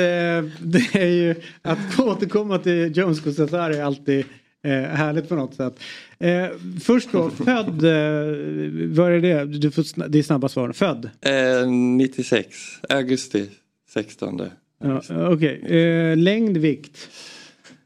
[0.60, 4.26] det är ju att återkomma till Jones Kusasari är alltid
[4.64, 5.80] eh, härligt på något sätt.
[6.20, 6.46] Eh,
[6.84, 9.46] först då, född, eh, vad är det?
[9.46, 10.72] Du får, det är snabba svar.
[10.72, 11.10] Född?
[11.22, 12.48] Eh, 96,
[12.90, 13.50] augusti
[13.94, 14.42] 16.
[14.84, 17.10] Ja, Okej, eh, längd, vikt?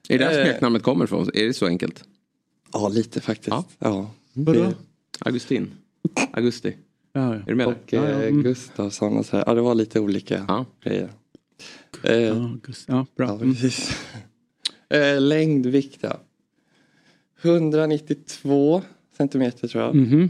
[0.10, 0.46] Är det där Eh.
[0.46, 1.30] smeknamnet kommer ifrån?
[1.34, 2.04] Är det så enkelt?
[2.74, 3.48] Ja, lite faktiskt.
[3.48, 3.66] Ja.
[3.80, 4.12] Ja.
[4.34, 4.74] Vadå?
[5.20, 5.72] Augustin?
[6.32, 6.76] Augusti?
[7.14, 7.98] Ja, Är du med Och där?
[7.98, 8.44] Ja, ja, eh, mm.
[8.44, 9.44] Gustafsson och så här.
[9.48, 10.66] Ja, det var lite olika Ja.
[10.84, 11.10] grejer.
[12.04, 12.34] Eh, ja,
[12.64, 13.28] Gust- ja, bra.
[13.28, 13.56] Ja, Mm.
[14.90, 16.20] Eh, längd, vikt ja.
[17.42, 18.82] 192
[19.18, 19.96] centimeter tror jag.
[19.96, 20.30] Mhm.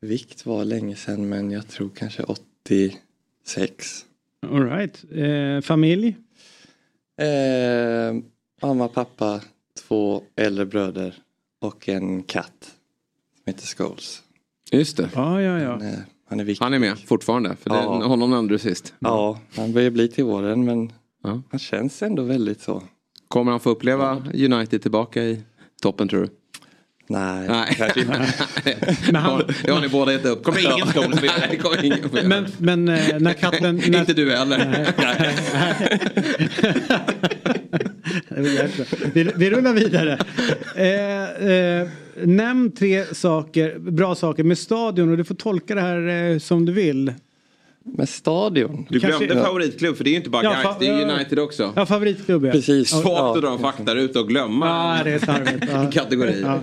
[0.00, 4.06] Vikt var länge sedan men jag tror kanske 86.
[4.46, 5.04] All right.
[5.12, 6.16] Eh, familj?
[7.16, 8.16] Eh,
[8.62, 9.40] mamma, pappa,
[9.78, 11.14] två äldre bröder
[11.60, 12.76] och en katt
[13.50, 14.22] som heter Scholes.
[14.72, 15.08] Just det.
[15.14, 15.70] Ja, ja, ja.
[15.70, 16.64] Han, är- han är viktig.
[16.64, 17.56] Han är med fortfarande.
[17.62, 18.06] För det, Ja.
[18.06, 18.94] honom nämnde du sist.
[18.98, 21.42] Ja, han börjar bli till åren men Ja.
[21.50, 22.82] han känns ändå väldigt så.
[23.28, 25.42] Kommer han få uppleva United tillbaka i
[25.82, 26.28] toppen tror du?
[27.08, 27.74] Nej, Nej.
[27.78, 28.32] kanske inte.
[29.12, 30.42] Men han- Det har ni båda gett upp.
[30.44, 32.28] Kommer ingen skål som Nej, det kommer ingen.
[32.28, 33.76] Men, men eh, när katten...
[33.76, 34.86] När, Inte du heller.
[39.14, 40.18] Vi, vi rullar vidare.
[40.76, 41.88] Eh, eh,
[42.24, 46.66] nämn tre saker, bra saker med stadion och du får tolka det här eh, som
[46.66, 47.12] du vill.
[47.84, 48.86] Med stadion.
[48.88, 51.14] Du Kanske- glömde favoritklubb för det är ju inte bara Ja, Gais, det är.
[51.14, 51.72] United också.
[51.76, 52.52] Ja, favoritklubb ja.
[52.52, 52.92] Precis.
[53.04, 53.34] Ja.
[53.36, 55.92] att dra en faktaruta och glömma Ja, det är tarvligt.
[55.94, 56.40] Kategori.
[56.42, 56.60] Ja.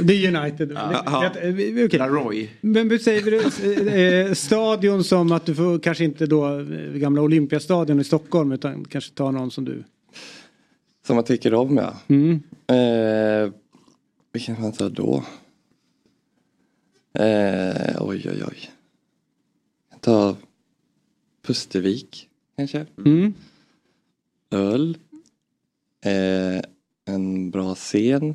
[0.00, 0.72] Det är United.
[0.74, 1.30] Ja.
[1.42, 1.98] Det- okej.
[2.00, 2.50] Roy.
[2.60, 6.64] Men vi säger vi, eh, stadion som att du får kanske inte då eh,
[6.94, 9.84] gamla Olympiastadion i Stockholm utan kanske ta någon som du.
[11.06, 11.96] Som man tycker om ja.
[12.08, 12.42] Mm.
[12.66, 13.52] Eh,
[14.32, 15.24] vilken man tar då?
[17.18, 18.70] Eh, oj oj oj.
[20.00, 20.36] Tar
[21.42, 22.86] Pustervik kanske.
[23.04, 23.34] Mm.
[24.50, 24.98] Öl.
[26.04, 26.60] Eh,
[27.04, 28.34] en bra scen.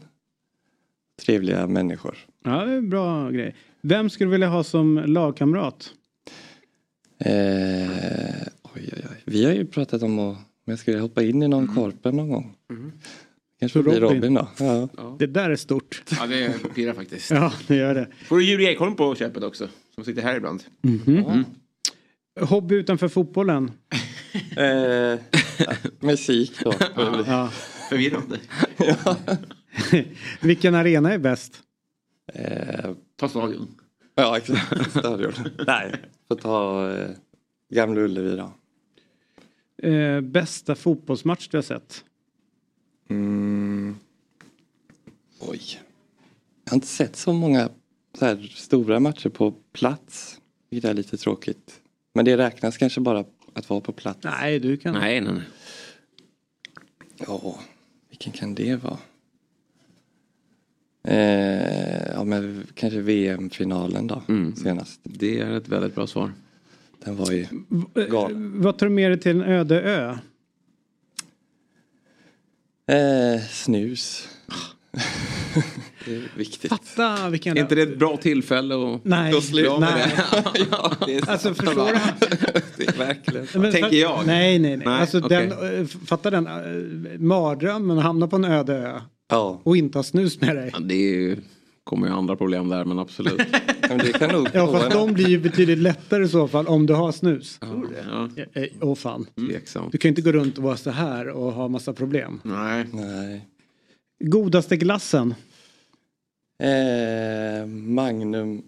[1.25, 2.17] Trevliga människor.
[2.43, 3.55] Ja, det är en bra grej.
[3.81, 5.93] Vem skulle du vilja ha som lagkamrat?
[7.19, 9.21] Eh, oj oj oj.
[9.25, 12.29] Vi har ju pratat om att om jag skulle hoppa in i någon korpen någon
[12.29, 12.55] gång.
[13.59, 14.15] Kanske Så blir Robin?
[14.17, 14.47] Robin då.
[14.59, 15.15] Ja.
[15.19, 16.03] Det där är stort.
[16.19, 17.31] Ja, det pirrar faktiskt.
[17.31, 18.07] Ja, det gör det.
[18.25, 19.67] Får du Julia Ekholm på köpet också?
[19.95, 20.63] Som sitter här ibland.
[20.81, 21.45] Mhm.
[22.39, 23.71] Hobby utanför fotbollen?
[24.57, 24.65] Eh,
[25.57, 26.73] ja, musik då.
[27.27, 27.49] Ja.
[27.89, 28.39] Förvirrande.
[30.41, 31.53] Vilken arena är bäst?
[32.33, 33.67] Eh, Ta stadion.
[34.15, 34.89] ja, exakt.
[34.91, 35.33] Stadion.
[35.67, 35.91] Nej,
[36.27, 37.09] får ta eh,
[37.73, 38.53] Gamla Ullevi då.
[39.83, 42.05] Eh, bästa fotbollsmatch du har sett?
[43.09, 43.95] Mm.
[45.39, 45.61] Oj.
[46.63, 47.69] Jag har inte sett så många
[48.19, 50.41] så här stora matcher på plats.
[50.69, 51.81] Vilket är lite tråkigt.
[52.13, 54.19] Men det räknas kanske bara att vara på plats.
[54.23, 54.93] Nej, du kan.
[54.93, 55.43] Nej, nej, nej.
[57.17, 57.59] Ja,
[58.09, 58.97] vilken kan det vara?
[61.03, 64.55] Eh, ja, men kanske VM-finalen då, Mm.
[64.55, 64.99] senast.
[65.03, 66.31] Det är ett väldigt bra svar.
[67.05, 67.45] Den var ju
[67.95, 68.61] Eh, galen.
[68.61, 70.17] Vad tar du med dig till en öde ö?
[72.95, 74.27] Eh, snus.
[76.05, 76.69] det är viktigt.
[76.69, 77.57] Fatta vilken...
[77.57, 80.67] Är inte det ett bra tillfälle att Nej, att sluta med det?
[80.71, 81.99] ja, det är Alltså förstår du?
[82.85, 83.47] det verkligen.
[83.55, 84.25] Men Tänker jag.
[84.25, 84.85] Nej, nej, nej.
[84.87, 85.47] Nej, alltså, okej.
[85.47, 89.97] den, eh, fatta den uh, mardrömmen att hamna på en öde ö Ja, och inte
[89.97, 90.69] ha snus med dig.
[90.73, 91.37] Ja, det är ju,
[91.83, 93.37] kommer ju andra problem där men absolut.
[93.89, 96.85] men det kan nog Ja, fast de blir ju betydligt lättare i så fall om
[96.85, 97.59] du har snus.
[97.61, 99.25] ja, Eh, eh, Åh fan.
[99.35, 99.91] tveksamt.
[99.91, 102.39] Du kan ju inte gå runt och vara så här och ha massa problem.
[102.43, 102.85] Nej.
[102.93, 103.47] Nej.
[104.23, 105.35] Godaste glassen?
[106.63, 108.61] Eh, Magnum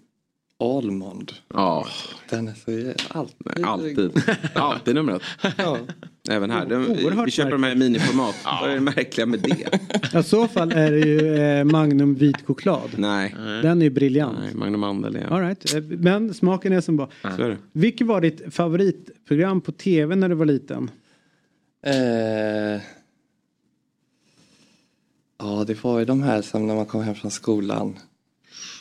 [0.59, 1.31] Almond.
[1.53, 1.87] Ja,
[2.29, 3.35] Den är så jä- alltid.
[3.55, 4.11] nej, alltid.
[4.55, 5.21] Alltid numret.
[5.57, 5.77] Ja.
[6.29, 6.65] Även här.
[6.65, 6.95] Den,
[7.25, 8.35] vi köper de här i miniformat.
[8.45, 9.79] Vad är det märkliga med det?
[10.13, 12.89] Ja, I så fall är det ju eh, Magnum vit choklad.
[12.97, 13.35] Nej.
[13.37, 14.37] Den är ju briljant.
[14.41, 15.25] Nej, Magnum Mandel är...
[15.33, 15.73] All right.
[15.75, 17.09] eh, Men smaken är som bara.
[17.21, 17.57] Så är det.
[17.71, 20.91] Vilket var ditt favoritprogram på tv när du var liten?
[21.85, 22.81] Eh,
[25.39, 27.99] ja, det var ju de här som när man kom hem från skolan.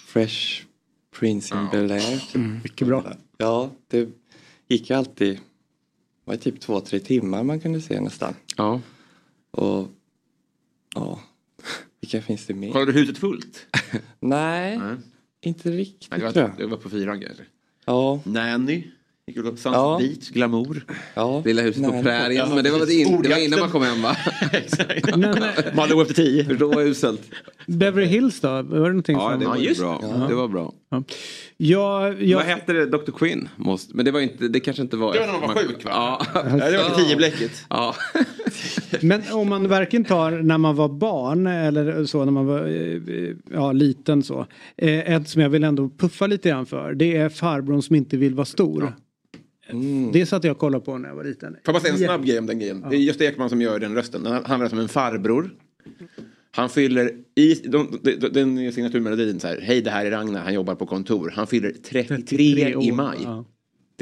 [0.07, 0.63] Fresh
[1.19, 2.39] Prince in Bel-Air.
[2.63, 3.05] Mycket bra.
[3.39, 4.09] Ja, det
[4.69, 5.39] gick ju alltid.
[6.25, 8.35] Det var typ två, tre timmar man kunde se nästan.
[8.57, 8.81] Ja.
[9.51, 9.89] Och
[10.95, 11.21] ja,
[12.01, 12.73] vilka finns det mer?
[12.73, 13.67] Kollade du huset fullt?
[14.21, 14.97] Nej, Nej.
[15.41, 16.59] inte riktigt Nej, det, tror var, jag.
[16.59, 17.43] det var på fyran kanske.
[17.87, 18.85] Ja, Nanny.
[19.27, 19.99] Gick du på Sunset Ja.
[20.01, 20.85] Beach, Glamour.
[21.15, 21.43] ja.
[21.45, 22.49] Lilla huset på prärien.
[22.49, 24.17] Ja, Men det var, in, det var innan man kom hem va?
[24.53, 26.45] Eh, Malou efter tio.
[26.45, 27.31] För då var uselt.
[27.67, 28.49] Beverly Hills då?
[28.49, 29.41] Var det någonting Ja, som...
[29.41, 30.27] det var just bra.
[30.29, 30.73] Det var bra.
[31.57, 32.87] Jag, jag, Vad hette det?
[32.87, 33.11] Dr.
[33.11, 33.49] Quinn?
[33.57, 35.13] Måste, men det var inte, det kanske inte var...
[35.13, 35.91] Det var när man var sjuk, va?
[35.95, 36.27] Ja.
[36.35, 37.65] Ja, det var på tio-bläcket.
[37.71, 37.95] ja.
[39.01, 43.35] Men om man verkligen tar när man var barn eller så när man var eh,
[43.53, 44.47] ja, liten så.
[44.77, 46.95] Eh, ett som jag vill ändå puffa lite grann för.
[46.95, 48.93] Det är farbrorn som inte vill vara stor.
[49.71, 50.13] Mm.
[50.13, 51.53] Det satt jag och kollade på när jag var liten.
[51.53, 52.85] Får jag bara säga en snabb grej om den grejen.
[52.91, 54.27] Det är Gösta Ekman som gör den rösten.
[54.27, 55.51] Han handlar som en farbror.
[56.57, 59.61] Han fyller i de, de, de, den signaturmelodin så här.
[59.61, 61.33] Hej det här är Ragnar, han jobbar på kontor.
[61.37, 63.19] Han fyller 33, 33 i år, maj.
[63.25, 63.45] ja.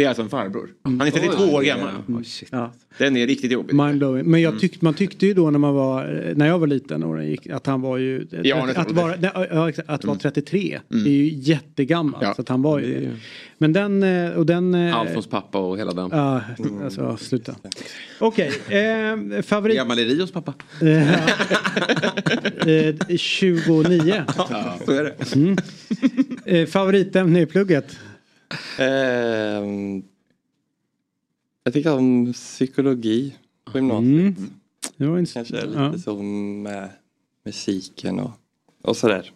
[0.00, 0.68] Det är alltså en farbror.
[0.84, 1.88] Han är 32 år gammal.
[2.08, 2.22] Oh.
[2.50, 2.72] Ja.
[2.98, 3.74] Den är riktigt jobbig.
[3.74, 4.24] Mindblowing.
[4.24, 4.40] Men Mm.
[4.40, 7.26] jag tyck, man tyckte ju då när man var, när jag var liten och den
[7.28, 11.08] gick, att han var ju, Ja, att, vara, nej, ja, att vara 33, det är
[11.08, 12.24] ju jättegammalt.
[12.24, 12.34] Ja.
[12.34, 13.10] Så att han var ju.
[13.58, 14.74] Men den, eh, och den...
[14.74, 16.08] eh, Alfons pappa och hela den.
[16.12, 16.40] Ja,
[16.84, 17.54] alltså ja, sluta.
[18.18, 19.76] Okej, eh, favorit...
[19.76, 20.54] Gammal är Rios pappa.
[20.82, 21.14] Eh,
[22.76, 24.24] eh, 29.
[24.86, 25.34] Så är det.
[25.36, 25.56] Mm.
[26.44, 27.98] Eh, favoritämne i plugget?
[28.78, 30.02] Ehm,
[31.64, 34.38] jag tycker om psykologi på gymnasiet.
[34.38, 34.50] Mm.
[34.96, 35.24] Det var.
[35.34, 35.98] Kanske lite ja.
[35.98, 36.88] så med
[37.44, 38.30] musiken och,
[38.82, 39.32] och sådär.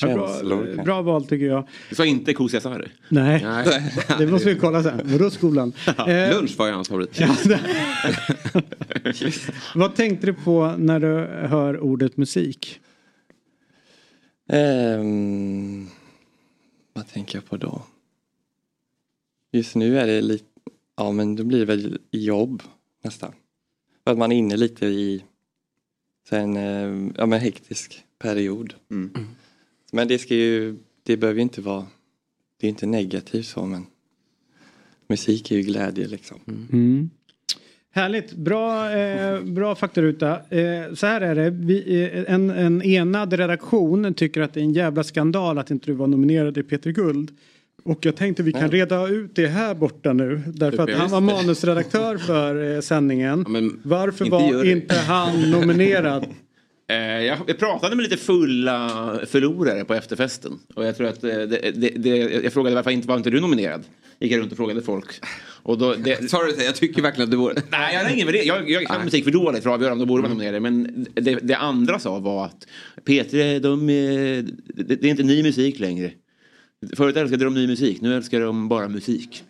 [0.00, 1.68] Ja, bra, bra val tycker jag.
[1.88, 2.90] Du sa inte Kosia Sare.
[3.08, 3.92] Nej, Nej.
[4.18, 5.00] det måste vi kolla sen.
[5.04, 5.72] Vadå skolan?
[5.86, 7.20] Eh, Lunch var ju hans favorit.
[7.20, 7.36] ja,
[9.74, 11.06] Vad tänkte du på när du
[11.48, 12.80] hör ordet musik?
[14.48, 15.88] Ehm,
[16.92, 17.82] vad tänker jag på då?
[19.52, 20.44] Just nu är det lite,
[20.96, 22.62] ja men då blir det väl jobb
[23.04, 23.32] nästan.
[24.04, 25.24] För att man är inne lite i
[26.28, 28.74] så en eh, ja, men hektisk period.
[28.90, 29.12] Mm.
[29.92, 31.86] Men det ska ju, det behöver ju inte vara,
[32.60, 33.86] det är inte negativt så men
[35.06, 36.40] musik är ju glädje liksom.
[36.46, 37.10] Mm.
[37.94, 40.30] Härligt, bra, eh, bra faktaruta.
[40.50, 44.64] Eh, så här är det, Vi, eh, en, en enad redaktion tycker att det är
[44.64, 47.30] en jävla skandal att inte du var nominerad i Peter Guld.
[47.84, 50.42] Och jag tänkte vi kan reda ut det här borta nu.
[50.46, 53.42] Därför att han var manusredaktör för eh, sändningen.
[53.46, 54.70] Ja, men Varför inte var jury.
[54.70, 56.26] inte han nominerad?
[56.88, 60.58] Eh, jag, jag pratade med lite fulla förlorare på efterfesten.
[60.74, 63.40] Och jag tror att eh, det, det, det, jag frågade varför inte var inte du
[63.40, 63.84] nominerad?
[64.20, 65.06] Gick jag runt och frågade folk.
[65.62, 67.62] Och då, det, Sorry, jag tycker verkligen att du borde...
[67.70, 68.48] Nej, jag har ingen värdering.
[68.48, 70.60] Jag, jag kan musik för dåligt för att avgöra om de borde vara nominerade.
[70.60, 72.66] Men det, det andra sa var att
[73.04, 73.86] P3, de,
[74.66, 76.10] det, det är inte ny musik längre.
[76.96, 79.44] Förut älskade de ny musik, nu älskar de bara musik.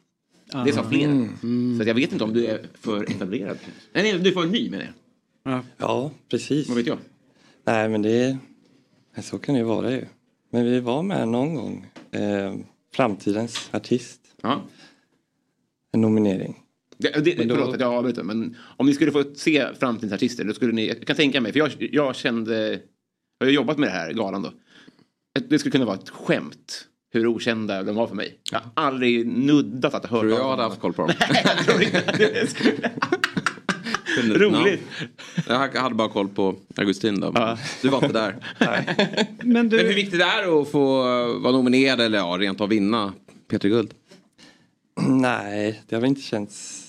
[0.65, 1.29] Det sa flera.
[1.77, 3.59] Så att jag vet inte om du är för etablerad.
[3.93, 4.93] Nej, du är för ny menar
[5.45, 5.63] jag.
[5.77, 6.69] Ja, precis.
[6.69, 6.99] Vad vet jag?
[7.67, 8.39] Nej men det,
[9.23, 10.05] så kan det ju vara ju.
[10.51, 12.55] Men vi var med någon gång, eh,
[12.95, 14.63] Framtidens artist, Ja.
[15.93, 16.59] en nominering.
[16.99, 20.13] Det, det, Men då- Förlåt att jag avbryter, men om ni skulle få se framtidens
[20.13, 22.81] artister, då skulle ni, jag kan tänka mig, för jag, jag kände,
[23.39, 24.49] jag har jobbat med det här galan då.
[25.39, 28.39] Att Det skulle kunna vara ett skämt hur okända de var för mig.
[28.51, 31.15] Jag har aldrig nuddat att höra Tror du jag hade haft koll på dem?
[31.45, 32.91] Jag tror inte det
[34.19, 34.83] Roligt.
[35.49, 37.33] Jag hade bara koll på Augustin då.
[37.35, 37.59] Ja.
[37.83, 38.37] Du var inte där.
[39.45, 41.03] Men Men hur du, viktigt är det att få
[41.39, 43.13] vara nominerad eller ja, rent av vinna
[43.49, 43.95] Peter Guld?
[45.01, 46.89] Nej, det har väl inte känts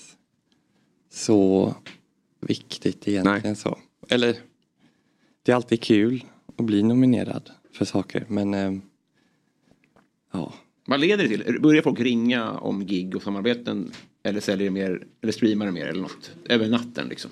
[1.13, 1.75] så
[2.39, 3.77] viktigt egentligen så.
[4.09, 4.35] Eller,
[5.43, 6.25] det är alltid kul
[6.57, 8.25] att bli nominerad för saker.
[8.27, 8.71] Men eh,
[10.33, 10.53] ja,
[10.85, 11.61] Vad leder det till?
[11.61, 13.91] Börjar folk ringa om gig och samarbeten?
[14.23, 16.31] Eller säljer det mer, eller streamar det mer eller något?
[16.45, 17.31] Över natten liksom?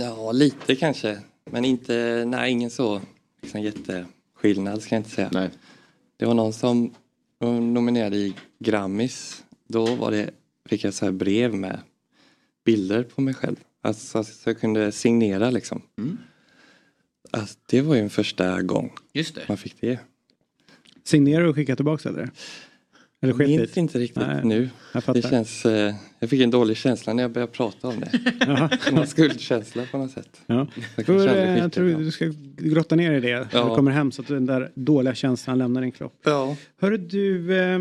[0.00, 1.18] ja lite kanske.
[1.50, 3.00] Men inte, nej ingen så
[3.42, 5.28] liksom, jätteskillnad ska jag inte säga.
[5.32, 5.50] Nej.
[6.16, 6.94] Det var någon som
[7.38, 9.44] var nominerad i Grammis.
[9.68, 10.30] Då var det,
[10.68, 11.80] fick jag så här brev med
[12.64, 13.56] bilder på mig själv.
[13.82, 15.82] Alltså, så jag kunde signera liksom.
[15.98, 16.18] Mm.
[17.30, 19.48] Alltså, det var ju en första gång Just det.
[19.48, 19.98] man fick det.
[21.10, 22.30] Signerar och skickar tillbaka eller?
[23.22, 24.70] Eller Jag minns inte riktigt Nej, nu.
[25.06, 25.14] jag.
[25.14, 28.10] Det känns, eh, jag fick en dålig känsla när jag började prata om det.
[28.92, 30.40] en skuldkänsla på något sätt.
[30.46, 30.66] Ja.
[30.96, 33.68] Jag För, eh, jag skickar tror du ska grotta ner i det när Ja.
[33.68, 36.20] du kommer hem så att den där dåliga känslan lämnar din kropp.
[36.24, 36.56] Ja.
[36.80, 37.74] Hörru du, eh,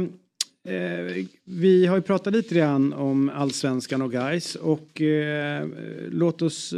[0.75, 5.67] eh, vi har ju pratat lite grann om allsvenskan och guys och eh,
[6.11, 6.73] låt oss,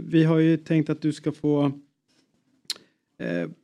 [0.00, 1.72] vi har ju tänkt att du ska få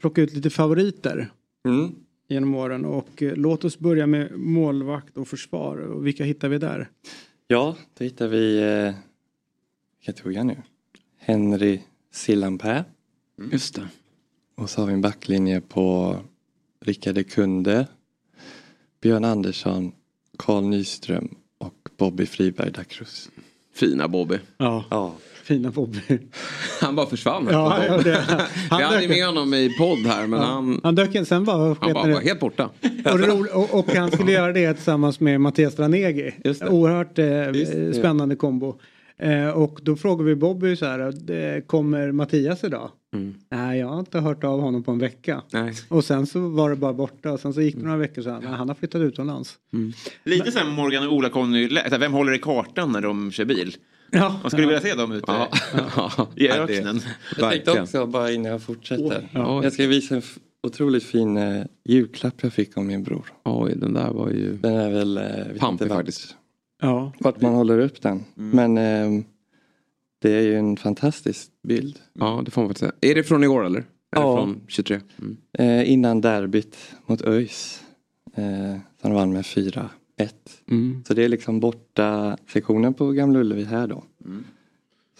[0.00, 1.30] plocka ut lite favoriter
[1.68, 1.94] Mm.
[2.32, 5.76] Genom åren och eh, låt oss börja med målvakt och försvar.
[5.76, 6.90] Och vilka hittar vi där?
[7.46, 8.94] Ja, då hittar vi, eh,
[9.98, 10.56] vilka tog jag nu?
[11.18, 11.80] Henry
[12.10, 12.84] Sillanpää.
[13.52, 13.88] Just det.
[14.54, 16.16] Och så har vi en backlinje på
[16.80, 17.86] Rickard Kunde,
[19.00, 19.92] Björn Andersson,
[20.38, 23.30] Carl Nyström och Bobby Friberg da Cruz.
[23.74, 24.38] Fina Bobby.
[24.56, 26.00] Ja, Ja, fina Bobby.
[26.80, 27.46] Han bara försvann.
[27.46, 28.24] här Ja, på ja, det-
[28.70, 31.76] han Vi hade med honom i podd här men han, Han dök in, sen var
[31.80, 32.70] han bara var helt borta.
[33.04, 36.34] Och, ro, och, och han skulle göra det tillsammans med Mattias Ranegi.
[36.70, 37.96] Oerhört eh, det.
[37.96, 38.78] spännande kombo.
[39.18, 42.90] Eh, och då frågade vi Bobby så här, eh, kommer Mattias idag?
[43.14, 43.34] Mm.
[43.50, 45.42] Nej, jag har inte hört av honom på en vecka.
[45.52, 45.72] Nej.
[45.88, 48.30] Och sen så var det bara borta och sen så gick det några veckor så
[48.30, 49.54] han, han har flyttat utomlands.
[50.24, 53.74] Lite som Morgan och Ola-Conny, här, vem håller i kartan när de kör bil?
[54.14, 55.24] Ja, Man skulle vilja se dem ute
[55.96, 56.28] Ja.
[56.36, 57.00] I öknen.
[57.38, 59.28] jag tänkte också bara innan jag fortsätter.
[59.34, 59.62] Ja.
[59.64, 60.22] Jag ska visa en
[60.62, 63.32] otroligt fin eh, julklapp jag fick av min bror.
[63.44, 65.24] Oj, den där var ju Den är väl, eh,
[65.58, 66.36] pampig faktiskt.
[66.82, 67.12] ja.
[67.18, 68.24] vart man håller upp den.
[68.34, 69.24] Men eh,
[70.22, 71.98] det är ju en fantastisk bild.
[72.12, 73.10] Ja, det får man faktiskt säga.
[73.10, 73.78] Är det från igår eller?
[73.80, 73.84] Är
[74.20, 74.36] Ja.
[74.36, 75.00] från 23?
[75.18, 75.36] Mm.
[75.58, 76.76] Eh, innan derbyt
[77.06, 77.82] mot ÖIS.
[78.34, 79.84] Eh, som vann med 4-1.
[80.70, 81.02] Mm.
[81.06, 84.04] Så det är liksom borta sektionen på Gamla Ullevi här då.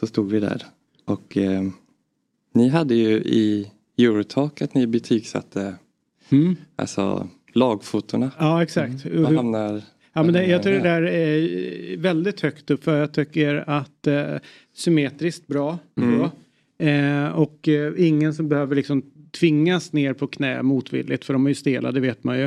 [0.00, 0.62] Så stod vi där.
[1.04, 1.62] Och eh,
[2.54, 5.74] ni hade ju i Eurotalk att ni betygsatte
[6.30, 6.56] Mm.
[6.76, 8.30] alltså lagfotona.
[8.38, 9.04] ja exakt.
[9.04, 9.82] Vad Hur- hamnar...
[10.12, 14.06] Ja, men det, jag tror det där är väldigt högt upp för jag tycker att
[14.06, 14.34] eh,
[14.74, 15.78] symmetriskt bra.
[15.94, 16.30] bra.
[16.88, 19.02] Eh, och eh, ingen som behöver liksom
[19.38, 22.44] tvingas ner på knä motvilligt för de är ju stela, det vet man ju.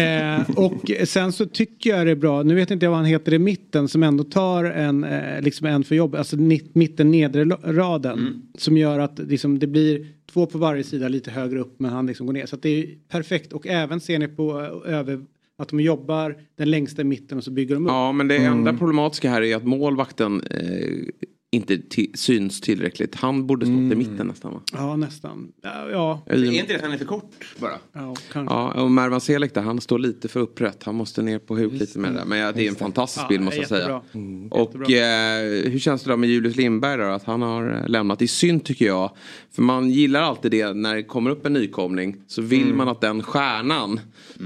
[0.00, 3.06] Eh, och sen så tycker jag det är bra, nu vet inte jag vad han
[3.06, 6.36] heter i mitten som ändå tar en, eh, liksom en för jobb, alltså
[6.72, 8.42] mitten nedre raden.
[8.58, 12.06] Som gör att liksom, det blir två på varje sida lite högre upp men han
[12.06, 12.46] liksom går ner.
[12.46, 15.20] Så att det är perfekt och även ser ni på eh, över
[15.58, 17.90] att de jobbar den längsta i mitten och så bygger de upp.
[17.90, 21.78] Ja, men det enda problematiska här är att målvakten eh, inte
[22.14, 23.14] syns tillräckligt.
[23.14, 24.60] Han borde stått i mitten nästan va?
[24.72, 25.52] Ja, nästan.
[25.62, 27.72] Ja, ja, Är inte det att han är för kort bara?
[27.92, 28.54] ja kanske.
[28.54, 30.82] Ja, och Mervan Selek där, han står lite för upprätt.
[30.84, 32.24] Han måste ner på huk lite med det.
[32.26, 34.02] Men ja, det är en fantastisk Ja, bild måste jag säga.
[34.14, 34.60] jättebra.
[34.84, 37.04] Och eh, hur känns det då med Julius Lindberg då?
[37.04, 38.18] Att han har eh, lämnat.
[38.18, 39.10] Det är synd tycker jag.
[39.52, 42.16] För man gillar alltid det när det kommer upp en nykomling.
[42.26, 44.00] Så vill man att den stjärnan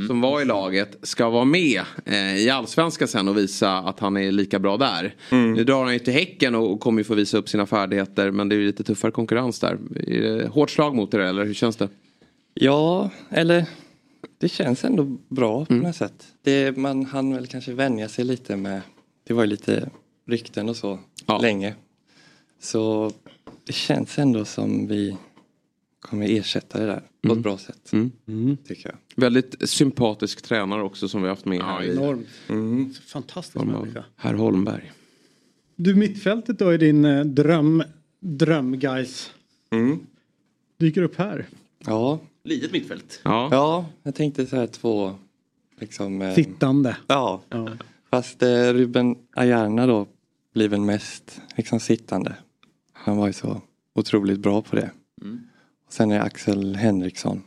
[0.06, 4.16] som var i laget ska vara med eh, i allsvenskan sen och visa att han
[4.16, 5.14] är lika bra där.
[5.30, 8.30] Nu drar han ju till Häcken och, och kommer ju få visa upp sina färdigheter.
[8.30, 9.78] Men det är ju lite tuffare konkurrens där.
[9.96, 11.88] Är det hårt slag mot er eller hur känns det?
[12.54, 13.66] Ja, eller
[14.38, 16.26] det känns ändå bra på något sätt.
[16.42, 18.80] Det, man hann väl kanske vänja sig lite med,
[19.24, 19.90] det var ju lite
[20.26, 21.38] rykten och så Ja.
[21.38, 21.74] länge.
[22.60, 23.12] Så
[23.66, 25.16] det känns ändå som vi
[26.00, 27.90] kommer ersätta det där på ett bra sätt.
[28.68, 28.96] Tycker jag.
[29.16, 31.82] Väldigt sympatisk tränare också som vi har haft med här.
[31.82, 32.96] i Enormt.
[33.06, 34.04] Fantastisk form av människa.
[34.16, 34.92] Herr Holmberg.
[35.76, 37.82] Du, mittfältet då är din eh, dröm,
[38.20, 39.30] dröm guys.
[40.78, 41.46] Dyker upp här.
[41.86, 43.20] Ja, Litet mittfält.
[43.24, 43.48] Ja.
[43.50, 45.14] ja, jag tänkte så här två
[45.80, 46.96] liksom, eh, Sittande.
[47.06, 47.68] Ja, Ja.
[48.10, 50.06] fast eh, Ruben Ajarna då
[50.54, 52.36] blir väl mest liksom sittande.
[52.92, 53.62] Han var ju så
[53.94, 54.90] otroligt bra på det.
[55.90, 57.42] Sen är Axel Henriksson.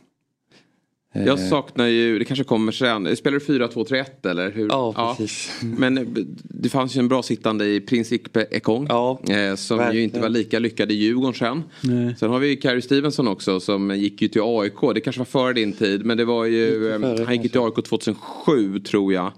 [1.20, 4.68] Eh, Jag saknar ju, det kanske kommer sen, spelar du 4-2-3-1 eller hur?
[4.68, 5.50] Ja, precis.
[5.60, 6.04] Men eh,
[6.42, 8.86] det fanns ju en bra sittande i Principe Ekong.
[8.88, 10.04] Ja, eh, som ju verkligen.
[10.04, 11.62] inte var lika lyckad i Djurgården sen.
[11.80, 12.16] Nej.
[12.18, 14.94] Sen har vi ju Carey Stevenson också som gick ju till AIK.
[14.94, 17.42] Det kanske var före din tid men det var ju, Lite före, eh, han gick
[17.44, 19.32] ju till AIK 2007 tror jag.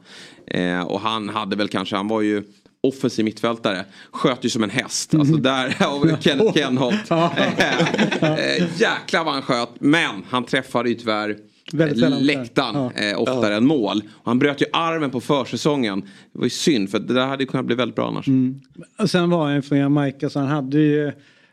[0.47, 2.43] Eh, och han hade väl kanske, han var ju
[2.83, 3.85] offensiv mittfältare.
[4.11, 5.15] Sköt ju som en häst.
[5.15, 7.11] Alltså där har vi Ken, Ken Holt.
[7.11, 9.69] Eh, Jäklar vad han sköt.
[9.79, 11.37] Men han träffade ju tyvärr
[11.73, 13.03] Väldigt läktaren Ja.
[13.03, 14.03] eh, oftare än mål.
[14.13, 16.01] Och han bröt ju armen på försäsongen.
[16.01, 18.29] Det var ju synd för det där hade ju kunnat bli väldigt bra annars.
[18.29, 18.61] Mm.
[18.99, 21.13] Och sen var han från Jamaica så han hade ju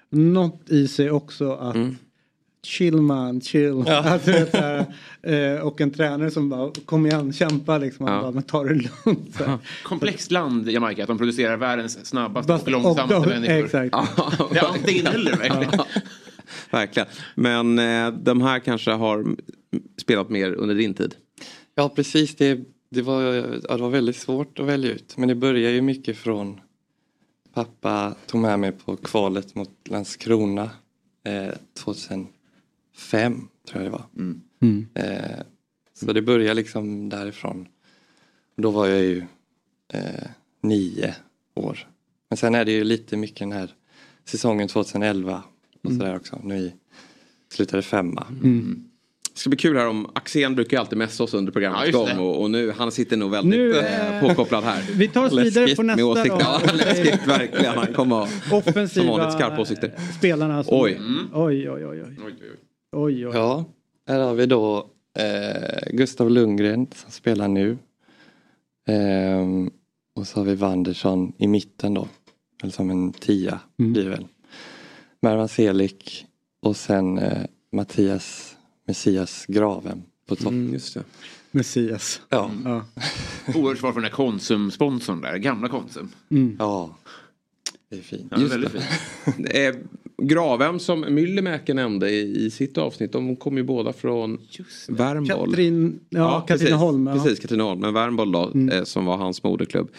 [0.10, 1.76] något i sig också att
[2.64, 3.88] chill man, chill.
[3.88, 8.06] Alltså, det är så här, eh, och en tränare som bara kom igen, kämpa liksom.
[8.06, 8.22] Han Ja.
[8.22, 9.36] bara, men ta det lugnt.
[9.38, 9.58] Så här.
[9.84, 13.66] Komplext land, Jamaica, att de producerar världens snabbaste Bast- och långsammaste och- och- människor.
[13.66, 13.96] exakt.
[14.54, 15.86] Det är antingen eller verkligen.
[16.72, 17.08] Verkligen.
[17.36, 19.26] Men eh, de här kanske har
[19.98, 21.16] spelat mer under din tid.
[21.76, 25.18] Ja precis, det, det, var, ja, det var väldigt svårt att välja ut.
[25.18, 26.60] Men det börjar ju mycket från
[27.54, 30.70] pappa tog med mig på kvalet mot Landskrona
[31.24, 31.54] eh,
[31.84, 34.06] 2005 tror jag det var.
[34.62, 34.88] Mm.
[34.94, 35.42] Eh,
[35.94, 37.68] så det börjar liksom därifrån.
[38.56, 39.24] Då var jag ju
[39.94, 40.28] eh,
[40.62, 41.16] nio
[41.54, 41.88] år.
[42.30, 43.76] Men sen är det ju lite mycket den här
[44.26, 45.44] säsongen 2011
[45.84, 46.00] och Mm.
[46.00, 46.40] sådär också.
[46.44, 46.74] När vi
[47.50, 48.28] slutade femma.
[49.38, 51.86] Det ska bli kul här om Axén brukar ju alltid messa oss under Ja, programmets
[51.86, 54.84] just gång och, och nu han sitter nog väldigt Nu, eh, eh, påkopplad här.
[54.94, 56.30] vi tar oss vidare på nästa Med åsikter.
[56.30, 56.40] då.
[56.40, 57.74] Ja, läskigt verkligen.
[57.78, 59.92] Han kommer ha som Offensiva vanligt skarpa åsikter.
[60.18, 60.64] spelarna.
[60.64, 61.00] Som, Oj.
[61.34, 62.18] oj, oj, oj, oj.
[62.92, 63.32] Oj, oj.
[63.36, 63.66] Ja,
[64.08, 64.90] här har vi då
[65.20, 67.78] eh, Gustav Lundgren som spelar nu.
[68.90, 69.70] Ehm,
[70.16, 72.08] och så har vi Wandersson i mitten då.
[72.64, 73.94] Eller som en tia Mm.
[73.94, 74.28] blir väl.
[75.22, 76.26] Mervan Selik
[76.62, 77.38] och sen eh,
[77.72, 78.54] Mattias
[78.88, 80.48] Messias Graven på topp.
[80.48, 81.04] Mm, just det.
[81.52, 82.22] Messias.
[82.30, 82.52] Ja.
[82.66, 82.86] Ja.
[83.56, 86.10] Oerhört svar för den här Konsum-sponsorn där, gamla Konsum.
[86.32, 86.56] Mm.
[86.60, 86.96] Ja,
[87.90, 88.28] det är fint.
[88.32, 88.86] Ja, väldigt fint.
[89.54, 89.76] Eh,
[90.24, 94.40] Gravem som Myllymäki nämnde i, i sitt avsnitt, de kom ju båda från
[94.88, 95.50] Värmboll.
[95.50, 97.06] Katrin, ja, Katrineholm.
[97.06, 97.24] Precis, Ja.
[97.24, 97.80] precis Katrineholm.
[97.82, 99.92] Men Värmboll då, eh, som var hans moderklubb.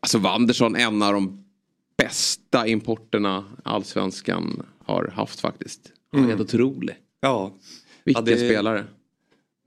[0.00, 1.44] Alltså Wandersson, en av de
[1.98, 5.80] bästa importerna allsvenskan har haft faktiskt.
[6.12, 6.38] Han är Mm.
[6.38, 6.94] helt otrolig.
[7.20, 7.54] Ja.
[8.04, 8.84] Vilken Ja, det- spelare.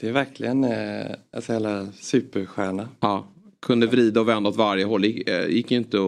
[0.01, 1.05] Det är verkligen eh,
[1.35, 2.89] alltså jävla superstjärna.
[2.99, 3.27] Ja,
[3.61, 5.05] kunde vrida och vända åt varje håll.
[5.05, 6.03] Gick, eh, gick inte att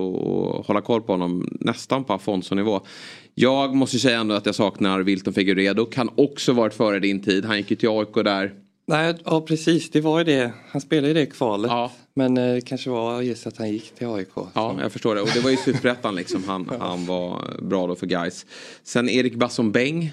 [0.60, 2.82] att hålla koll på honom nästan på Afonso-nivå.
[3.34, 5.86] Jag måste säga ändå att jag saknar Wilton Figueredo.
[5.86, 7.46] Kan också varit före din tid.
[7.46, 8.54] Han gick ju till AIK där.
[8.88, 10.52] Nej, ja precis, det var ju det.
[10.72, 11.72] Han spelade ju det kvalet.
[12.14, 14.28] Men eh, det kanske var just att han gick till AIK.
[14.54, 15.22] Ja, jag förstår det.
[15.22, 16.44] Och det var ju superettan liksom.
[16.48, 18.46] Han, han var bra då för guys.
[18.84, 20.04] Sen Erik Basson Beng.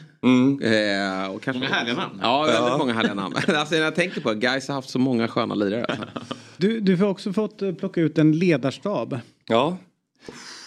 [0.63, 1.53] Eh, och kanske...
[1.53, 2.19] Många härliga namn.
[2.23, 2.79] Ja, väldigt Ja.
[2.79, 3.35] många härliga namn.
[3.49, 5.85] alltså, när jag tänker på det, guys har haft så många sköna lirare.
[5.85, 6.35] Alltså.
[6.57, 9.19] Du, du har också fått eh, plocka ut en ledarstab.
[9.49, 9.77] Ja.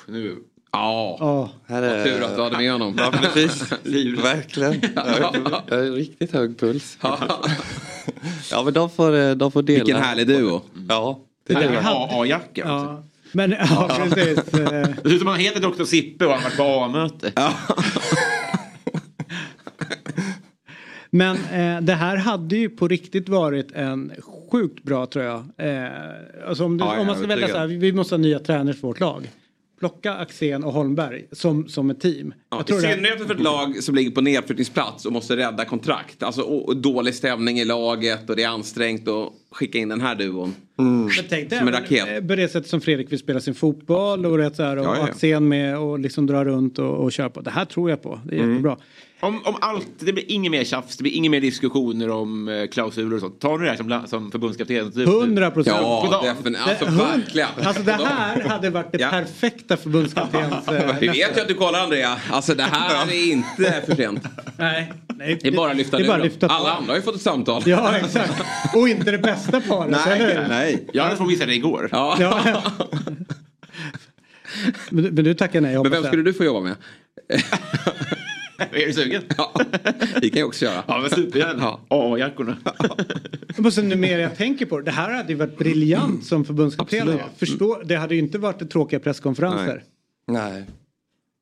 [0.07, 0.37] Nu.
[0.75, 1.17] Ja.
[1.19, 1.49] Ja.
[1.67, 2.95] Här Vad tur att du hade med honom.
[2.97, 3.71] Ja, precis.
[4.23, 4.81] Verkligen.
[4.95, 6.97] Jag har, riktigt hög puls.
[8.51, 9.83] ja, men de får, eh, de får dela.
[9.83, 10.61] Vilken härlig duo.
[10.89, 11.19] Ja.
[11.47, 11.81] Det är är.
[11.83, 12.61] AA-jacka.
[12.65, 13.03] Ja.
[13.31, 14.35] Men ja, precis.
[14.51, 15.83] Det ser ut som han heter Dr.
[15.83, 17.31] Sippe och han har varit på A-möte.
[21.09, 24.11] Men eh, det här hade ju på riktigt varit en
[24.51, 25.43] sjukt bra tror jag.
[25.57, 25.89] Eh,
[26.47, 28.39] alltså om, du, Ja, om är man ska välja så här, vi måste ha nya
[28.39, 29.29] tränare för vårt lag.
[29.79, 32.33] Plocka Axén och Holmberg som, som ett team.
[32.49, 35.37] Ja, jag I tror det, synnerhet för ett lag som ligger på nedflyttningsplats och måste
[35.37, 36.23] rädda kontrakt.
[36.23, 40.01] Alltså och, och dålig stämning i laget och det är ansträngt att skicka in den
[40.01, 40.53] här duon.
[40.77, 42.07] Men tänk dig Som en raket.
[42.09, 44.85] eh, på det sättet som Fredrik vill spela sin fotboll och, rätt så här, och
[44.85, 45.03] Ja, ja.
[45.03, 47.41] Axén med och liksom dra runt och, och köra på.
[47.41, 48.19] Det här tror jag på.
[48.25, 48.49] Det är Mm.
[48.51, 48.77] jättebra.
[49.25, 52.67] Om, om allt, det blir inget mer tjafs, det blir inga mer diskussioner om eh,
[52.67, 53.39] klausuler och sånt.
[53.41, 54.91] Tar ni det här som, som förbundskapten?
[54.91, 55.77] Typ- 100 procent.
[55.81, 56.67] Ja, definitivt.
[56.67, 57.47] Alltså verkligen.
[57.65, 59.09] Alltså det här hade varit det Ja.
[59.09, 60.67] perfekta förbundskaptens...
[60.67, 62.17] eh, Vi vet ju att du kollar Andrea.
[62.31, 64.23] Alltså det här är inte för sent.
[64.57, 65.39] Nej, nej.
[65.41, 66.47] Det är bara att lyfta det är bara lyfta.
[66.47, 67.63] Alla andra har ju fått ett samtal.
[67.65, 68.33] Ja, exakt.
[68.75, 70.49] Och inte det bästa paret, Nej, eller hur?
[70.49, 70.87] nej.
[70.93, 71.89] Jag hade fått visa det igår.
[71.91, 72.17] Ja.
[72.19, 72.39] Ja.
[74.89, 76.05] Men, du- men du tackar nej, Men vem jag.
[76.05, 76.75] skulle du få jobba med?
[78.57, 79.21] Är du sugen?
[79.37, 79.53] Ja,
[80.21, 80.83] vi kan ju också göra.
[80.87, 81.79] Ja, men supergärna.
[81.87, 82.57] AA-jackorna.
[83.57, 86.45] Men sen nu mer jag tänker på det, det här hade ju varit briljant som
[86.45, 87.01] förbundskapten.
[87.01, 87.21] Absolut.
[87.37, 89.83] Förstå, det hade ju inte varit tråkiga presskonferenser.
[90.27, 90.65] Nej.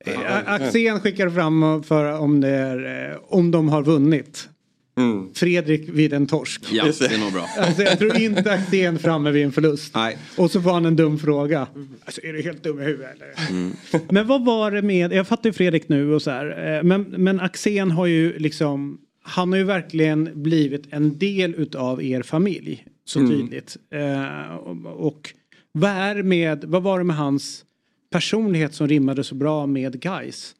[0.06, 4.48] Eh, Axén skickar fram för om, det är, eh, om de har vunnit.
[4.96, 5.34] Mm.
[5.34, 6.62] Fredrik vid en torsk.
[6.72, 7.46] Ja, det är nog bra.
[7.58, 9.94] Alltså, jag tror inte Axén framme vid en förlust.
[9.94, 10.18] Nej.
[10.36, 11.66] Och så får han en dum fråga.
[12.04, 14.12] Alltså, är du helt dum i huvudet eller?
[14.12, 16.76] Men vad var det med, jag fattar ju Fredrik nu och så här.
[16.76, 22.02] eh, Men, men Axén har ju liksom, han har ju verkligen blivit en del utav
[22.02, 22.84] er familj.
[23.04, 23.30] Så Mm.
[23.30, 23.76] tydligt.
[23.90, 25.34] Eh, och, och
[25.72, 27.64] vad, är med, vad var det med hans
[28.10, 30.54] personlighet som rimmade så bra med Guys?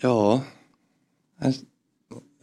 [0.00, 0.42] Ja.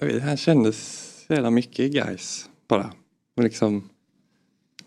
[0.02, 2.94] Vet, han kändes så jävla mycket guys bara.
[3.36, 3.90] Och liksom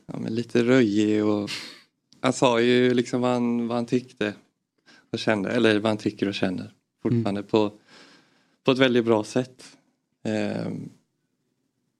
[0.06, 1.50] ja, men lite röjig och
[2.20, 4.34] han sa ju liksom vad han, vad han tyckte
[5.10, 6.72] och kände, eller vad han tycker och känner
[7.02, 7.72] fortfarande på,
[8.64, 9.76] på ett väldigt bra sätt.
[10.22, 10.72] Eh,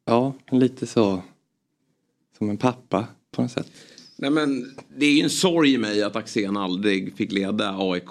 [0.05, 1.23] ja, lite så
[2.39, 3.73] som en pappa på något sätt.
[4.17, 8.11] Nej, men det är ju en sorg i mig att Axén aldrig fick leda AIK,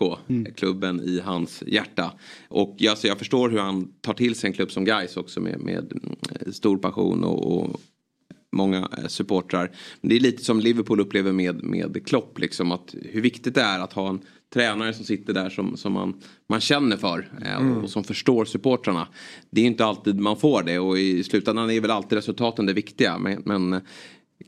[0.56, 2.12] klubben i hans hjärta.
[2.48, 5.40] Och jag, alltså, jag förstår hur han tar till sig en klubb som Gais också
[5.40, 7.82] med, med mm, stor passion och, och
[8.54, 9.72] många eh, supportrar.
[10.02, 13.62] Men det är lite som Liverpool upplever med, med Klopp, liksom, att hur viktigt det
[13.62, 14.22] är att ha en
[14.54, 17.78] tränare som sitter där som, som man, man känner för eh, Mm.
[17.78, 19.08] och som förstår supportrarna.
[19.50, 22.74] Det är inte alltid man får det och i slutändan är väl alltid resultaten det
[22.74, 23.18] viktiga.
[23.18, 23.82] Men, men eh,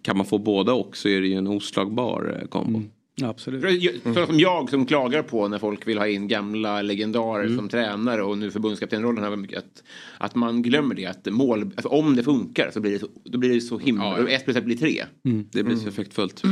[0.02, 2.82] kan man få båda och så är det ju en oslagbar eh, kombo.
[3.24, 3.62] Absolut.
[3.62, 7.58] För, för som jag som klagar på när folk vill ha in gamla legendarer Mm.
[7.58, 9.24] som tränare och nu förbundskaptenrollen
[9.58, 9.84] att,
[10.18, 13.38] att man glömmer det att mål, alltså om det funkar så blir det så, då
[13.38, 14.28] blir det så himla, Ja, ja.
[14.28, 15.04] ett plus ett blir tre.
[15.52, 16.44] Det blir så effektfullt.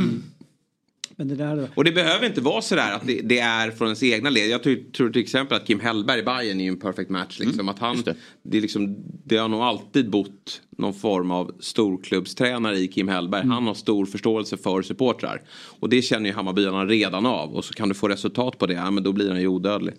[1.16, 1.68] Men det där...
[1.74, 4.48] Och det behöver inte vara sådär att det, det är från ens egna led.
[4.48, 7.38] Jag tror, tror till exempel att Kim Hellberg i Bayern är ju en perfect match.
[7.40, 7.68] Liksom.
[7.68, 8.02] att han,
[8.42, 8.56] det.
[8.56, 13.46] är liksom, det har nog alltid bott någon form av storklubbstränare i Kim Hellberg.
[13.46, 15.42] Han har stor förståelse för supportrar.
[15.80, 17.54] Och det känner ju Hammarbyarna redan av.
[17.54, 19.94] Och så kan du få resultat på det, ja, men då blir han ju odödlig.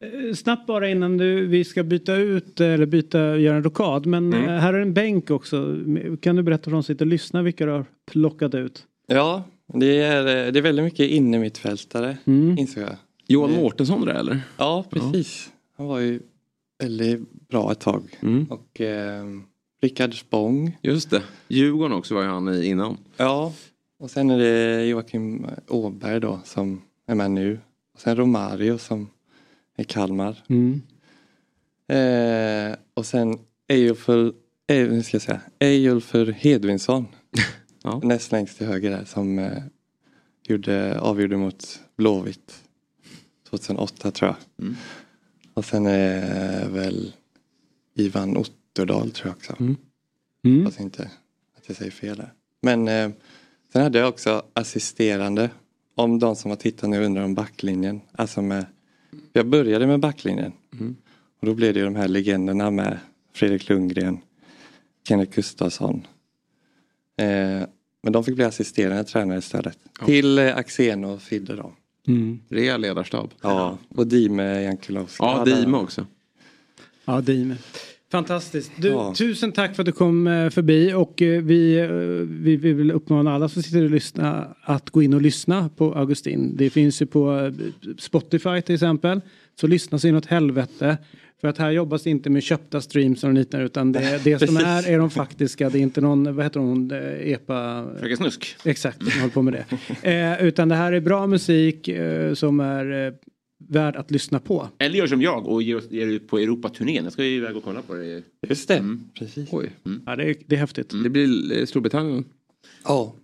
[0.00, 4.06] Eh, Snabbt bara innan du, vi ska byta ut eller byta, göra en rokad.
[4.06, 4.48] Men Mm.
[4.48, 5.76] eh, här är en bänk också.
[6.20, 8.84] Kan du berätta för de som sitter och lyssnar vilka du har plockat ut?
[9.06, 12.96] Ja, det är, eh, det är väldigt mycket innermittfältare insåg jag.
[13.26, 14.40] Johan Mårtensson där eller?
[14.56, 15.52] Ja, precis.
[15.76, 16.20] Han var ju
[16.78, 18.18] väldigt bra ett tag.
[18.50, 19.24] Och eh,
[19.80, 20.78] Rickard Spång.
[20.82, 21.22] Just det.
[21.48, 22.96] Djurgården också var ju han i innan.
[23.16, 23.52] Ja,
[23.98, 27.58] och sen är det Joakim Åberg då som är med nu.
[27.94, 29.08] Och sen Romario som
[29.76, 30.42] är Kalmar.
[31.88, 33.38] Eh, och sen
[33.68, 34.32] Ejulfur,
[34.66, 37.06] eh, nu ska jag säga, Ejulfur Hedvinsson.
[38.02, 39.62] Näst längst till höger där som eh,
[40.42, 42.64] gjorde, avgjorde mot Blåvitt
[43.50, 44.64] 2008 tror jag.
[44.66, 44.76] Mm.
[45.54, 47.12] Och sen är väl
[47.94, 49.56] Ivan Otterdal tror jag också.
[49.60, 50.64] Mm.
[50.64, 51.10] Hoppas inte
[51.56, 52.32] att jag säger fel där.
[52.62, 53.10] Men eh,
[53.72, 55.50] sen hade jag också assisterande.
[55.94, 58.00] Om de som har tittat nu undrar om backlinjen.
[58.12, 58.66] Alltså med,
[59.32, 60.52] jag började med backlinjen.
[61.40, 62.98] Och då blev det ju de här legenderna med
[63.32, 64.18] Fredrik Lundgren,
[65.08, 66.06] Kenneth Gustafsson.
[67.18, 67.68] Eh,
[68.02, 69.78] men de fick bli assisterande tränare istället.
[70.06, 71.72] Till eh, Axén och Fidde då.
[72.06, 72.40] Mm.
[72.48, 73.30] Rejäl ledarstab.
[73.42, 75.16] Ja, och Dime Jankulovski.
[75.18, 76.06] Ja, Dime också.
[77.04, 77.56] Ja, Dime.
[78.10, 78.72] Fantastiskt.
[78.76, 79.14] Du, Ja.
[79.14, 81.42] Tusen tack för att du kom eh, förbi och vi,
[82.28, 85.94] vi, vi vill uppmana alla som sitter och lyssnar att gå in och lyssna på
[85.94, 86.56] Augustin.
[86.56, 87.52] Det finns ju på
[87.98, 89.20] Spotify till exempel.
[89.60, 90.98] Så lyssna så inåt helvete.
[91.40, 94.56] För att här jobbas det inte med köpta streams och liknande utan det, det som
[94.56, 95.70] är är de faktiska.
[95.70, 97.90] Det är inte någon, vad heter hon, eh, EPA...
[98.00, 98.56] Fröken Snusk.
[98.64, 99.64] Exakt, som håller på med det.
[100.08, 103.12] Eh, utan det här är bra musik eh, som är eh,
[103.68, 104.68] värd att lyssna på.
[104.78, 107.04] Eller gör som jag och ger, ger ut på Europaturnén.
[107.04, 108.22] Jag ska ju iväg och kolla på det.
[108.48, 109.48] Just det, precis.
[109.52, 109.70] Oj.
[110.06, 110.92] Ja, det, är, det är häftigt.
[111.02, 112.24] Det blir eh, Storbritannien.
[112.84, 113.14] Ja.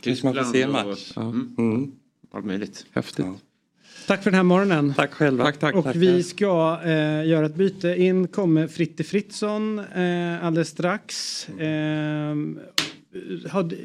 [0.00, 1.12] Kanske man får se en Tyskland match.
[1.16, 1.54] Mm.
[1.58, 1.92] Mm.
[2.30, 2.86] Allt möjligt.
[2.90, 3.26] Häftigt.
[4.06, 4.94] Tack för den här morgonen.
[4.96, 5.44] Tack själva.
[5.44, 5.74] Tack, tack.
[5.74, 6.00] Och Tackar.
[6.00, 7.88] vi ska eh, göra ett byte.
[7.88, 11.48] In kommer Fritte Fritzson eh, alldeles strax.
[11.48, 12.36] Eh,
[13.50, 13.76] hade,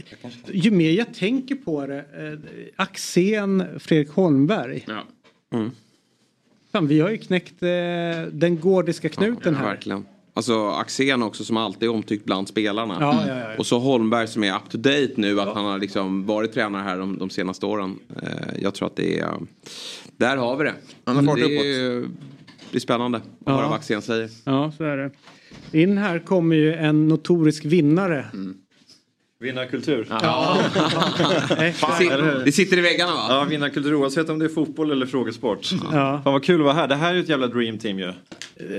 [0.52, 1.98] ju mer jag tänker på det.
[1.98, 2.40] Eh,
[2.76, 4.86] Axén Fredrik Holmberg.
[4.88, 5.04] Ja.
[6.72, 7.70] Fan, vi har ju knäckt eh,
[8.32, 9.66] den gordiska knuten Ja, här.
[9.68, 10.06] verkligen.
[10.38, 12.98] Alltså Axén också som alltid är omtyckt bland spelarna.
[13.00, 13.58] Ja, ja, ja, ja.
[13.58, 15.42] Och så Holmberg som är up to date nu.
[15.42, 18.00] Att han har liksom varit tränare här de, de senaste åren.
[18.24, 18.30] Eh,
[18.62, 19.34] jag tror att det är...
[20.18, 20.74] Där har vi det.
[21.06, 22.00] Han har fart det är,
[22.72, 23.52] det är spännande att Ja.
[23.52, 24.30] höra vad Axén säger.
[24.44, 25.12] Ja, så är det.
[25.72, 28.26] In här kommer ju en notorisk vinnare.
[29.40, 30.08] Vinnarkultur.
[30.10, 30.58] Ja.
[32.46, 33.26] Det, sitter, i väggarna va?
[33.30, 35.70] Ja, vinnarkultur oavsett om det är fotboll eller frågesport.
[35.92, 36.22] Ja.
[36.24, 36.88] Fan vad kul att vara här.
[36.88, 38.14] Det här är ju ett jävla dream team ju.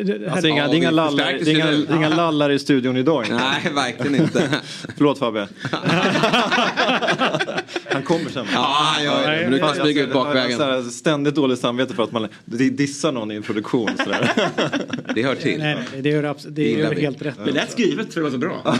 [0.05, 2.97] Det- Alltså, inga, Ja, det är inga, lallar, är inga, är inga lallar i studion
[2.97, 3.25] idag.
[3.25, 3.35] inte.
[3.35, 4.61] Nej, verkligen inte.
[4.97, 5.49] Förlåt Fabbe.
[7.99, 8.47] Han kommer sen.
[8.53, 9.43] Ja, han gör det.
[9.43, 10.51] Men du kan smyga ut bakvägen.
[10.51, 13.91] Jag har så här ständigt dåligt samvete för att man dissar någon i en produktion.
[14.05, 14.31] Sådär.
[15.15, 15.59] Det hör till.
[15.59, 17.39] Nej, nej, det gör, det gör helt rätt.
[17.45, 18.63] Det lät skrivet för det var så bra.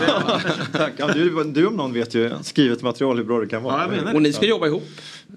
[0.73, 0.93] Tack.
[0.97, 3.75] Ja, du, du om någon vet ju skrivet material hur bra det kan vara.
[3.75, 4.89] Ja, jag menar Och ni ska jobba ihop.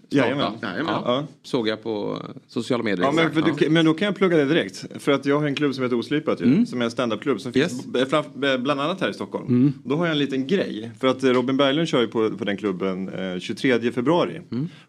[0.09, 0.53] Jajamän.
[0.61, 0.93] Jajamän.
[1.05, 1.27] Ja.
[1.43, 3.05] Såg jag på sociala medier.
[3.05, 4.85] Ja, men, du, men då kan jag plugga det direkt.
[4.99, 7.53] För att jag har en klubb som heter Oslipat ju, som är en standupklubb som
[7.53, 8.09] finns Yes.
[8.09, 8.23] fram-
[8.63, 9.73] bland annat här i Stockholm.
[9.83, 10.91] Då har jag en liten grej.
[10.99, 14.41] För att eh, Robin Berglund kör ju på, på den klubben eh, 23 februari.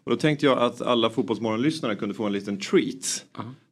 [0.03, 3.25] Och då tänkte jag att alla fotbollsmorgonlyssnare kunde få en liten treat.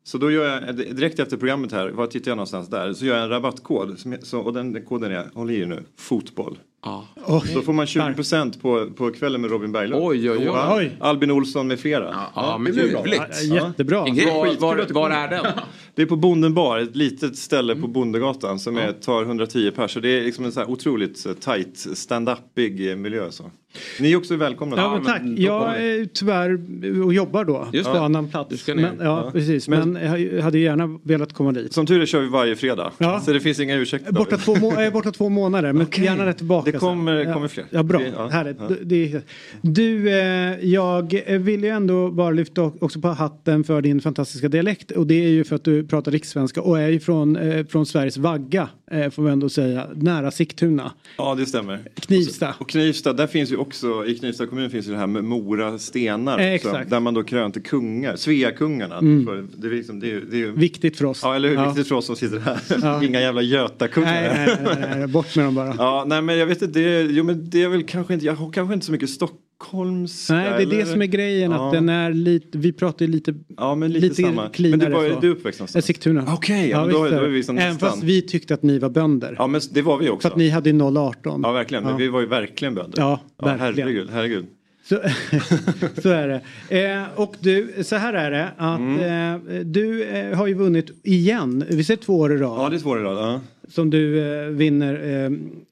[0.03, 3.05] Så då gör jag, eh, direkt efter programmet här, var tittar jag någonstans där, så
[3.05, 3.99] gör jag en rabattkod.
[3.99, 6.57] Som, så, och den koden är, håll i er nu, fotboll.
[6.83, 7.07] Ja.
[7.53, 10.03] Då får man 20% på, på kvällen med Robin Berglund.
[10.03, 10.45] Oj, oj, oj.
[10.45, 10.75] Ja.
[10.77, 10.97] Oj.
[10.99, 12.15] Albin Olsson med flera.
[12.35, 12.99] Ja, men det blir bra.
[12.99, 13.43] ljuvligt.
[13.43, 13.99] Ja, jättebra.
[13.99, 15.45] Var, var, var är den?
[15.95, 19.91] Det är på Bonden bar, ett litet ställe på Bondegatan som är, tar 110 pers.
[19.93, 23.31] Så det är liksom en så här otroligt eh, tight, stand-upig eh, miljö.
[23.31, 23.43] Så.
[23.99, 24.77] Ni är också välkomna.
[24.77, 25.21] Ja, men tack.
[25.37, 26.59] Jag är tyvärr
[27.05, 28.01] och jobbar då Just på det.
[28.01, 28.67] annan plats.
[28.67, 29.29] Men, ja, Ja.
[29.33, 29.67] precis.
[29.67, 31.73] Men- Men, jag hade gärna velat komma dit.
[31.73, 32.91] Som tur är kör vi varje fredag.
[32.97, 33.19] Ja.
[33.25, 34.11] Så det finns inga ursäkter.
[34.11, 36.71] Borta två, må- jag är borta två månader men gärna rätt tillbaka.
[36.71, 37.33] Det kommer- sen.
[37.33, 37.65] kommer fler.
[37.69, 38.01] Ja, bra.
[38.15, 38.27] Ja.
[38.27, 38.57] Härligt.
[38.59, 38.75] Ja.
[38.81, 39.21] Det,
[39.61, 44.91] du, eh, jag vill ju ändå bara lyfta också på hatten för din fantastiska dialekt.
[44.91, 47.85] Och det är ju för att du pratar rikssvenska och är ju från, eh, från
[47.85, 48.69] Sveriges vagga.
[48.91, 49.87] Eh, får vi ändå säga.
[49.95, 50.91] Nära Sigtuna.
[51.17, 51.79] Ja, det stämmer.
[51.95, 52.55] Knivsta.
[52.59, 55.79] Och Knivsta, där finns ju också, i Knivsta kommun finns ju det här med Mora
[55.79, 56.39] stenar.
[56.39, 56.89] Eh, exakt.
[56.89, 58.97] där man då krönte kungar, Sveakungarna.
[58.97, 59.25] Mm.
[59.25, 61.19] För Det är, liksom, det är, det är Viktigt för oss.
[61.23, 61.55] Ja, eller hur?
[61.55, 61.67] Ja.
[61.67, 62.59] Viktigt för oss som sitter här.
[62.81, 63.03] Ja.
[63.03, 64.11] Inga jävla Götakungar.
[64.11, 65.75] Nej, nej, nej, nej, bort med dem bara.
[65.77, 68.33] Ja, nej men jag vet inte, det, jo, men det är väl kanske inte, jag
[68.33, 69.09] har kanske inte så mycket
[69.65, 70.33] stockholmska.
[70.33, 70.85] Nej, det är det eller?
[70.85, 71.51] som är grejen.
[71.51, 71.67] Ja.
[71.67, 74.49] Att den är lite, vi pratar ju lite, Ja, men lite, samma.
[74.59, 75.19] Men du, var, så.
[75.19, 75.85] du är uppväxt Eh, någonstans?
[75.85, 76.25] Sigtuna.
[76.33, 77.27] Okej, ja, men då- då är det.
[77.27, 79.35] vi som Även fast vi tyckte att ni var bönder.
[79.37, 80.27] Ja, men det var vi För också.
[80.27, 81.41] att ni hade 018.
[81.43, 81.83] Ja, verkligen.
[81.83, 81.97] Men Ja.
[81.97, 82.99] vi var ju verkligen bönder.
[83.01, 83.59] Ja, verkligen.
[83.59, 84.45] herregud, herregud.
[84.89, 84.95] Så,
[86.01, 86.41] så är det.
[86.91, 89.35] Eh, och du, så här är det att Mm.
[89.55, 91.63] eh, du eh, har ju vunnit igen.
[91.69, 92.59] Vi ser två år i rad.
[92.65, 93.09] Ja, det är svårare då.
[93.11, 93.41] Ja.
[93.71, 95.29] Som du eh, vinner eh,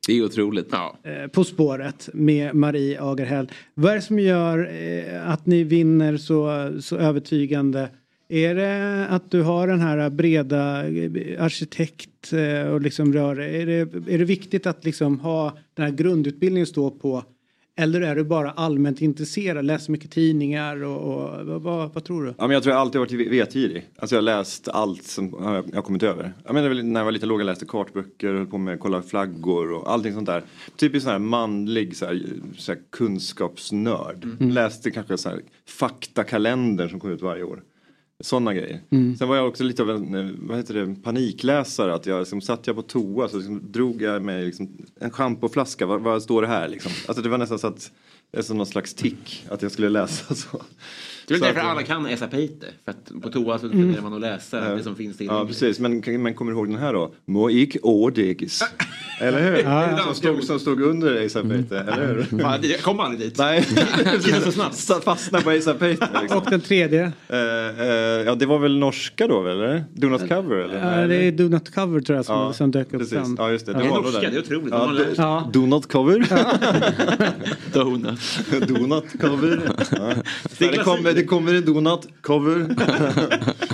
[0.08, 0.74] Det är otroligt.
[0.74, 3.52] eh, På spåret med Marie Agerhäll.
[3.74, 7.90] Vad är det som gör eh, att ni vinner så, så övertygande?
[8.30, 13.66] Är det att du har den här breda eh, arkitekt eh, och liksom rör är
[13.66, 17.24] det, är det viktigt att liksom ha den här grundutbildningen att stå på?
[17.80, 22.24] Eller är du bara allmänt intresserad, läser mycket tidningar och, och vad, vad, vad tror
[22.24, 22.34] du?
[22.38, 23.90] Ja, men jag tror jag alltid varit vetgirig.
[23.98, 26.34] Alltså jag har läst allt som jag har kommit över.
[26.46, 29.02] Jag menar, när jag var lite låg jag läste kartböcker, höll på med att kolla
[29.02, 30.44] flaggor och allting sånt där.
[30.76, 32.22] Typiskt sån här manlig så här,
[32.58, 34.24] så här kunskapsnörd.
[34.24, 34.50] Mm.
[34.50, 37.62] Läste kanske så här faktakalendern som kom ut varje år.
[38.24, 38.82] Sådana grejer.
[38.90, 39.18] Mm.
[39.18, 41.94] Sen var jag också lite av en eh, vad heter det, panikläsare.
[41.94, 45.86] Att jag, liksom, satt jag på toa så liksom, drog jag mig liksom, en schampoflaska.
[45.86, 46.92] Vad, vad står det här liksom?
[47.08, 47.92] Alltså det var nästan så att
[48.40, 50.62] som någon slags tick att jag skulle läsa så.
[51.28, 52.70] Det är väl därför att- alla kan Esa Peter.
[52.86, 53.78] För att på toa så Mm.
[53.78, 55.48] tenderar man att läsa det som finns Ja tillgängligt.
[55.48, 57.14] precis, men, men kommer du ihåg den här då?
[57.26, 58.62] Moik Ådegis.
[59.22, 59.58] Eller hur?
[59.64, 59.98] Ja, ja.
[59.98, 62.40] Som, stod, som stod under Asa Peter, eller hur?
[62.42, 63.38] Ja, det- jag kom aldrig dit.
[63.38, 63.64] Nej,
[64.44, 65.04] så snabbt.
[65.04, 66.10] Fastnade på Asa Peter.
[66.22, 66.38] Liksom.
[66.38, 67.12] Och den tredje?
[67.28, 67.38] Eh,
[67.80, 67.88] eh,
[68.26, 69.84] ja, det var väl norska då eller?
[69.94, 71.02] Do not cover eller?
[71.02, 73.10] Ja, det är Do Not Cover tror jag som, Ja, som dök upp precis.
[73.10, 73.36] sen.
[73.40, 73.74] Ja, just det.
[73.74, 74.70] Det är var norska, det är otroligt.
[74.74, 75.50] Ja, do, Ja.
[75.54, 76.28] do not cover.
[77.74, 78.19] Donut.
[78.68, 79.62] donut cover.
[79.92, 80.14] Ja.
[80.58, 82.68] Det kommer, det kommer en donut cover.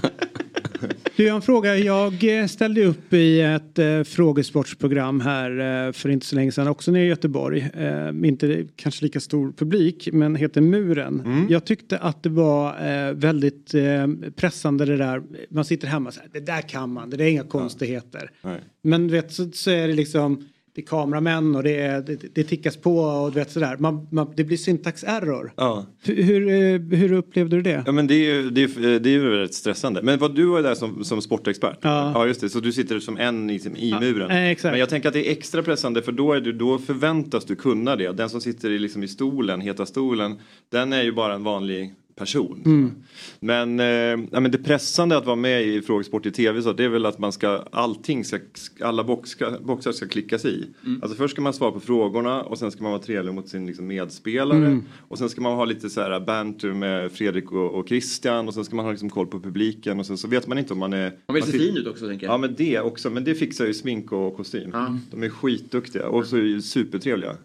[1.16, 1.78] Du, jag har en fråga.
[1.78, 6.68] Jag eh, ställde upp i ett eh, frågesportsprogram här eh, för inte så länge sedan,
[6.68, 7.70] också nere i Göteborg.
[7.74, 11.22] Eh, inte kanske lika stor publik, men heter Muren.
[11.26, 11.48] Mm.
[11.50, 15.22] Jag tyckte att det var eh, väldigt eh, pressande det där.
[15.50, 18.32] Man sitter hemma och säger, det där kan man, det där är inga konstigheter.
[18.42, 18.60] Nej.
[18.82, 20.46] Men vet, så, så är det liksom,
[20.76, 23.78] det är kameramän och det, är, det, det tickas på och du vet sådär.
[23.80, 25.54] Man, man, det blir syntax error.
[25.56, 25.86] Ja.
[26.04, 27.84] Hur, hur, eh, hur upplevde du det?
[27.86, 30.02] Ja men det är ju, det är, det är ju rätt stressande.
[30.02, 31.78] Men vad du var där som, som sportexpert.
[31.82, 32.28] Ja.
[32.28, 32.50] just det.
[32.50, 34.32] Så du sitter som en i, i Ja, muren.
[34.32, 34.72] eh, exakt.
[34.74, 37.56] Men jag tänker att det är extra pressande för då, är du, då förväntas du
[37.56, 38.12] kunna det.
[38.12, 40.36] Den som sitter i, liksom, i stolen, heta stolen,
[40.72, 42.62] den är ju bara en vanlig person.
[42.66, 42.92] Mm.
[43.40, 46.84] Men, eh, ja, men det pressande att vara med i Frågesport i tv så det
[46.84, 48.40] är väl att man ska, allting ska,
[48.82, 50.68] alla box ska, boxar ska klickas i.
[50.86, 51.02] Mm.
[51.02, 53.66] Alltså först ska man svara på frågorna och sen ska man vara trevlig mot sin
[53.66, 54.58] liksom, medspelare.
[54.58, 54.84] Mm.
[55.08, 58.54] Och sen ska man ha lite så här banter med Fredrik och, och Christian och
[58.54, 60.80] sen ska man ha liksom koll på publiken och sen så vet man inte om
[60.80, 61.12] man är...
[61.28, 62.34] Man vill se fin ut också tänker jag.
[62.34, 64.72] Ja men det också, men det fixar ju smink och kostym.
[65.12, 67.38] De är skitduktiga och så är ju supertrevliga.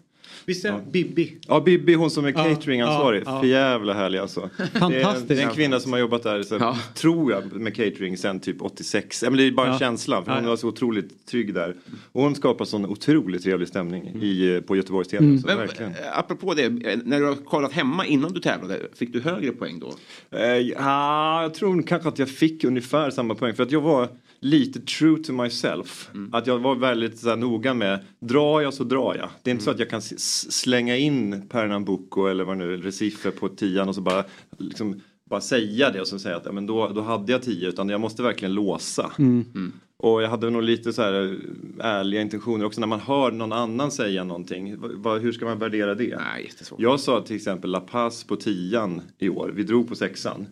[0.45, 1.37] Visst är Bibi?
[1.47, 3.23] Ja, Bibi hon som är Ja, cateringansvarig.
[3.25, 3.39] ja, ja.
[3.41, 4.49] För jävla härlig alltså.
[4.73, 5.27] Fantastisk.
[5.27, 8.61] Det är, en, kvinna som har jobbat där, så, tror jag, med catering sen typ
[8.61, 9.23] 86.
[9.23, 9.79] Ja, men det är bara Ja.
[9.79, 10.49] känslan, för Ja, hon ja.
[10.49, 11.75] var så otroligt trygg där.
[12.11, 15.13] Och hon skapar sån otroligt trevlig stämning i, eh, på Göteborgs.
[15.13, 15.39] Mm.
[15.39, 15.91] Så, Men, verkligen.
[15.91, 19.51] eh, apropå det, eh, när du har kollat hemma innan du tävlade, fick du högre
[19.51, 19.93] poäng då?
[20.37, 24.07] Eh, ja, jag tror kanske att jag fick ungefär samma poäng för att jag var
[24.41, 26.09] lite true to myself.
[26.31, 29.29] Att jag var väldigt så här, noga med, drar jag så drar jag.
[29.43, 33.49] Det är inte så att jag kan slänga in Pernambuco eller vad nu Recife på
[33.49, 34.23] tian och så bara,
[34.57, 37.69] liksom, bara säga det och så säga att ja, men då, då hade jag tio
[37.69, 39.11] utan jag måste verkligen låsa.
[39.19, 39.71] Mm.
[39.97, 43.51] Och jag hade nog lite så här eh, ärliga intentioner också när man hör någon
[43.53, 44.75] annan säga någonting.
[45.01, 46.17] Va- hur ska man värdera det?
[46.17, 46.79] Nej, jättesvårt.
[46.79, 49.51] Jag sa till exempel La Paz på tian i år.
[49.55, 50.45] Vi drog på sexan.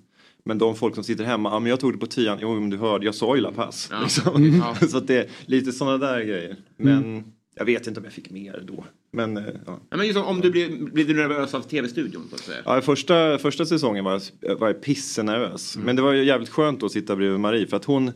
[0.45, 2.69] Men de folk som sitter hemma, ja men jag tog det på tian, jo men
[2.69, 3.87] du hörde, jag sa ju La Paz.
[3.91, 4.01] Ja.
[4.01, 4.35] Liksom.
[4.35, 4.57] Mm.
[4.59, 4.75] Ja.
[4.87, 6.55] Så att det är lite sådana där grejer.
[6.77, 7.23] Men
[7.55, 8.85] Jag vet inte om jag fick mer då.
[9.11, 9.79] Men, eh, ja.
[9.89, 12.57] Ja, men just om, du blir, blir du nervös av tv-studion så att säga?
[12.65, 15.77] Ja, första, första säsongen var jag, var jag pissenervös.
[15.77, 18.11] Men det var ju jävligt skönt att sitta bredvid Marie för att hon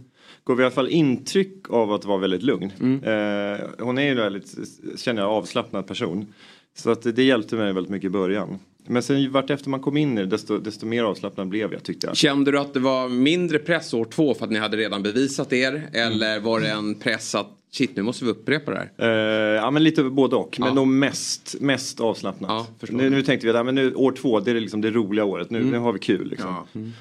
[0.45, 2.71] gav i alla fall intryck av att vara väldigt lugn.
[3.03, 4.55] Eh, hon är ju en väldigt,
[4.97, 6.33] känner jag, avslappnad person.
[6.77, 8.59] Så att det, det hjälpte mig väldigt mycket i början.
[8.87, 11.83] Men sen vart efter man kom in i det desto, desto mer avslappnad blev jag
[11.83, 12.15] tyckte jag.
[12.17, 15.53] Kände du att det var mindre press år två för att ni hade redan bevisat
[15.53, 15.89] er?
[15.93, 18.91] Eller var det en press att shit nu måste vi upprepa det här?
[18.97, 20.57] Eh, ja men lite både och.
[20.59, 22.71] Men nog mest, mest avslappnat.
[22.89, 25.25] nu, nu tänkte vi att ja, men nu, år två det är liksom det roliga
[25.25, 25.49] året.
[25.49, 25.71] Nu, Mm.
[25.71, 26.29] nu har vi kul.
[26.29, 26.55] Liksom.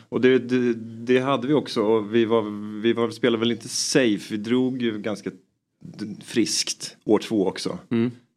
[0.09, 1.83] Och det, det, det hade vi också.
[1.83, 2.43] Och vi, var,
[2.81, 4.27] vi var, spelade väl inte safe.
[4.31, 5.31] Vi drog ju ganska
[6.25, 7.79] friskt år två också.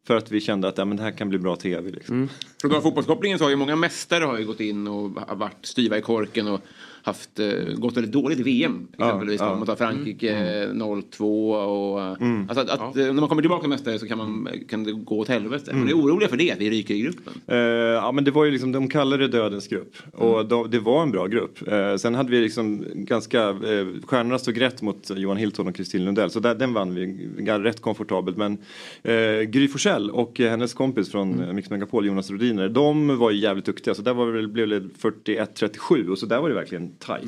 [0.06, 1.90] För att vi kände att ja, men det här kan bli bra tv.
[1.90, 2.16] Liksom.
[2.16, 2.28] Mm.
[2.60, 5.66] För att ta fotbollskopplingen så har ju många mästare har ju gått in och varit
[5.66, 6.60] styva i korken och
[7.06, 8.88] haft, eh, gått väldigt dåligt i VM.
[8.92, 9.50] Exempelvis ja.
[9.50, 11.02] om man tar Frankrike Mm.
[11.02, 12.00] 02 och...
[12.00, 14.84] eh, Alltså att, att eh, när man kommer tillbaka som mästare så kan, man, kan
[14.84, 15.70] det gå åt helvete.
[15.70, 15.80] Mm.
[15.80, 17.32] Man är oroliga för det, att vi ryker i gruppen.
[17.46, 19.96] Eh, ja men det var ju liksom, de kallade det dödens grupp.
[20.12, 21.68] Och de, det var en bra grupp.
[21.68, 26.04] Eh, sen hade vi liksom ganska, eh, stjärnorna stod rätt mot Johan Hilton och Kristin
[26.04, 26.30] Lundell.
[26.30, 28.36] Så där, den vann vi rätt komfortabelt.
[28.36, 28.58] Men
[29.02, 31.56] eh, Gry Forssell och hennes kompis från mm.
[31.56, 33.94] Mix Megapol, Jonas Rodiner, de var ju jävligt duktiga.
[33.94, 37.26] Så där var det, blev det 41-37 och så där var det verkligen tight.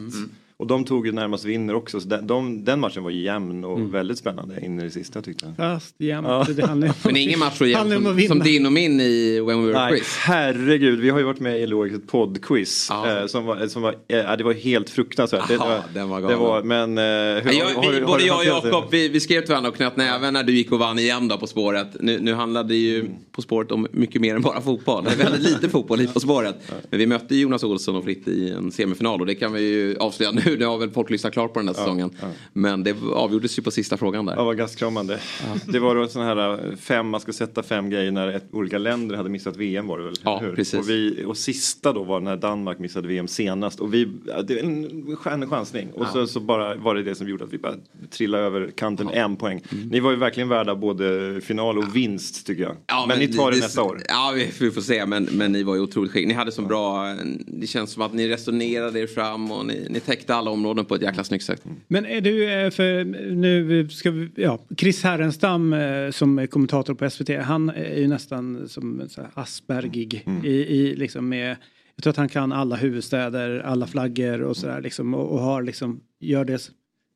[0.60, 2.00] Och de tog ju närmast vinner också.
[2.00, 5.22] Så de, de, den matchen var ju jämn och väldigt spännande in i det sista
[5.22, 5.56] tyckte jag.
[5.56, 6.26] Fast jämt.
[6.28, 6.46] Ja.
[6.56, 9.60] Det handlar om- Men ingen match så jämn som, som din och min i When
[9.62, 10.16] We Were Nej, Quiz.
[10.18, 12.90] herregud, vi har ju varit med i Logis ett poddquiz.
[12.90, 15.50] Eh, som var, som var, eh, det var helt fruktansvärt.
[15.50, 16.38] Aha, det, var, den var det galen.
[16.38, 16.98] var, men...
[16.98, 17.04] Eh,
[17.44, 18.68] hur, Ja, har- vi, har har både du jag och det?
[18.68, 21.28] Jakob, vi, vi skrev till varandra och knöt näven när du gick och vann igen
[21.28, 21.88] då På spåret.
[22.00, 25.04] Nu, nu handlade det ju På spåret om mycket mer än bara fotboll.
[25.04, 26.56] Det är väldigt lite fotboll i På spåret.
[26.90, 29.96] Men vi mötte Jonas Olsson och Fritte i en semifinal och det kan vi ju
[29.98, 30.42] avslöja nu.
[30.56, 32.10] Det har väl folk lyssnat klart på den här säsongen.
[32.52, 34.36] Men det avgjordes ju på sista frågan där.
[34.36, 35.18] Ja, var gastkramande.
[35.66, 38.44] Det var då en sån här eh, fem, man ska sätta fem grejer när ett,
[38.52, 40.14] olika länder hade missat VM var det väl?
[40.24, 40.54] Ja, hur?
[40.54, 40.80] precis.
[40.80, 44.58] Och, vi, och sista då var när Danmark missade VM senast och vi, ja, det
[44.58, 45.90] är en, ch- en chansning.
[45.92, 47.74] Och så, så bara var det det som gjorde att vi bara
[48.10, 49.62] trillade över kanten en poäng.
[49.72, 49.88] Mm.
[49.88, 52.76] Ni var ju verkligen värda både final och vinst tycker jag.
[52.86, 54.00] Ja, men, ni tar det, nästa år.
[54.08, 55.06] Ja, vi, vi får se.
[55.06, 56.28] Men, men ni var ju otroligt skickliga.
[56.28, 57.16] Ni hade så bra...
[57.46, 60.94] Det känns som att ni resonerade er fram och ni, ni täckte alla områden på
[60.94, 61.64] ett jäkla snyggt sätt.
[61.88, 63.04] Men är du, eh, för
[63.34, 68.08] nu ska vi, ja, Chris Härenstam eh, som är kommentator på SVT, han är ju
[68.08, 70.44] nästan som Aspergig Mm.
[70.44, 71.56] i, i liksom med,
[71.96, 75.62] jag tror att han kan alla huvudstäder, alla flaggor och sådär liksom och, och har
[75.62, 76.70] liksom, gör det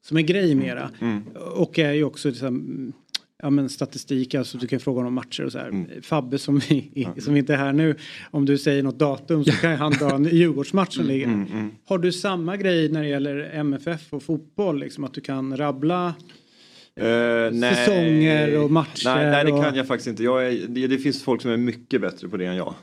[0.05, 0.91] som en grej mera.
[1.01, 1.23] Mm.
[1.57, 2.93] Och är ju också liksom,
[3.43, 5.87] ja men statistik, alltså du kan fråga honom om matcher och så här.
[6.03, 7.97] Fabbe som, vi, som inte är här nu,
[8.31, 11.47] om du säger något datum så kan han dra en Djurgårdsmatch som ligger.
[11.89, 16.15] Har du samma grej när det gäller MFF och fotboll, liksom att du kan rabbla
[17.53, 17.75] nej.
[17.75, 20.23] Säsonger och matcher Nej, nej det och- kan jag faktiskt inte.
[20.25, 22.75] Jag är, det, det finns folk som är mycket bättre på det än jag.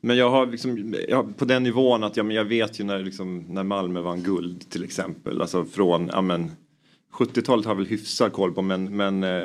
[0.00, 2.98] Men jag har liksom, jag, på den nivån att ja, men jag vet ju när,
[2.98, 5.40] liksom, när Malmö vann guld till exempel.
[5.40, 6.50] Alltså från, ja men
[7.12, 9.40] 70-talet har jag väl hyfsad koll på men, men eh,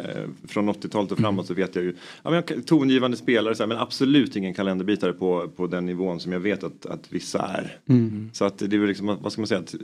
[0.48, 1.96] från 80-talet och framåt så vet jag ju.
[2.24, 6.20] Ja, men jag, tongivande spelare så här, men absolut ingen kalenderbitare på, på den nivån
[6.20, 7.78] som jag vet att, att vissa är.
[7.90, 8.30] Mm.
[8.34, 9.76] Så att det är väl liksom, vad ska man säga, ett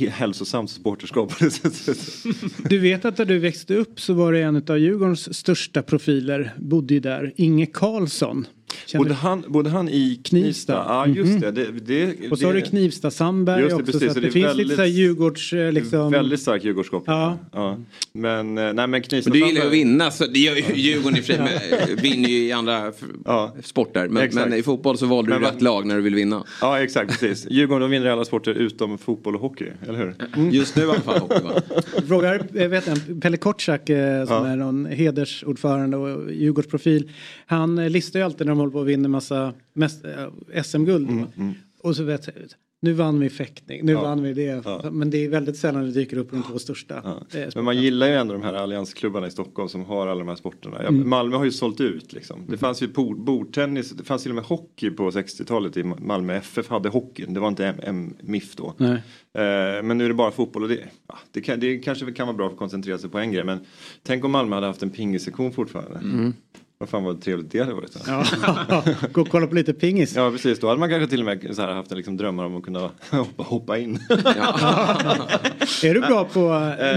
[0.00, 1.98] eh, hälsosamt supporterskap på det sättet.
[2.68, 6.54] Du vet att när du växte upp så var det en av Djurgårdens största profiler,
[6.58, 8.46] bodde ju där, Inge Karlsson.
[8.86, 10.72] Känner- Bodde han, bodde han i Knivsta?
[10.72, 11.40] Ja just Mhm.
[11.40, 11.50] det.
[11.50, 13.92] det, det Och så har du Knivsta Sandberg Just det, också.
[13.92, 14.14] precis.
[14.14, 15.52] så det finns lite väldigt- så här Djurgårds...
[15.52, 16.12] eh, Liksom...
[16.12, 17.16] Väldigt stark Djurgårdskoppling.
[17.16, 17.38] Ja.
[17.52, 17.78] Ja.
[18.12, 20.62] Men, eh, nej men Knivsta Men du gillar ju att vinna, så det gör ju
[20.74, 21.96] Djurgården i och för sig.
[22.02, 24.08] Vinner ju i andra f- sporter.
[24.08, 26.44] Men, men i fotboll så valde du Men rätt lag när du vill vinna.
[26.60, 27.46] Ja exakt, precis.
[27.50, 30.50] Djurgården de vinner i alla sporter utom fotboll och hockey, eller hur?
[30.50, 31.60] Just nu i alla fall hockey va?
[32.08, 34.46] Frågar, jag vet inte, Pelle Kortsak eh, som Ja.
[34.46, 37.10] är någon hedersordförande och Djurgårdsprofil.
[37.46, 41.08] Han eh, listar ju alltid när de håller på att vinna massa mest, eh, SM-guld.
[41.10, 41.54] Mm, va?
[41.82, 42.34] Och så vet jag,
[42.84, 44.02] nu vann vi fäktning, nu Ja.
[44.02, 44.62] vann vi det.
[44.64, 44.90] Ja.
[44.92, 46.96] Men det är väldigt sällan det dyker upp de två största.
[47.34, 50.28] eh, Men man gillar ju ändå de här alliansklubbarna i Stockholm som har alla de
[50.28, 50.76] här sporterna.
[50.82, 51.08] Ja, Mm.
[51.08, 52.44] Malmö har ju sålt ut liksom.
[52.48, 56.34] Det fanns ju bord- bordtennis, det fanns till och med hockey på 60-talet i Malmö
[56.34, 57.34] FF hade hockeyn.
[57.34, 58.74] Det var inte M- M- MIF då.
[58.76, 58.92] Nej.
[59.34, 60.78] Eh, men nu är det bara fotboll och det,
[61.08, 63.44] ja, det, kan, det kanske kan vara bra för att koncentrera sig på en grej.
[63.44, 63.58] Men
[64.02, 65.98] tänk om Malmö hade haft en pingissektion fortfarande.
[65.98, 66.32] Mm.
[66.82, 67.96] Vad fan vad trevligt det hade varit.
[68.06, 68.24] Ja.
[69.12, 70.16] Gå och kolla på lite pingis.
[70.16, 72.44] Ja precis, då hade man kanske till och med så här haft en liksom drömmar
[72.44, 73.98] om att kunna hoppa, hoppa in.
[75.84, 76.40] Är du bra på,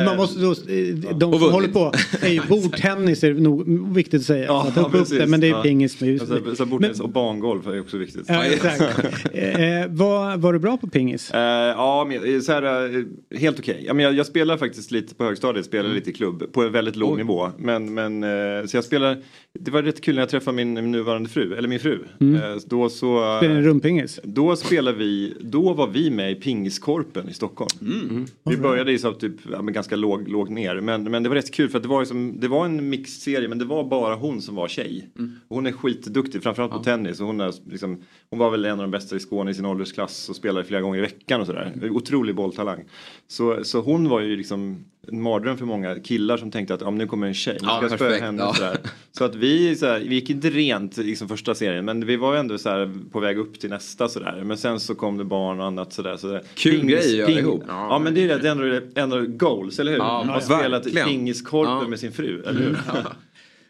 [0.06, 4.26] man måste då, eh, de som håller på, är ju bordtennis är nog viktigt att
[4.26, 4.46] säga.
[4.46, 5.20] Ja, så upp precis.
[5.20, 5.62] det, men det är Ja.
[5.64, 6.02] pingis.
[6.02, 8.26] Med just, Alltså, så bordtennis och bangolf är också viktigt.
[8.28, 8.82] ja, exakt.
[9.34, 11.32] eh, var, var du bra på pingis?
[11.32, 13.84] Eh, ja, men, så här, eh, helt okej.
[13.88, 15.96] Ja, men jag, jag spelar faktiskt lite på högstadiet, spelar Mm.
[15.96, 17.50] lite i klubb på en väldigt låg nivå.
[17.58, 19.18] Men, men eh, så jag spelar,
[19.60, 22.00] det var rätt kul när jag träffade min nuvarande fru, eller min fru.
[22.20, 22.36] Mm.
[22.36, 23.38] Eh, då så...
[23.40, 24.20] Spelar ni rumpingis?
[24.24, 27.70] Då spelade vi, då var vi med i Pingiskorpen i Stockholm.
[27.82, 28.26] Mm.
[28.44, 30.76] Vi började i så typ, ja, men ganska låg, lågt ner.
[30.82, 33.48] Men, men det var rätt kul för att det var, liksom, det var en mixserie
[33.48, 35.10] men det var bara hon som var tjej.
[35.48, 37.20] Och hon är skitduktig, framförallt på tennis.
[37.20, 39.66] Och hon, är, liksom, hon var väl en av de bästa i Skåne i sin
[39.66, 41.74] åldersklass och spelade flera gånger i veckan och sådär.
[41.92, 42.84] Otrolig bolltalang.
[43.28, 46.92] Så, så hon var ju liksom en mardröm för många killar som tänkte att ja,
[46.92, 48.42] nu kommer en tjej, nu Ja, ska jag spöa henne.
[48.60, 48.74] ja.
[49.12, 49.45] Så att vi,
[49.76, 52.92] så här, vi gick inte rent liksom första serien men vi var ändå så här,
[53.12, 54.42] på väg upp till nästa sådär.
[54.46, 56.18] Men sen så kom det barn och annat sådär.
[56.18, 56.42] sådär.
[56.56, 57.64] Kul grej att göra ihop.
[57.68, 59.98] Ja, men det är det, ändå, ändå goals, eller hur?
[60.00, 61.88] Ja, Man har spelat pingiskorpen Ja.
[61.88, 62.74] med sin fru, eller hur?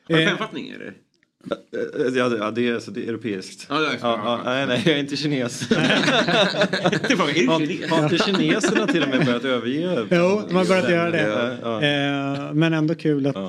[0.08, 0.94] Har du femfattning eller?
[2.16, 3.66] Ja, det, ja, det är, alltså, det är europeiskt.
[3.70, 5.70] Ja, det är ja, ja, nej, nej, jag är inte kines.
[7.90, 10.06] Har, inte kineserna till och med börjat överge?
[10.12, 11.58] Jo, de har börjat göra Ja, det.
[11.64, 12.48] ja.
[12.48, 13.46] Eh, men ändå kul att eh,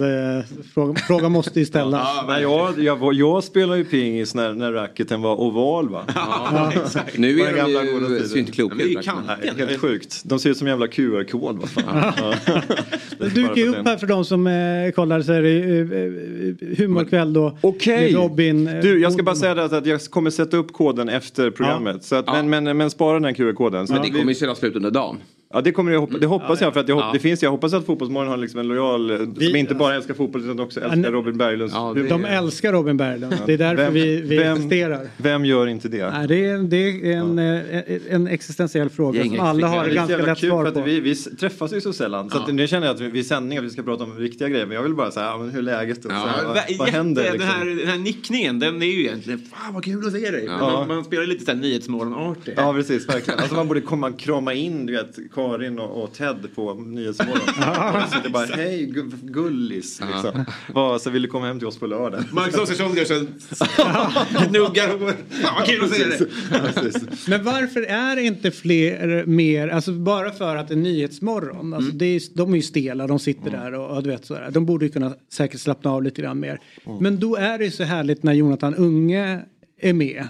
[0.75, 2.09] fråga, fråga måste ju ställas.
[2.29, 6.05] Nej, jag, jag, jag spelade ju pingis när, när racketen var oval va?
[6.15, 6.73] Ja.
[7.17, 9.07] Nu är de gamla ju- ser inte kloka ut,
[9.59, 10.21] Helt sjukt.
[10.25, 11.69] De ser ut som jävla QR-kod.
[11.87, 12.13] Ja.
[13.19, 17.59] Det gick ju upp här för de som eh, kollar så är det humorkväll då.
[17.95, 18.15] Okej.
[18.15, 18.69] Robin.
[18.69, 22.05] eh, Du, jag ska bara säga det att- jag kommer sätta upp koden efter programmet.
[22.05, 23.87] Så att, men, men, men spara den QR-koden.
[23.91, 25.17] Men det kommer ju sedan slut under dagen.
[25.53, 27.13] Ja det, kommer jag, hoppa- det hoppas jag för att jag, hopp, Ja.
[27.13, 30.15] det finns, jag hoppas att Fotbollsmorgon har liksom en lojal, eh, som inte bara älskar
[30.15, 31.13] fotboll utan också älskar.
[31.13, 32.09] Robin Berglunds humor.
[32.09, 33.35] De älskar Robin Berglund.
[33.47, 35.09] Det är därför Vem- vi, vi vem- existerar.
[35.17, 36.11] Vem gör inte det?
[36.11, 36.77] Nej, det, är, det
[37.13, 40.81] är en, eh, en existentiell fråga som alla har Det ganska lätt svar på.
[40.81, 42.31] att vi, vi träffas ju så sällan.
[42.31, 44.49] Så att nu känner jag att vi, vi sändning att vi ska prata om riktiga
[44.49, 44.67] grejer.
[44.67, 45.99] Men jag vill bara säga, ja, hur är läget?
[46.05, 47.23] Och så här, vad, vad händer?
[47.23, 47.51] Den, Liksom?
[47.51, 50.45] här, den här nickningen, den är ju egentligen, fan vad kul att se dig.
[50.47, 50.59] Ja.
[50.59, 52.55] Man, man spelar lite såhär Nyhetsmorgon-artig.
[52.57, 53.41] Ja precis, verkligen.
[53.41, 55.17] Alltså man borde komma krama in du vet,
[55.51, 57.41] Karin och, och Ted på Nyhetsmorgon.
[58.03, 60.01] Och sitter bara, hej gu- gullis.
[60.13, 60.45] Liksom.
[60.75, 62.25] Vad, så vill du komma hem till oss på lördag?
[62.33, 63.15] Max Oskarsson gör så
[64.51, 65.13] gnuggar hår.
[65.43, 67.03] Fan vad kul att se dig.
[67.29, 71.87] Men varför är det inte fler mer, alltså bara för att det är Nyhetsmorgon, alltså
[71.89, 71.99] Mm.
[71.99, 74.51] det är, de är ju stela, de sitter där och, och du vet sådär.
[74.51, 76.61] De borde ju kunna säkert slappna av lite grann mer.
[76.87, 76.99] Mm.
[77.03, 79.41] Men då är det ju så härligt när Jonathan Unge
[79.81, 80.29] är med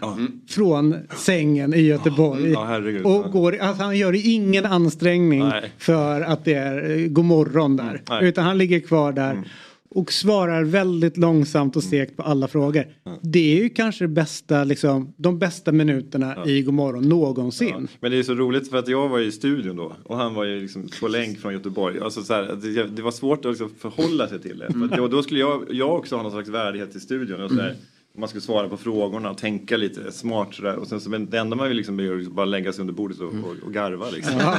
[0.48, 2.50] från sängen i Göteborg.
[2.50, 3.06] Ja, herregud.
[3.06, 5.72] och går, alltså han gör ingen ansträngning Nej.
[5.78, 8.02] för att det är eh, god morgon där.
[8.08, 8.28] Nej.
[8.28, 9.42] Utan han ligger kvar där.
[9.88, 12.84] Och svarar väldigt långsamt och segt på alla frågor.
[13.22, 17.88] Det är ju kanske det bästa, liksom, de bästa minuterna i Godmorgon någonsin.
[18.00, 20.44] Men det är så roligt för att jag var i studion då och han var
[20.44, 22.00] ju liksom på länk från Göteborg.
[22.00, 24.72] Alltså så här, det, det var svårt att liksom förhålla sig till det.
[24.72, 27.42] För att då, då skulle jag, jag också ha någon slags värdighet i studion.
[27.42, 27.74] Och så där,
[28.16, 30.76] man skulle svara på frågorna och tänka lite smart sådär.
[30.76, 32.80] Och sen så, men det enda man vill liksom är att liksom bara lägga sig
[32.80, 34.34] under bordet och, och, och garva liksom.
[34.38, 34.56] Ja,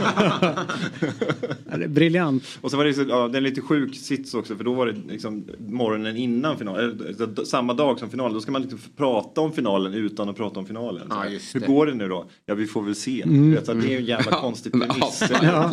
[1.84, 2.44] är briljant.
[2.62, 4.74] Och så var det, så, ja, det är en lite sjuk sits också för då
[4.74, 8.34] var det liksom morgonen innan finalen, d- samma dag som finalen.
[8.34, 11.08] Då ska man liksom prata om finalen utan att prata om finalen.
[11.10, 11.24] Ja,
[11.54, 12.26] Hur går det nu då?
[12.46, 13.22] Ja vi får väl se.
[13.22, 13.52] Mm.
[13.52, 15.24] Vet, så att det är ju en jävla Ja, konstig premiss.
[15.44, 15.72] ja,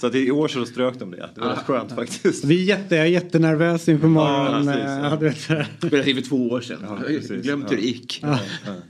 [0.00, 1.30] så att i år så strök de det.
[1.34, 2.44] Det var rätt skönt faktiskt.
[2.44, 4.66] Vi är jätte, jag är jättenervös inför morgonen.
[4.66, 5.08] precis, eh, ja.
[5.08, 5.68] hade vet, så här.
[5.78, 6.78] Spelade in för två år sedan.
[7.24, 7.46] Ja, precis.
[7.46, 8.24] glömt hur det gick.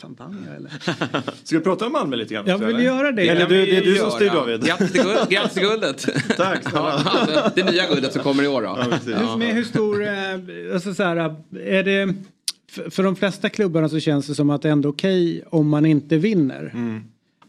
[0.03, 0.73] Champagne eller?
[1.45, 2.45] Ska vi prata om Malmö lite grann?
[2.47, 2.81] Jag vill eller?
[2.81, 3.29] göra det.
[3.29, 4.65] Eller du, det är du som styr David.
[4.65, 6.07] Grattis till, guld, grattis till guldet.
[6.37, 8.79] Tack Ja, alltså, det nya guldet som kommer i år då.
[8.79, 9.17] Ja.
[9.17, 10.11] Hur, men hur stor, eh,
[10.75, 11.17] alltså så här,
[11.61, 12.15] är det,
[12.71, 15.69] för, för de flesta klubbarna så känns det som att det är ändå okej om
[15.69, 16.71] man inte vinner.
[16.75, 17.05] Mm.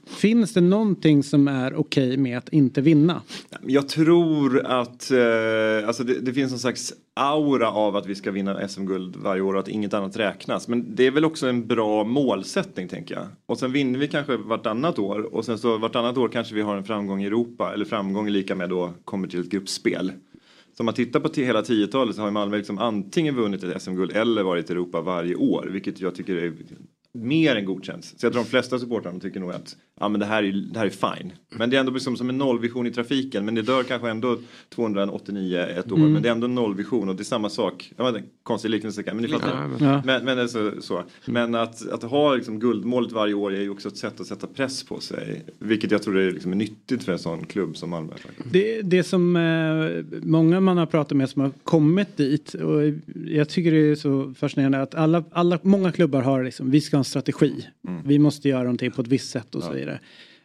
[0.05, 3.21] Finns det någonting som är okej med att inte vinna?
[3.61, 8.31] Jag tror att eh, alltså det, det finns någon slags aura av att vi ska
[8.31, 10.67] vinna SM-guld varje år och att inget annat räknas.
[10.67, 13.27] Men det är väl också en bra målsättning tänker jag.
[13.45, 16.77] Och sen vinner vi kanske vartannat år och sen så vartannat år kanske vi har
[16.77, 20.11] en framgång i Europa eller framgång är lika med då kommer till ett gruppspel.
[20.77, 23.81] Så om man tittar på hela 10-talet så har ju Malmö liksom antingen vunnit ett
[23.81, 26.53] SM-guld eller varit i Europa varje år vilket jag tycker är
[27.15, 28.05] mer än godkänt.
[28.05, 30.79] Så jag tror de flesta supportrarna tycker nog att ja, men det, här är, det
[30.79, 31.31] här är fine.
[31.49, 33.45] Men det är ändå liksom som en nollvision i trafiken.
[33.45, 34.37] Men det dör kanske ändå
[34.69, 35.97] 289 ett år.
[35.97, 36.13] Mm.
[36.13, 37.93] Men det är ändå en nollvision och det är samma sak.
[37.97, 39.69] Jag vet inte, konstig liknelse kan- men ni fattar.
[39.79, 40.01] Ja.
[40.05, 41.03] Men, men, alltså, så.
[41.25, 44.47] men att, att ha liksom guldmålet varje år är ju också ett sätt att sätta
[44.47, 45.45] press på sig.
[45.59, 48.13] Vilket jag tror är, liksom är nyttigt för en sån klubb som Malmö.
[48.51, 52.81] Det, det som eh, många man har pratat med som har kommit dit och
[53.27, 56.97] jag tycker det är så fascinerande att alla, alla, många klubbar har liksom, vi ska
[56.97, 57.67] ha en strategi.
[58.03, 59.99] Vi måste göra någonting på ett visst sätt och så vidare.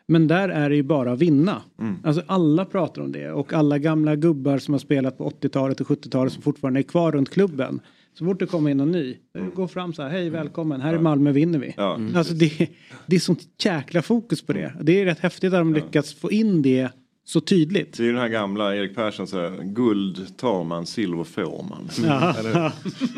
[0.06, 1.62] Men där är det ju bara att vinna.
[2.04, 5.86] Alltså alla pratar om det och alla gamla gubbar som har spelat på 80-talet och
[5.86, 7.80] 70-talet som fortfarande är kvar runt klubben.
[8.18, 9.16] Så fort det kommer in någon ny,
[9.54, 11.74] gå fram så här, hej välkommen, här i Malmö vinner vi.
[11.76, 11.94] Ja.
[11.94, 12.16] Mm.
[12.16, 12.68] Alltså det,
[13.06, 14.74] det är sånt jäkla fokus på det.
[14.82, 16.90] Det är rätt häftigt att de lyckats få in det
[17.24, 17.96] så tydligt.
[17.96, 21.64] Det är ju den här gamla Erik Persson så här, guld tar man, silver får
[21.68, 21.88] man.
[22.04, 22.34] Ja.
[22.38, 22.72] Eller,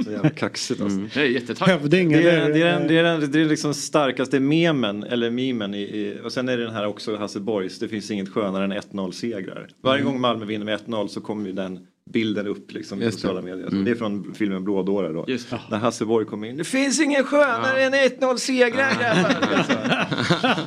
[0.04, 0.98] så jävla kaxigt alltså.
[1.14, 1.70] Det är jättetajt.
[1.70, 5.30] Hövding Det är, det, är den, det, är den, det är liksom starkaste memen, eller
[5.30, 8.28] memen, i, i, och sen är det den här också Hasse Borgs, det finns inget
[8.28, 9.68] skönare än 1-0 segrar.
[9.82, 13.42] Varje gång Malmö vinner med 1-0 så kommer ju den bilden upp liksom i sociala
[13.42, 13.66] medier.
[13.66, 13.84] Mm.
[13.84, 15.24] Det är från filmen Blådåre då.
[15.28, 15.54] Just.
[15.70, 19.32] När Hasse Borg kommer in, det finns ingen skönare än 1-0 segrar grabbar.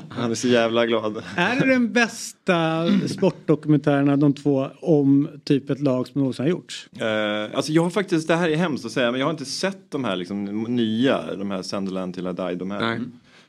[0.10, 1.24] Han är så jävla glad.
[1.36, 6.50] Är det den bästa sportdokumentären av de två om typ ett lag som någonsin har
[6.50, 6.90] gjorts?
[7.00, 9.46] Eh, alltså jag har faktiskt, det här är hemskt att säga, men jag har inte
[9.46, 13.00] sett de här liksom, nya, de här Sunderland till I die, de här.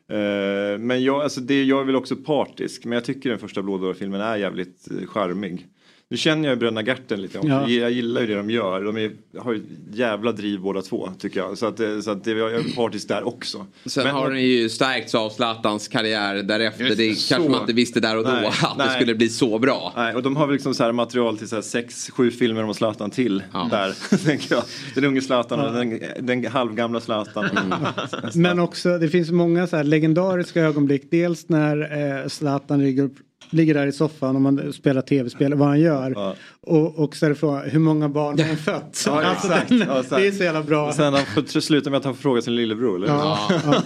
[0.09, 3.63] Eh, men jag, alltså det, jag är väl också partisk, men jag tycker den första
[3.63, 5.67] Blådåre-filmen är jävligt eh, charmig.
[6.11, 7.69] Nu känner jag ju Bröderna Gerten lite, om, Ja.
[7.69, 8.85] jag gillar ju det de gör.
[8.85, 9.63] De är, har ju
[9.93, 11.59] jävla driv båda två tycker jag.
[11.59, 13.67] Så att, det- så att det, jag är partisk där också.
[13.87, 16.85] Sen Men- har den ju stärkts av Zlatans karriär därefter.
[16.85, 17.49] Just det det, kanske så.
[17.49, 18.97] man inte visste där och då Nej, att det nej.
[19.01, 19.93] skulle bli så bra.
[19.97, 22.63] Nej, och de har väl liksom så här material till så här sex, sju filmer
[22.65, 24.17] om Zlatan till där.
[24.25, 24.65] tänker jag.
[24.95, 27.47] Den unge Zlatan och den, den halvgamla Zlatan.
[28.35, 31.03] Men också, det finns många så här legendariska ögonblick.
[31.11, 31.77] Dels när
[32.23, 33.11] eh, Zlatan ligger,
[33.51, 36.35] ligger där i soffan och man spelar tv-spel, vad han gör.
[36.61, 39.03] Och, och så är det frågan, hur många barn har han fött?
[39.07, 39.69] Ja, Alltså, exakt.
[39.69, 40.89] den, Ja, det är så jävla bra.
[40.89, 42.97] Och sen han får sluta med att han får fråga sin lillebror.
[42.97, 43.07] Eller?
[43.07, 43.83] Ja, ja.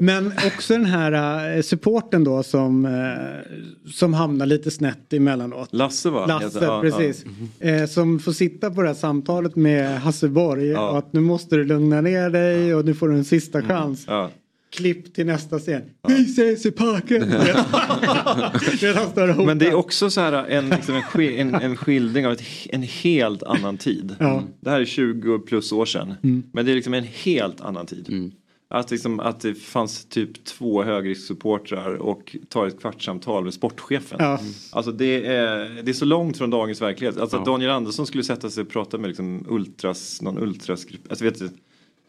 [0.00, 5.68] Men också den här eh, supporten då som, eh, som hamnar lite snett emellanåt.
[5.72, 6.26] Lasse va?
[6.26, 7.24] Lasse, ja, precis.
[7.60, 11.56] Eh, som får sitta på det här samtalet med Hasse Borg och att nu måste
[11.56, 14.04] du lugna ner dig och nu får du en sista chans.
[14.08, 14.30] Ja.
[14.70, 15.82] Klipp till nästa scen.
[16.08, 17.20] Vi ses i parken.
[19.46, 22.82] Men det är också så här en, liksom en, en, en skildring av ett, en
[22.82, 24.16] helt annan tid.
[24.18, 24.42] Ja.
[24.60, 26.14] Det här är 20 plus år sedan.
[26.22, 26.42] Mm.
[26.52, 28.32] Men det är liksom en helt annan tid.
[28.68, 34.16] Att, liksom, att det fanns typ två högrisksupportrar och tar ett kvartssamtal med sportchefen.
[34.20, 34.40] Ja.
[34.72, 37.18] Alltså det är, det är så långt från dagens verklighet.
[37.18, 37.52] Alltså att Ja.
[37.52, 41.00] Daniel Andersson skulle sätta sig och prata med liksom ultras, någon ultrasgrupp.
[41.08, 41.50] Alltså vet du,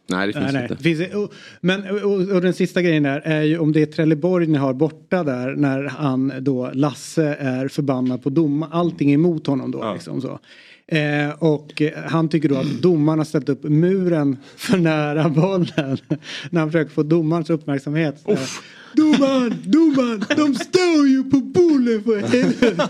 [0.10, 0.68] Nej, det Nej, nej.
[0.70, 3.86] Det finns, och, men och, och den sista grejen där är ju om det är
[3.86, 8.74] Trelleborg ni har borta där när han då Lasse är förbannad på domaren.
[8.74, 9.94] Allting är emot honom då.
[9.94, 10.40] Liksom så.
[10.92, 15.98] Eh, och eh, han tycker då att domaren har ställt upp muren för nära bollen.
[16.50, 18.20] när han försöker få domarens uppmärksamhet.
[18.26, 18.38] Så,
[18.94, 22.90] Domaren, domaren, de står ju på bollen för helvete.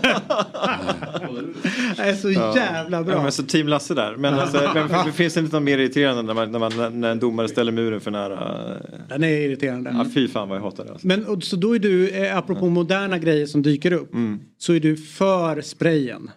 [1.96, 3.14] det är så jävla bra.
[3.14, 4.16] Ja, men så team Lasse där.
[4.16, 7.18] Men, alltså, men finns det inte något mer irriterande när, man, när, man, när en
[7.18, 8.58] domare ställer muren för nära?
[9.08, 9.90] Den är irriterande.
[9.98, 10.90] Ja, fy fan vad jag hatar det.
[10.92, 11.06] Alltså.
[11.06, 14.40] Men och, så då är du, eh, apropå moderna grejer som dyker upp, Mm.
[14.58, 16.30] så är du för sprayen.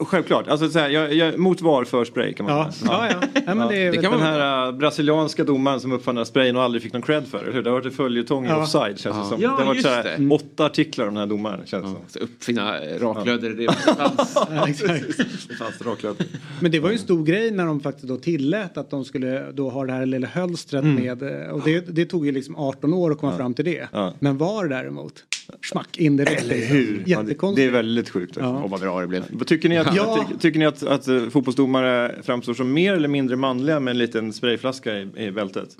[0.00, 2.90] Självklart, alltså, så här, jag, jag, mot var för spray kan man Ja, säga.
[2.92, 3.42] ja, ja.
[3.46, 6.56] ja men det är väl- Den här äh, brasilianska domaren som uppfann den här sprayen
[6.56, 7.62] och aldrig fick någon cred för, eller hur?
[7.62, 8.62] Det har varit en följetong i Ja.
[8.62, 9.28] offside känns det Ja.
[9.28, 9.40] som.
[9.40, 10.34] Ja, det har varit så här, det.
[10.34, 11.98] åtta artiklar om den här domaren känns det som.
[12.08, 14.36] Så uppfinna raklödder, det fanns.
[14.50, 14.66] Ja.
[15.48, 16.26] Det fanns raklödder.
[16.60, 19.52] Men det var ju en stor grej när de faktiskt då tillät att de skulle
[19.52, 21.02] då ha det här lilla hölstret Mm.
[21.04, 21.22] med.
[21.22, 23.88] eh, Och det, det tog ju liksom 18 år att komma fram till det.
[23.92, 24.12] Ja.
[24.18, 25.12] Men var däremot,
[25.70, 26.42] smack in direkt.
[26.42, 27.02] Eller hur?
[27.06, 27.56] Jättekonstigt.
[27.56, 28.36] det är väldigt sjukt.
[28.40, 28.62] Ja.
[28.62, 29.44] Och vad bra det blev.
[29.44, 30.26] Tycker ni, att, Ja.
[30.30, 33.98] ty, tycker ni att, att eh, fotbollsdomare framstår som mer eller mindre manliga med en
[33.98, 35.76] liten sprayflaska i, i bältet?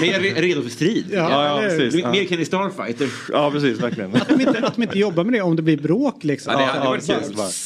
[0.00, 1.04] Mer re- redo för strid.
[1.12, 1.94] Ja, Ja, ja, precis.
[2.02, 2.10] Ja.
[2.12, 3.08] Mer Kenny Starfighter.
[3.32, 4.14] Ja, precis, verkligen.
[4.14, 6.52] Att de, inte, att de inte jobbar med det om det blir bråk liksom.
[6.52, 7.16] Ja, det hade varit kul.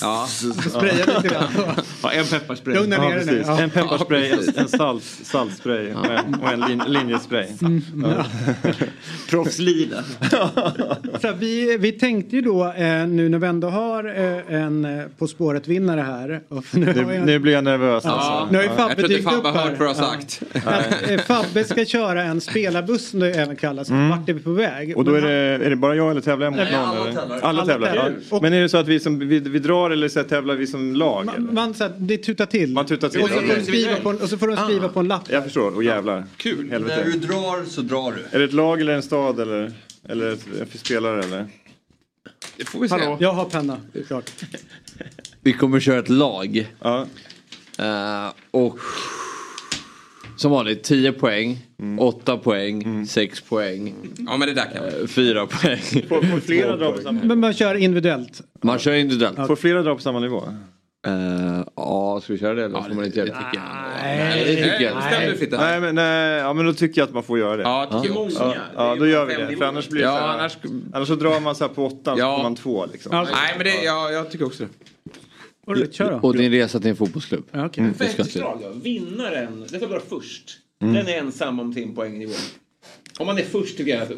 [0.00, 0.26] Ja.
[0.70, 1.44] Spraya lite grann.
[2.02, 2.74] Ja, en pepparspray.
[2.74, 3.32] Lugna Ja, ner dig nu.
[3.32, 3.46] precis.
[3.46, 3.60] Ja.
[3.60, 7.46] En pepparspray, en, salt, saltspray och en, och en lin, linjespray.
[8.04, 8.24] Ja.
[9.30, 9.96] Proffslila.
[11.20, 15.04] Så vi, vi tänkte ju då eh, nu när vi ändå har eh, en eh,
[15.18, 16.40] På spåret-vinnare här.
[16.48, 16.60] Nu,
[17.06, 18.10] Nu, jag, nu blir jag nervös Ja.
[18.10, 18.48] alltså.
[18.52, 19.70] Nu har ju Jag Fabbe tror inte dykt upp Fabbe har här.
[19.70, 20.12] hört vad du har Ja.
[20.12, 20.42] sagt.
[21.44, 23.90] Fabbe ska köra en spelarbuss som det även kallas.
[23.90, 24.10] Mm.
[24.10, 24.96] Vart är vi på väg?
[24.96, 25.32] Och då är det,
[25.66, 26.80] är det bara jag eller tävlar jag mot någon?
[26.80, 27.12] alla eller?
[27.12, 27.36] tävlar.
[27.36, 27.88] Alla Alla tävlar.
[27.88, 28.16] tävlar.
[28.30, 28.38] Ja.
[28.42, 30.66] Men är det så att vi, som, vi, vi drar eller så här, tävlar vi
[30.66, 31.24] som lag?
[31.24, 31.52] Man, eller?
[31.52, 32.72] man, så här, det tutar till.
[32.72, 34.88] Man tutar till, Och så, får de skriva på en, och så får de skriva
[34.88, 35.30] på en lapp.
[35.30, 36.24] Jag förstår, och jävlar.
[36.36, 36.70] Kul.
[36.70, 36.96] Helvete.
[36.96, 38.36] När du drar så drar du.
[38.36, 39.72] Är det ett lag eller en stad eller,
[40.08, 41.46] eller en spelare eller?
[42.56, 42.94] Det får vi se.
[42.94, 43.16] Hallå?
[43.20, 44.30] Jag har penna, det är klart.
[45.40, 46.66] Vi kommer köra ett lag.
[46.80, 47.06] Ja.
[47.78, 48.78] Eh, och
[50.36, 51.58] som vanligt 10 poäng,
[51.98, 53.94] 8 poäng, 6 poäng.
[54.18, 55.06] Ja men det där kan vi.
[55.08, 55.80] 4 poäng.
[56.08, 58.40] Får, får flera dra på samma Men man kör individuellt.
[58.62, 59.46] Man kör individuellt.
[59.46, 60.42] Får flera dra på samma nivå?
[61.06, 63.60] Uh, ja, ska vi köra det eller får man inte göra det?
[64.02, 65.60] Nej, det tycker jag.
[65.60, 67.62] Nej, men, nej, ja, men då tycker jag att man får göra det.
[67.62, 68.42] Ja, tycker jag också.
[68.42, 69.56] Ja, ja, då gör vi det.
[69.56, 70.58] För annars blir det Ja, så här, annars-
[70.92, 71.08] annars...
[71.08, 73.26] så drar man så här på åttan så får man två liksom.
[73.32, 74.68] Nej men det, ja, jag tycker också det.
[76.22, 77.44] Och din resa till en fotbollsklubb.
[77.50, 77.84] Ja, okay.
[77.84, 78.68] Mm, Förslag då?
[78.68, 80.58] Vinnaren, det får vara först.
[80.82, 80.94] Mm.
[80.94, 82.34] Den är ensam om sin poängnivå.
[83.18, 84.10] Om man är först tycker jag att,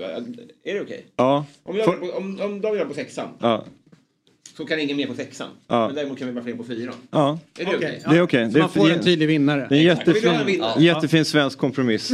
[0.64, 1.06] är det okej?
[1.16, 1.46] Ja.
[1.62, 3.64] Om, jag, om, om David är på sexan Ja.
[4.56, 5.48] Så kan ingen mer på sexan.
[5.68, 5.86] Ja.
[5.86, 6.94] Men däremot kan vi bara fler på fyran.
[7.10, 7.38] Ja.
[7.58, 7.76] Är det okej?
[7.78, 8.46] Okej, Det är okej.
[8.46, 9.66] Så Det är man får en tydlig vinnare.
[9.68, 12.12] Det är en jättefin, jättefin svensk kompromiss.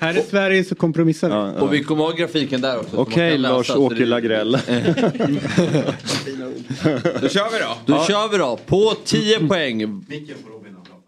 [0.00, 1.34] Här i Sverige så kompromissar vi.
[1.34, 1.60] Ja, ja.
[1.60, 2.90] Och vi kommer ha grafiken där också.
[2.90, 4.52] så Okej så Lars-Åke det- Lagrell.
[7.20, 7.76] Då kör vi då.
[7.86, 8.58] Då kör vi då.
[8.66, 10.04] På 10 poäng.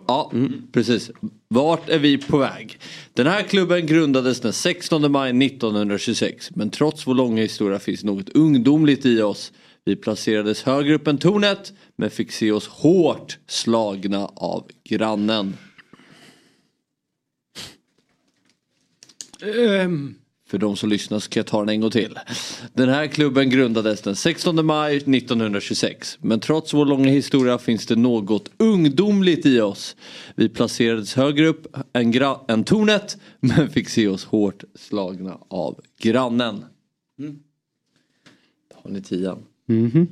[0.09, 0.33] Ja,
[0.73, 1.11] precis.
[1.49, 2.79] Vart är vi på väg?
[3.15, 6.51] Den här klubben grundades den 16 maj 1926.
[6.55, 9.53] Men trots vår långa historia finns något ungdomligt i oss.
[9.85, 15.57] Vi placerades högre upp än tornet men fick se oss hårt slagna av grannen.
[19.43, 20.15] Ehm,
[20.47, 22.19] För de som lyssnar ska jag ta den en gång till.
[22.73, 26.19] Den här klubben grundades den 16 maj 1926.
[26.21, 29.97] Men trots vår långa historia finns det något ungdomligt i oss.
[30.35, 35.81] Vi placerades högre upp än, gra- än tornet men fick se oss hårt slagna av
[35.99, 36.65] grannen.
[37.19, 37.39] Mm.
[38.75, 39.43] Har ni tian?
[39.71, 40.07] Jag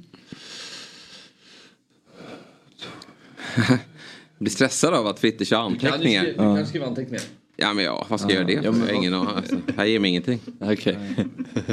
[4.38, 6.24] blir stressad av att Fritte kör anteckningar.
[6.24, 7.22] Du kan skriva anteckningar.
[7.56, 8.66] Ja men ja, vad ska jag göra det?
[8.66, 8.80] Ja, för?
[8.80, 9.14] har ingen.
[9.14, 10.40] Alltså, här ger mig ingenting.
[10.60, 10.98] Okej.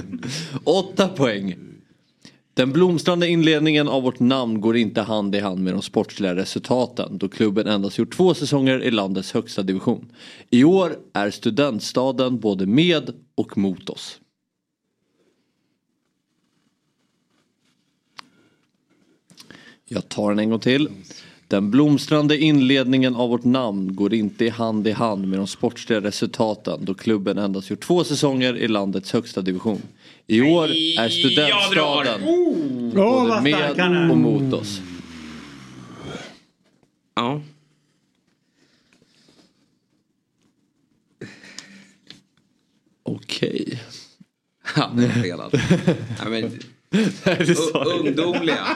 [0.64, 1.56] Åtta poäng.
[2.54, 7.18] Den blomstrande inledningen av vårt namn går inte hand i hand med de sportsliga resultaten
[7.18, 10.12] då klubben endast gjort två säsonger i landets högsta division.
[10.50, 14.20] I år är studentstaden både med och mot oss.
[19.96, 20.90] Jag tar den en gång till.
[21.48, 26.02] Den blomstrande inledningen av vårt namn går inte i hand i hand med de sportsliga
[26.02, 29.82] resultaten då klubben endast gjort två säsonger i landets högsta division.
[30.28, 30.70] I år
[31.00, 34.82] är studentstaden Åh, både med och mot oss.
[37.16, 37.42] Ja.
[43.04, 43.82] Okej.
[44.76, 44.90] Ja,
[47.26, 47.56] Nej,
[48.00, 48.58] ungdomliga.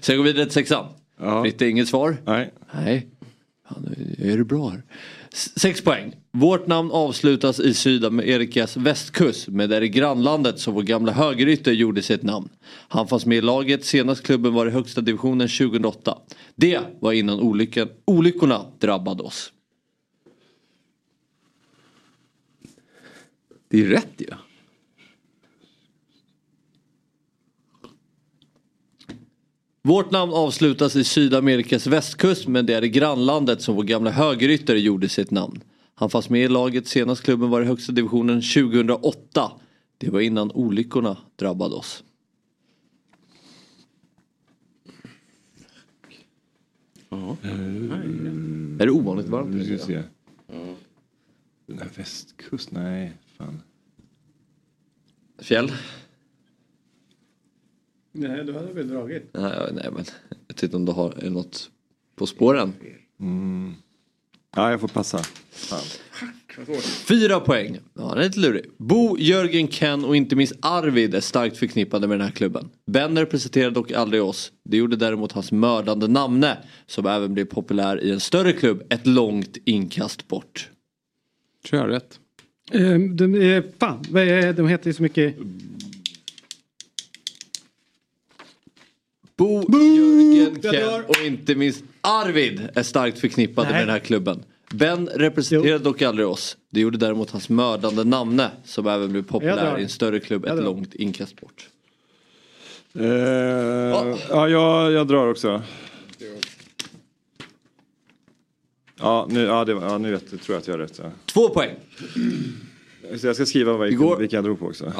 [0.00, 0.86] Ska jag gå vidare till sexan?
[1.20, 1.46] Ja.
[1.58, 2.16] Det inget svar?
[2.24, 2.52] Nej.
[2.74, 3.06] Nej.
[3.68, 4.82] Fan, är det bra här.
[5.56, 6.12] Sex poäng.
[6.32, 11.72] Vårt namn avslutas i Sydamerikas västkust men det är i grannlandet som vår gamla högerytter
[11.72, 12.48] gjorde sitt namn.
[12.88, 16.18] Han fanns med i laget senast klubben var i högsta divisionen 2008.
[16.54, 19.52] Det var innan olyckan, olyckorna drabbade oss.
[23.68, 24.26] Det är rätt ju.
[29.82, 34.76] Vårt namn avslutas i Sydamerikas västkust men det är i grannlandet som vår gamla högerytter
[34.76, 35.60] gjorde sitt namn.
[35.94, 39.52] Han fanns med i laget senast klubben var i högsta divisionen 2008.
[39.98, 42.04] Det var innan olyckorna drabbade oss.
[48.80, 49.54] Är det ovanligt varmt?
[49.54, 50.02] Nu ska vi se.
[51.66, 53.12] Den här västkust, nej.
[53.38, 53.62] Fan.
[55.38, 55.72] Fjäll?
[58.12, 59.30] Nej, du hade väl dragit.
[59.32, 60.04] Nej, nej men
[60.48, 61.70] jag inte om du har något
[62.16, 62.72] på spåren.
[63.20, 63.74] Mm.
[64.56, 65.18] Ja, jag får passa.
[65.50, 65.80] Fan.
[67.08, 67.78] Fyra poäng.
[67.94, 68.64] Ja, den är lite lurig.
[68.76, 72.70] Bo, Jörgen, Ken och inte minst Arvid är starkt förknippade med den här klubben.
[72.86, 74.52] Ben representerade dock aldrig oss.
[74.62, 79.06] Det gjorde däremot hans mördande namne som även blev populär i en större klubb ett
[79.06, 80.70] långt inkast bort.
[81.68, 82.20] Tror jag har rätt.
[82.72, 85.34] Ehm, de, fan, vad är, de heter ju så mycket.
[89.36, 93.72] Bo, Jörgen, jag Ken och inte minst Arvid är starkt förknippade Nej.
[93.78, 94.42] med den här klubben.
[94.70, 96.56] Ben representerade dock aldrig oss.
[96.70, 100.64] Det gjorde däremot hans mördande namne som även blev populär i en större klubb ett
[100.64, 101.68] långt inkast bort.
[102.94, 103.04] Eh,
[104.30, 105.62] Ja, jag, jag drar också.
[109.00, 111.00] Ja, nu, ja, det, ja, nu vet, tror jag att jag har rätt.
[111.02, 111.10] Ja.
[111.26, 111.74] Två poäng.
[113.16, 114.92] Så jag ska skriva vad, Igår- vilka jag drog på också.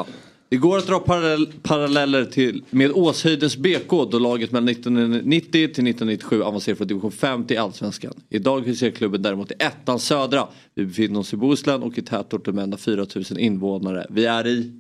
[0.49, 5.63] Det går att dra parallell, paralleller till, med Åshöjdens BK då laget mellan 1990 till
[5.67, 8.13] 1997 avancerade från division 5 till Allsvenskan.
[8.31, 10.49] Idag huserar klubben däremot i ettan södra.
[10.75, 14.07] Vi befinner oss i Bohuslän och i tätorten med ända 4000 invånare.
[14.11, 14.73] Vi är i...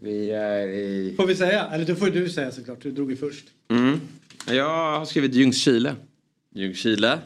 [0.00, 1.14] Vi är i...
[1.16, 1.64] Får vi säga?
[1.66, 3.44] Eller då får du säga såklart, du drog ju först.
[3.68, 4.00] Mm.
[4.48, 5.94] Jag har skrivit Ljungskile.
[6.54, 7.18] Ljungskile.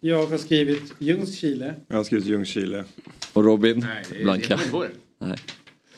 [0.00, 1.74] Jag har skrivit Ljungskile.
[1.88, 2.84] Jag har skrivit Ljungskile.
[3.32, 3.78] Och Robin?
[3.88, 4.58] Nej, det- Blanka.
[5.18, 5.36] det.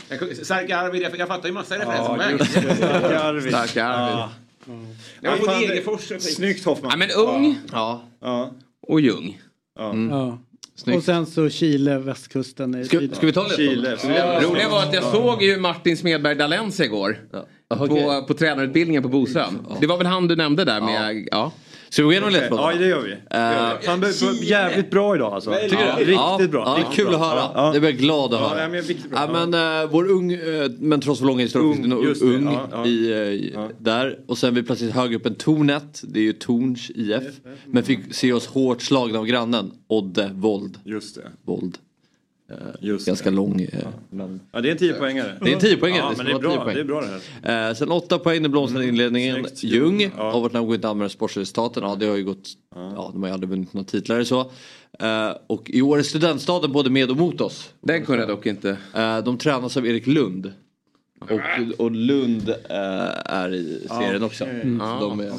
[0.08, 2.74] Jag- Starka Arvid, jag, jag fattar ju massa referenser Ja.
[2.76, 3.48] Starka Arvid.
[3.52, 4.34] Starka Arvid.
[5.20, 6.12] Jag var på fan, det- Degerfors.
[6.22, 6.90] Snyggt Hoffman.
[6.90, 8.08] Ja, men ung Ja.
[8.20, 8.54] Ja.
[8.82, 9.40] och Ljung.
[9.78, 9.94] Ja.
[10.10, 10.38] Ja.
[10.74, 10.96] Snyggt.
[10.98, 12.84] Och sen så Chile, västkusten.
[12.84, 13.56] Ska, ska vi ta det?
[13.56, 13.96] Chile.
[14.02, 17.18] Det roliga var att jag såg ju Martin Smedberg Dalense igår.
[17.68, 17.76] Ja.
[17.80, 18.04] Okej.
[18.04, 19.66] På, på tränarutbildningen på Bosön.
[19.80, 21.28] Det var väl han du nämnde där med...
[21.30, 21.52] Ja.
[21.90, 22.78] Ska vi gå igenom Ja, ledtrådarna?
[22.78, 23.16] det gör vi.
[23.88, 25.52] Han är jävligt bra idag alltså.
[25.54, 26.00] Tycker du?
[26.00, 26.62] Riktigt ja, bra.
[26.66, 27.38] Ja, det är kul att höra.
[27.38, 27.72] Ja, ja.
[27.72, 28.62] Det blir jag glad att Ja, höra.
[28.62, 28.82] ja, men.
[29.12, 32.34] Ja, men, eh, vår ung, eh, men trots vår långa historia, finns det det.
[32.36, 32.86] ung Ja, ja.
[32.86, 34.18] I, eh, i, där.
[34.26, 37.22] Och sen vi plötsligt högre upp en Tornet, det är ju Torns IF.
[37.66, 40.78] Men fick se oss hårt slagna av grannen, Odde Vold.
[40.84, 41.22] Just det.
[41.44, 41.78] Vold.
[42.50, 43.36] Eh, Just ganska det.
[43.36, 43.60] lång.
[43.60, 44.40] Eh, men...
[44.52, 45.32] Ja, det är en 10-poängare.
[45.40, 45.96] Det är en 10 poäng.
[45.96, 46.64] Ja, men det är bra.
[46.64, 47.68] Det är bra det här.
[47.68, 49.34] Eh, sen 8 poäng den blomstrande inledningen.
[49.34, 49.62] snyggt.
[49.64, 50.30] Ljung Ja.
[50.30, 51.82] har varit namn inte använda sportresultaten.
[51.82, 52.48] Ja det har ju gått.
[52.74, 54.40] Ja de har ju aldrig vunnit några titlar eller så.
[55.00, 57.70] Eh, och i år är studentstaden både med och mot oss.
[57.80, 58.76] Den kunde jag dock inte.
[58.94, 60.52] Eh, de tränas av Erik Lund.
[61.20, 61.40] Och,
[61.84, 62.54] och Lund
[63.24, 64.44] är i serien också.
[64.44, 64.78] Mm.
[64.78, 65.32] Så de är...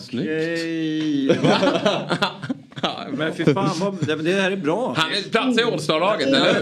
[3.12, 4.94] Men fy fan, vad, det, här är bra.
[4.98, 6.54] Han är- platsar i All-star-laget, eller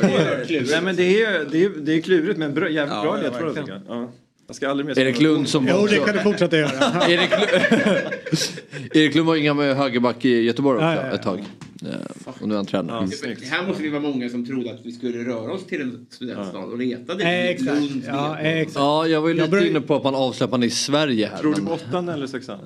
[0.48, 0.72] hur?
[0.72, 3.56] Nej men det är, det är, det är klurigt men bra, jävligt Ja, bra verkligen.
[3.56, 3.82] tycker jag.
[3.98, 4.10] Ja.
[4.48, 6.70] Jag ska aldrig mer Erik Lund som Jo, det kan du fortsätta göra.
[7.08, 8.02] Erik, Lund...
[8.94, 11.16] Erik Lund var ju gammal högerback i Göteborg också ja.
[11.16, 11.44] ett tag.
[11.86, 11.90] Eh,
[12.42, 12.98] Och nu är han tränare.
[12.98, 13.38] Mm.
[13.52, 16.60] Här måste vi vara många som trodde att vi skulle röra oss till en studentstad
[16.60, 17.24] och leta dit.
[17.26, 17.82] Eh, exakt.
[17.82, 18.76] Lund, Ja, eh, exakt.
[18.76, 21.38] Ja, jag var ju Jag lite börjar- inne på att man avsläppande i Sverige här.
[21.38, 22.60] Tror du på åttan eller sexan?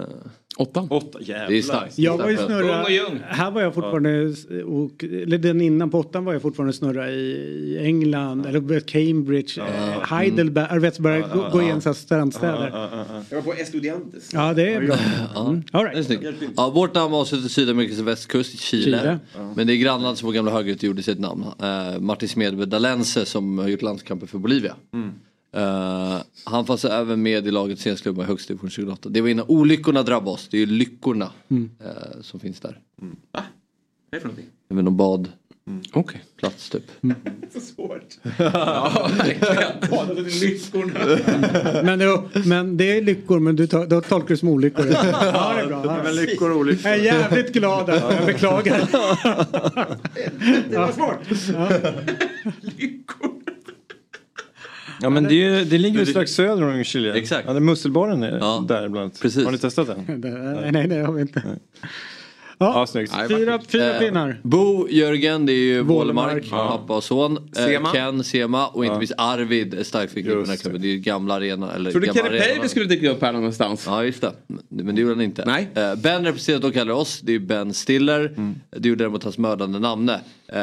[0.58, 0.88] Åttan.
[0.92, 1.48] Åtta, jävlar.
[1.48, 1.98] Det är starkt.
[2.00, 2.86] Jag var ju snurra,
[3.28, 4.36] här var jag fortfarande,
[4.66, 10.02] och, eller den innan på åttan var jag fortfarande snurra i, England, eller Cambridge, eh,
[10.02, 11.20] Heidelberg, jag vet, bara
[11.52, 12.90] gå, igenom så här studentstäder.
[13.30, 14.30] Jag var på Estudiantes.
[14.34, 14.96] Ja, det är bra.
[15.36, 15.64] Ja, Mm.
[15.72, 16.34] All det är right.
[16.58, 19.01] Ja, vårt namn avslutar Sydamerikas västkust, Chile.
[19.02, 19.20] Chile.
[19.56, 21.44] Men det är grannland som vår gamla högerut gjorde sitt namn.
[21.44, 24.76] Uh, Martin Smedberg Dalense som har gjort landskamper för Bolivia.
[25.54, 29.10] Eh, han fanns även med i laget senast klubba i högst division 2008.
[29.10, 30.48] Det var innan olyckorna drabbade oss.
[30.52, 32.80] Det är ju lyckorna eh, som finns där.
[33.32, 33.46] Vad är
[34.12, 34.50] det för någonting?
[34.68, 34.98] Det är någon
[35.66, 35.88] bad.
[35.94, 36.22] Okej.
[36.40, 36.84] Plats typ.
[37.54, 38.18] Så svårt.
[38.38, 40.24] ja, verkligen.
[40.42, 41.82] Lyckorna.
[41.84, 44.86] Men, det, men det är lyckor, men du tar, då tolkar du som olyckor.
[44.88, 46.02] Ja, det är bra.
[46.04, 46.92] Men lyckor och olyckor.
[46.92, 48.80] Jag är jävligt glad att jag beklagar.
[50.70, 51.20] Det var smart.
[55.02, 57.14] Ja men det, är, det ligger ju strax söder om Chile.
[57.14, 57.48] Exakt.
[57.48, 58.66] Ja, det musselbaren är Ja.
[58.68, 59.20] där bland annat.
[59.22, 59.46] Precis.
[59.46, 60.22] Har ni testat den?
[60.62, 61.44] Nej, nej, det har vi inte.
[62.66, 63.14] Ja, snyggt.
[63.28, 64.40] Fyra, fyra Eh, pinnar.
[64.44, 66.50] Bo, Jörgen, det är ju Wålemark.
[66.50, 67.38] Pappa och son.
[67.38, 67.92] Eh, Sema.
[67.92, 70.82] Ken, Sema och inte minst Arvid är starkt fick i den här Just klubben.
[70.82, 71.74] Det är ju gamla arena.
[71.74, 72.40] Eller Trodde Kenny.
[72.40, 73.84] Pavey skulle dyka upp här någonstans.
[73.88, 74.34] Ja just det.
[74.68, 75.44] Men det gjorde han inte.
[75.46, 75.68] Nej.
[75.76, 77.22] Eh, Ben representerar dock aldrig oss.
[77.22, 78.34] Det är Ben Stiller.
[78.38, 78.56] Mm.
[78.70, 80.20] Det gjorde däremot hans mördande namne.
[80.56, 80.58] Uh,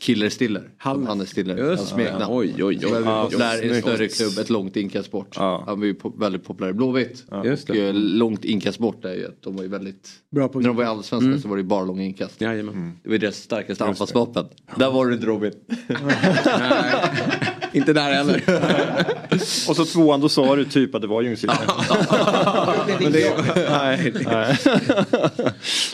[0.00, 0.62] Killer Stiller.
[0.76, 1.56] Han är Stiller.
[1.56, 2.24] Just hans smeknamn.
[2.28, 2.78] Oj, oj, oj.
[2.80, 2.94] Som
[3.42, 5.34] är en större klubb, ett långt inkastsport.
[5.36, 5.62] Ja.
[5.66, 7.24] Han var ju väldigt populär i Blåvitt.
[7.44, 7.92] Just Och det.
[7.92, 10.08] långt inkastsport är ju att de var ju väldigt...
[10.30, 12.40] Bra på När de var i Allsvenskan så var det bara långa inkast.
[12.40, 12.92] Jajamän.
[13.02, 14.44] Det var deras starkaste anfallsvapen.
[14.76, 15.52] Där var du inte Robin.
[17.74, 18.42] Inte där heller.
[19.68, 21.52] Och så tvåan, då sa du typ att det var Ljungskile.
[23.00, 23.34] Men det,
[23.70, 24.56] nej, nej.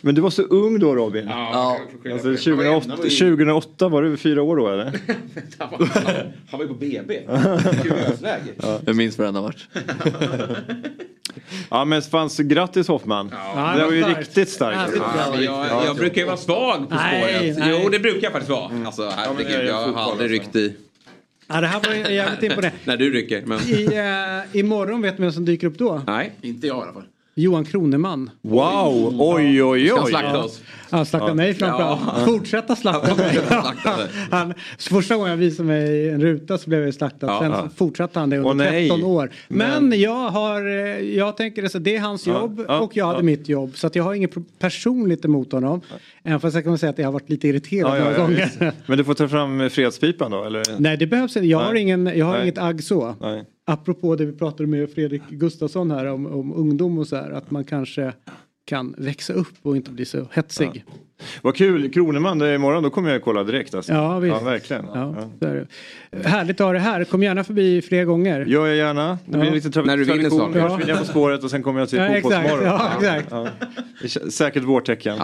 [0.02, 1.27] Men du var så ung då Robin.
[1.28, 1.78] Ja.
[2.12, 4.85] Alltså, 2008, 2008 var du fyra år då eller?
[6.51, 7.20] Han var ju på BB.
[8.86, 9.66] Jag minns varenda match.
[11.70, 13.35] Ja men fanns grattis Hoffman.
[13.55, 14.93] Ja, det var ju riktigt starkt.
[14.97, 17.59] Ja, jag, jag brukar ju vara svag på Nej, spåret.
[17.59, 17.81] nej.
[17.82, 18.70] Jo, det brukar jag faktiskt vara.
[18.86, 20.61] Alltså, jag herregud, jag fotboll har aldrig alltså.
[20.61, 20.77] ryckt i.
[21.52, 22.78] Ja, det här var jävligt imponerande.
[22.85, 23.43] När du rycker.
[23.47, 23.60] Men...
[23.60, 26.02] I, uh, imorgon vet man vem som dyker upp då?
[26.06, 26.32] Nej.
[26.40, 27.05] Inte jag i alla fall.
[27.35, 28.31] Johan Kroneman.
[28.43, 30.10] Wow, oj oj Ska han oj.
[30.10, 30.62] slakta oss?
[30.90, 32.24] Han slaktar mig framförallt.
[32.24, 33.38] Fortsätta slakta mig.
[34.30, 37.26] Han, första gången han visade mig en ruta så blev jag slaktad.
[37.26, 37.68] Ja, Sen ja.
[37.76, 38.88] fortsatte han det Åh, under nej.
[38.88, 39.30] 13 år.
[39.48, 42.96] Men, Men- jag har, eh, jag tänker så det är hans Ja, jobb ja, och
[42.96, 43.22] jag hade ja.
[43.22, 43.76] mitt jobb.
[43.76, 45.80] Så att jag har inget personligt emot honom.
[46.24, 48.22] Även fast jag kan säga att jag har varit lite irriterad Ja, ja, några ja,
[48.22, 48.72] gånger.
[48.86, 50.62] Men du får ta fram fredspipan då eller?
[50.78, 51.46] Nej det behövs inte.
[51.48, 51.82] Jag har, Nej.
[51.82, 52.42] ingen, jag har Nej.
[52.42, 53.14] inget agg så.
[53.20, 53.44] Nej.
[53.66, 57.30] Apropå det vi pratade med Fredrik Gustafsson här om, om ungdom och så här.
[57.30, 58.12] Att man kanske
[58.70, 60.84] kan växa upp och inte bli så hetsig.
[61.42, 63.92] Vad kul, Kroneman, det är imorgon, då kommer jag kolla direkt alltså.
[63.92, 64.36] Ja, visst.
[64.40, 64.86] Ja, verkligen.
[64.94, 65.47] Ja, Ja.
[65.48, 65.66] är.
[66.24, 67.05] Härligt att ha det här.
[67.05, 68.44] Kom gärna förbi fler gånger.
[68.44, 69.18] Gör jag gärna.
[69.26, 69.55] Det blir Ja.
[69.55, 70.38] lite tra- När du vinner tradition.
[70.38, 70.52] snart.
[70.52, 70.76] Först Ja.
[70.76, 72.06] vinner jag På spåret och sen kommer jag till Ja.
[72.14, 72.64] Fotbollsmorgon.
[72.66, 73.26] Ja, exakt.
[73.30, 73.48] Ja.
[74.02, 75.18] Det är Säkert vårtecken.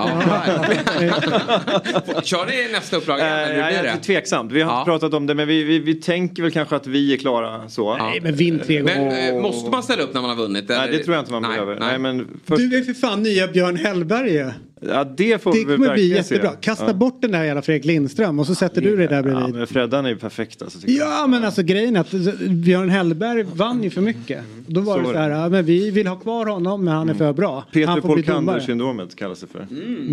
[2.23, 3.25] Kör ni nästa upplaga?
[3.51, 3.93] Eh, jag är det?
[3.93, 4.53] lite tveksamt.
[4.53, 7.13] Vi har inte pratat om det men vi, vi, vi tänker väl kanske att vi
[7.13, 7.97] är klara så.
[7.97, 9.33] Nej, men vinn tre Men gånger.
[9.35, 10.65] eh, måste man ställa upp när man har vunnit?
[10.69, 10.93] Nej eller?
[10.93, 11.75] det tror jag inte man Nej, behöver.
[11.81, 11.89] nej.
[11.89, 14.45] Nej, men först, Du är för fan nya Björn Hellberg.
[14.81, 16.35] Ja, det får Det vi kommer bli verkligen se.
[16.35, 16.57] jättebra.
[16.61, 16.93] Kasta Ja.
[16.95, 19.55] bort den där jävla Fredrik Lindström och så sätter du dig där Ja, bredvid.
[19.55, 20.81] men Freddan är ju perfekt alltså.
[20.81, 21.09] tycker jag.
[21.09, 22.11] Ja men alltså grejen är att
[22.51, 24.45] Björn Hellberg vann ju för mycket.
[24.67, 27.09] Då var Så det så här, ja, men vi vill ha kvar honom men han
[27.09, 27.65] är för bra.
[27.73, 28.01] Peter.
[28.01, 29.67] Polkander-syndromet kallas det för.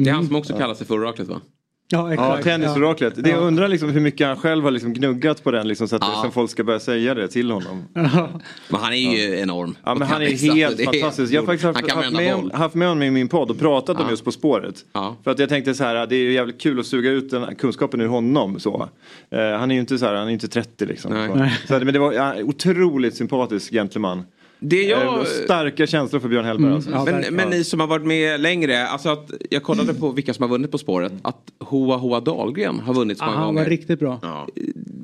[0.04, 1.42] Det är han som också kallas för oraklet va?
[1.88, 3.24] Ja Ja, tennisoraklet.
[3.24, 3.44] Det jag Ja.
[3.44, 6.10] undrar liksom hur mycket han själv har liksom gnuggat på den liksom, så att Ja.
[6.10, 7.84] liksom folk ska börja säga det till honom.
[7.94, 9.76] Men han är ju enorm.
[9.84, 11.34] Ja men han är exakt, helt det är- fantastisk.
[11.34, 14.04] Jag har faktiskt haft, haft, med, haft med honom i min podd och pratat om
[14.06, 14.10] Ja.
[14.12, 14.76] just På spåret.
[14.94, 15.16] Ja.
[15.24, 17.56] För att jag tänkte så här, det är ju jävligt kul att suga ut den
[17.56, 18.60] kunskapen ur honom.
[18.60, 18.90] Så.
[19.32, 21.12] Eh, han är ju inte så här, han är inte 30 liksom.
[21.14, 21.28] Nej.
[21.28, 21.36] Så.
[21.36, 21.58] Nej.
[21.68, 24.24] Så, men det var ja, otroligt sympatisk gentleman.
[24.66, 25.28] Det Eh, jag...
[25.28, 26.90] starka känslor för Björn Hellberg alltså.
[26.92, 30.34] Ja, Men, men ni som har varit med längre, alltså att jag kollade på vilka
[30.34, 31.14] som har vunnit På spåret.
[31.22, 33.64] Att Hoa Hoa Dahlgren har vunnit så Ah, många han gånger.
[33.64, 34.20] var riktigt bra.
[34.22, 34.48] Ja,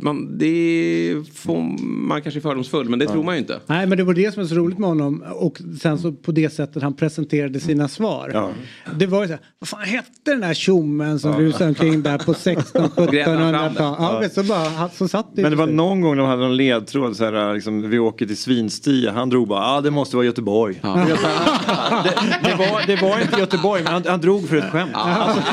[0.02, 1.62] man, det får
[2.08, 3.60] man kanske är fördomsfull men det tror man ju inte.
[3.66, 6.32] Nej men det var det som var så roligt med honom och sen så på
[6.32, 8.32] det sättet han presenterade sina svar.
[8.34, 8.50] Ja.
[8.96, 12.18] Det var ju så här, vad fan hette den där tjommen som rusade omkring där
[12.18, 14.00] på 16 Grävde han fram 1700-talet?
[14.00, 16.58] Ja, men så bara, så satt det Men det var någon gång de hade någon
[16.58, 19.12] ledtråd så här, liksom, vi åker till Svinstia.
[19.12, 20.80] Han drog bara, ja ah, det måste vara Göteborg.
[20.84, 20.96] Ja.
[22.04, 24.92] det, det, var, det var inte Göteborg men han, han drog för ett skämt.
[24.94, 25.44] Alltså,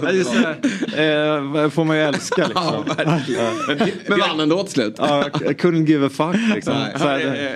[0.00, 2.84] det är så här, eh, får man ju älska liksom.
[3.28, 3.52] Ja.
[3.68, 4.94] Men, men vann ändå till slut.
[4.98, 6.74] Ja, I couldn't give a fuck liksom.
[6.74, 6.92] Nej.
[6.98, 7.46] Så här, Eh,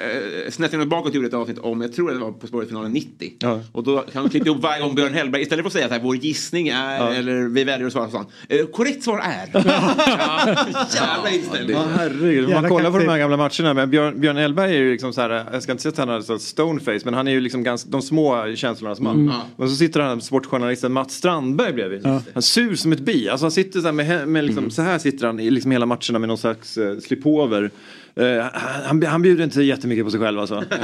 [0.47, 3.33] eh, Snett inåt bakåt gjorde ett avsnitt om, jag tror det var På spåret-finalen 90.
[3.39, 3.61] Ja.
[3.73, 6.05] Och då kan han klippa ihop varje gång Björn Hellberg, istället för att säga att
[6.05, 7.13] vår gissning är, Ja.
[7.13, 9.51] eller vi väljer att svara, så eh, korrekt svar är.
[9.55, 10.57] ja,
[10.95, 11.77] jävla inställning.
[11.77, 13.75] Ja herregud, man kollar på de här gamla matcherna.
[13.75, 16.09] Men Björn, Björn Hellberg är ju liksom så här, jag ska inte säga att han
[16.09, 19.21] har så stoneface men han är ju liksom ganska, de små känslornas man.
[19.21, 19.35] Mm.
[19.57, 22.07] Men så sitter han, sportjournalisten Mats Strandberg bredvid.
[22.07, 23.29] Han är sur som ett bi.
[23.29, 24.47] Alltså han sitter så här med, med Mm.
[24.47, 27.71] liksom, så här sitter han i liksom hela matcherna med någon slags uh, slipover.
[28.21, 30.65] Eh, han, han bjuder inte jättemycket på sig själv alltså.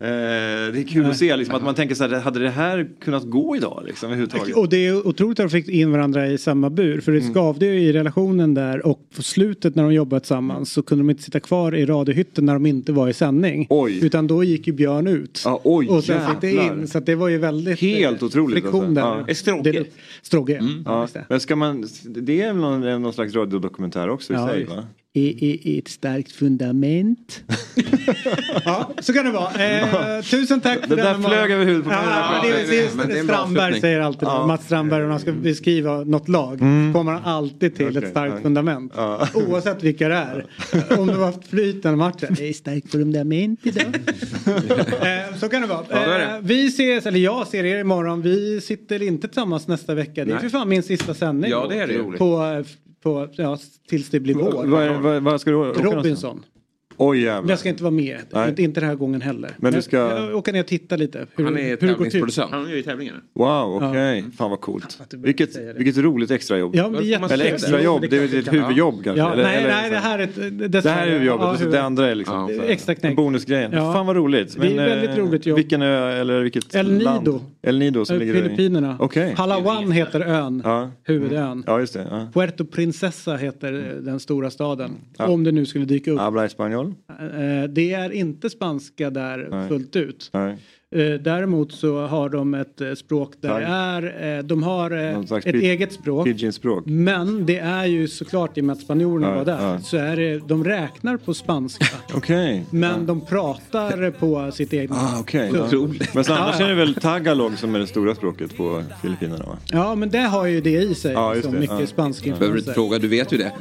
[0.00, 0.08] Eh,
[0.72, 3.22] det är kul att se liksom, att man tänker så här, hade det här kunnat
[3.24, 4.56] gå idag liksom överhuvudtaget?
[4.56, 7.00] Och det är otroligt att de fick in varandra i samma bur.
[7.00, 7.34] För det Mm.
[7.34, 11.10] skavde ju i relationen där och på slutet när de jobbade tillsammans så kunde de
[11.10, 13.66] inte sitta kvar i radiohytten när de inte var i sändning.
[13.70, 14.04] Oj.
[14.04, 15.42] Utan då gick ju Björn ut.
[15.44, 16.88] Ja, oj, och sen fick det in.
[16.88, 19.24] Så att det var ju väldigt Helt eh, otroligt, friktion alltså.
[19.26, 19.34] där.
[19.34, 19.72] Strogge?
[19.72, 19.86] Det-
[20.22, 21.08] Strogge, ja.
[21.28, 24.84] Men ska man, det är någon, någon slags radiodokumentär också i Ja, sig va?
[25.14, 27.44] I, i, i ett starkt fundament.
[28.64, 29.64] ja, så kan det vara.
[29.64, 31.50] Eh, tusen tack för Det där denna flög morgon.
[31.52, 31.98] över huvudet på mig.
[32.06, 34.46] Ja, det, är- det, Men det är är Strandberg säger alltid det.
[34.46, 36.58] Mats Strandberg, om han ska beskriva något lag
[36.92, 37.96] kommer han alltid till Mm.
[37.96, 38.42] Okej, ett starkt ja.
[38.42, 38.92] fundament.
[38.96, 39.28] Ja.
[39.34, 40.46] Oavsett vilka det är.
[40.98, 42.28] Om det var flytande matcher.
[42.38, 43.84] Det är starkt fundament idag.
[45.02, 45.84] eh, så kan det vara.
[45.90, 46.24] Ja, det är det.
[46.24, 48.22] Eh, vi ses, eller jag ser er imorgon.
[48.22, 50.12] Vi sitter inte tillsammans nästa vecka.
[50.24, 50.40] Det är Nej.
[50.40, 51.50] för fan min sista sändning.
[51.50, 52.18] Ja, det är det.
[52.18, 52.64] På,
[53.02, 53.58] på, ja,
[53.88, 55.20] tills det blir vår.
[55.20, 55.82] Vad, ska du åka?
[55.82, 56.44] Robinson.
[56.96, 57.50] Oj Men jävlar.
[57.50, 58.18] jag ska inte vara med.
[58.30, 58.48] Nej.
[58.48, 59.50] Inte, inte den här gången heller.
[59.56, 61.26] Men du ska- Jag åker ner och tittar lite.
[61.36, 62.50] Hur, Han är det tävlingsproducent.
[62.50, 63.18] Han gör ju tävlingarna.
[63.34, 64.24] Wow, okej.
[64.38, 64.98] Fan vad coolt.
[65.12, 65.72] Vilket, det.
[65.76, 66.76] vilket roligt extrajobb.
[66.76, 69.20] Ja, men det är Eller extrajobb, det är Jo, ju ett huvudjobb kanske?
[69.20, 70.72] Ja, eller, nej, eller, nej, det här är ett...
[70.72, 72.62] det här är huvudjobbet, Ja, och så det andra är liksom Ja.
[72.64, 73.16] Extra knäck.
[73.16, 73.72] bonusgrejen.
[73.72, 73.92] Ja.
[73.92, 74.56] Fan vad roligt.
[74.60, 75.56] Det är Men, väldigt eh, roligt jobb.
[75.56, 77.04] Vilken ö eller vilket El Nido.
[77.04, 77.40] land?
[77.62, 78.42] El Nido som ligger i...
[78.42, 78.96] Filippinerna.
[79.00, 79.34] Okej.
[79.36, 80.62] Palawan heter ön.
[80.64, 80.90] Ja.
[81.04, 81.64] Huvudön.
[81.66, 82.06] Ja, just det.
[82.10, 82.26] Ja.
[82.34, 84.90] Puerto Princesa heter den stora staden.
[85.18, 85.26] Ja.
[85.28, 86.18] Om det nu skulle dyka upp.
[86.82, 89.68] Eh, Det är inte spanska där Nej.
[89.68, 90.30] fullt ut.
[90.32, 90.58] Nej.
[90.94, 95.46] Eh, Däremot så har de ett eh, språk där det är, eh, de har ett
[95.46, 96.26] eget språk.
[96.26, 96.82] Pidgin-språk?
[96.86, 99.78] Men det är ju såklart i och med att spanjorerna Ja, var där ja.
[99.80, 101.86] så är det, de räknar på spanska.
[102.14, 102.64] Okej.
[102.70, 104.96] Men de pratar på sitt egna.
[104.96, 105.24] Ah.
[105.28, 105.88] Så- Ja.
[106.14, 106.68] Men så annars Ja, är ja.
[106.68, 109.56] det väl tagalog som är det stora språket på Filippinerna va?
[109.66, 111.12] Ja men det har ju det i sig.
[111.12, 111.86] Ja, liksom, mycket Ja.
[111.86, 112.72] spansk Behöver du inte influenser.
[112.72, 113.52] fråga, du vet ju det.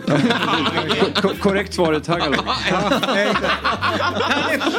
[1.21, 2.35] Ko- korrekt svar är tagalog.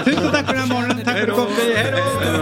[0.04, 0.96] Tusen tack för den här morgonen.
[1.04, 2.41] Tack för att du kom.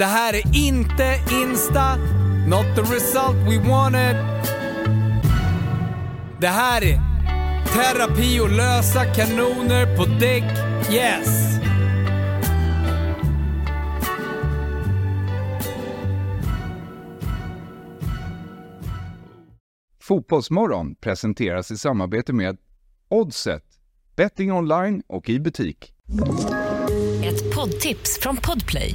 [0.00, 1.96] Det här är inte Insta,
[2.46, 4.16] not the result we wanted.
[6.40, 7.00] Det här är
[7.74, 10.44] terapi och lösa kanoner på däck,
[10.92, 11.60] yes.
[20.02, 22.58] Fotbollsmorgon presenteras i samarbete med
[23.08, 23.64] Oddset,
[24.16, 25.92] betting online och i butik.
[27.24, 28.94] Ett poddtips från Podplay.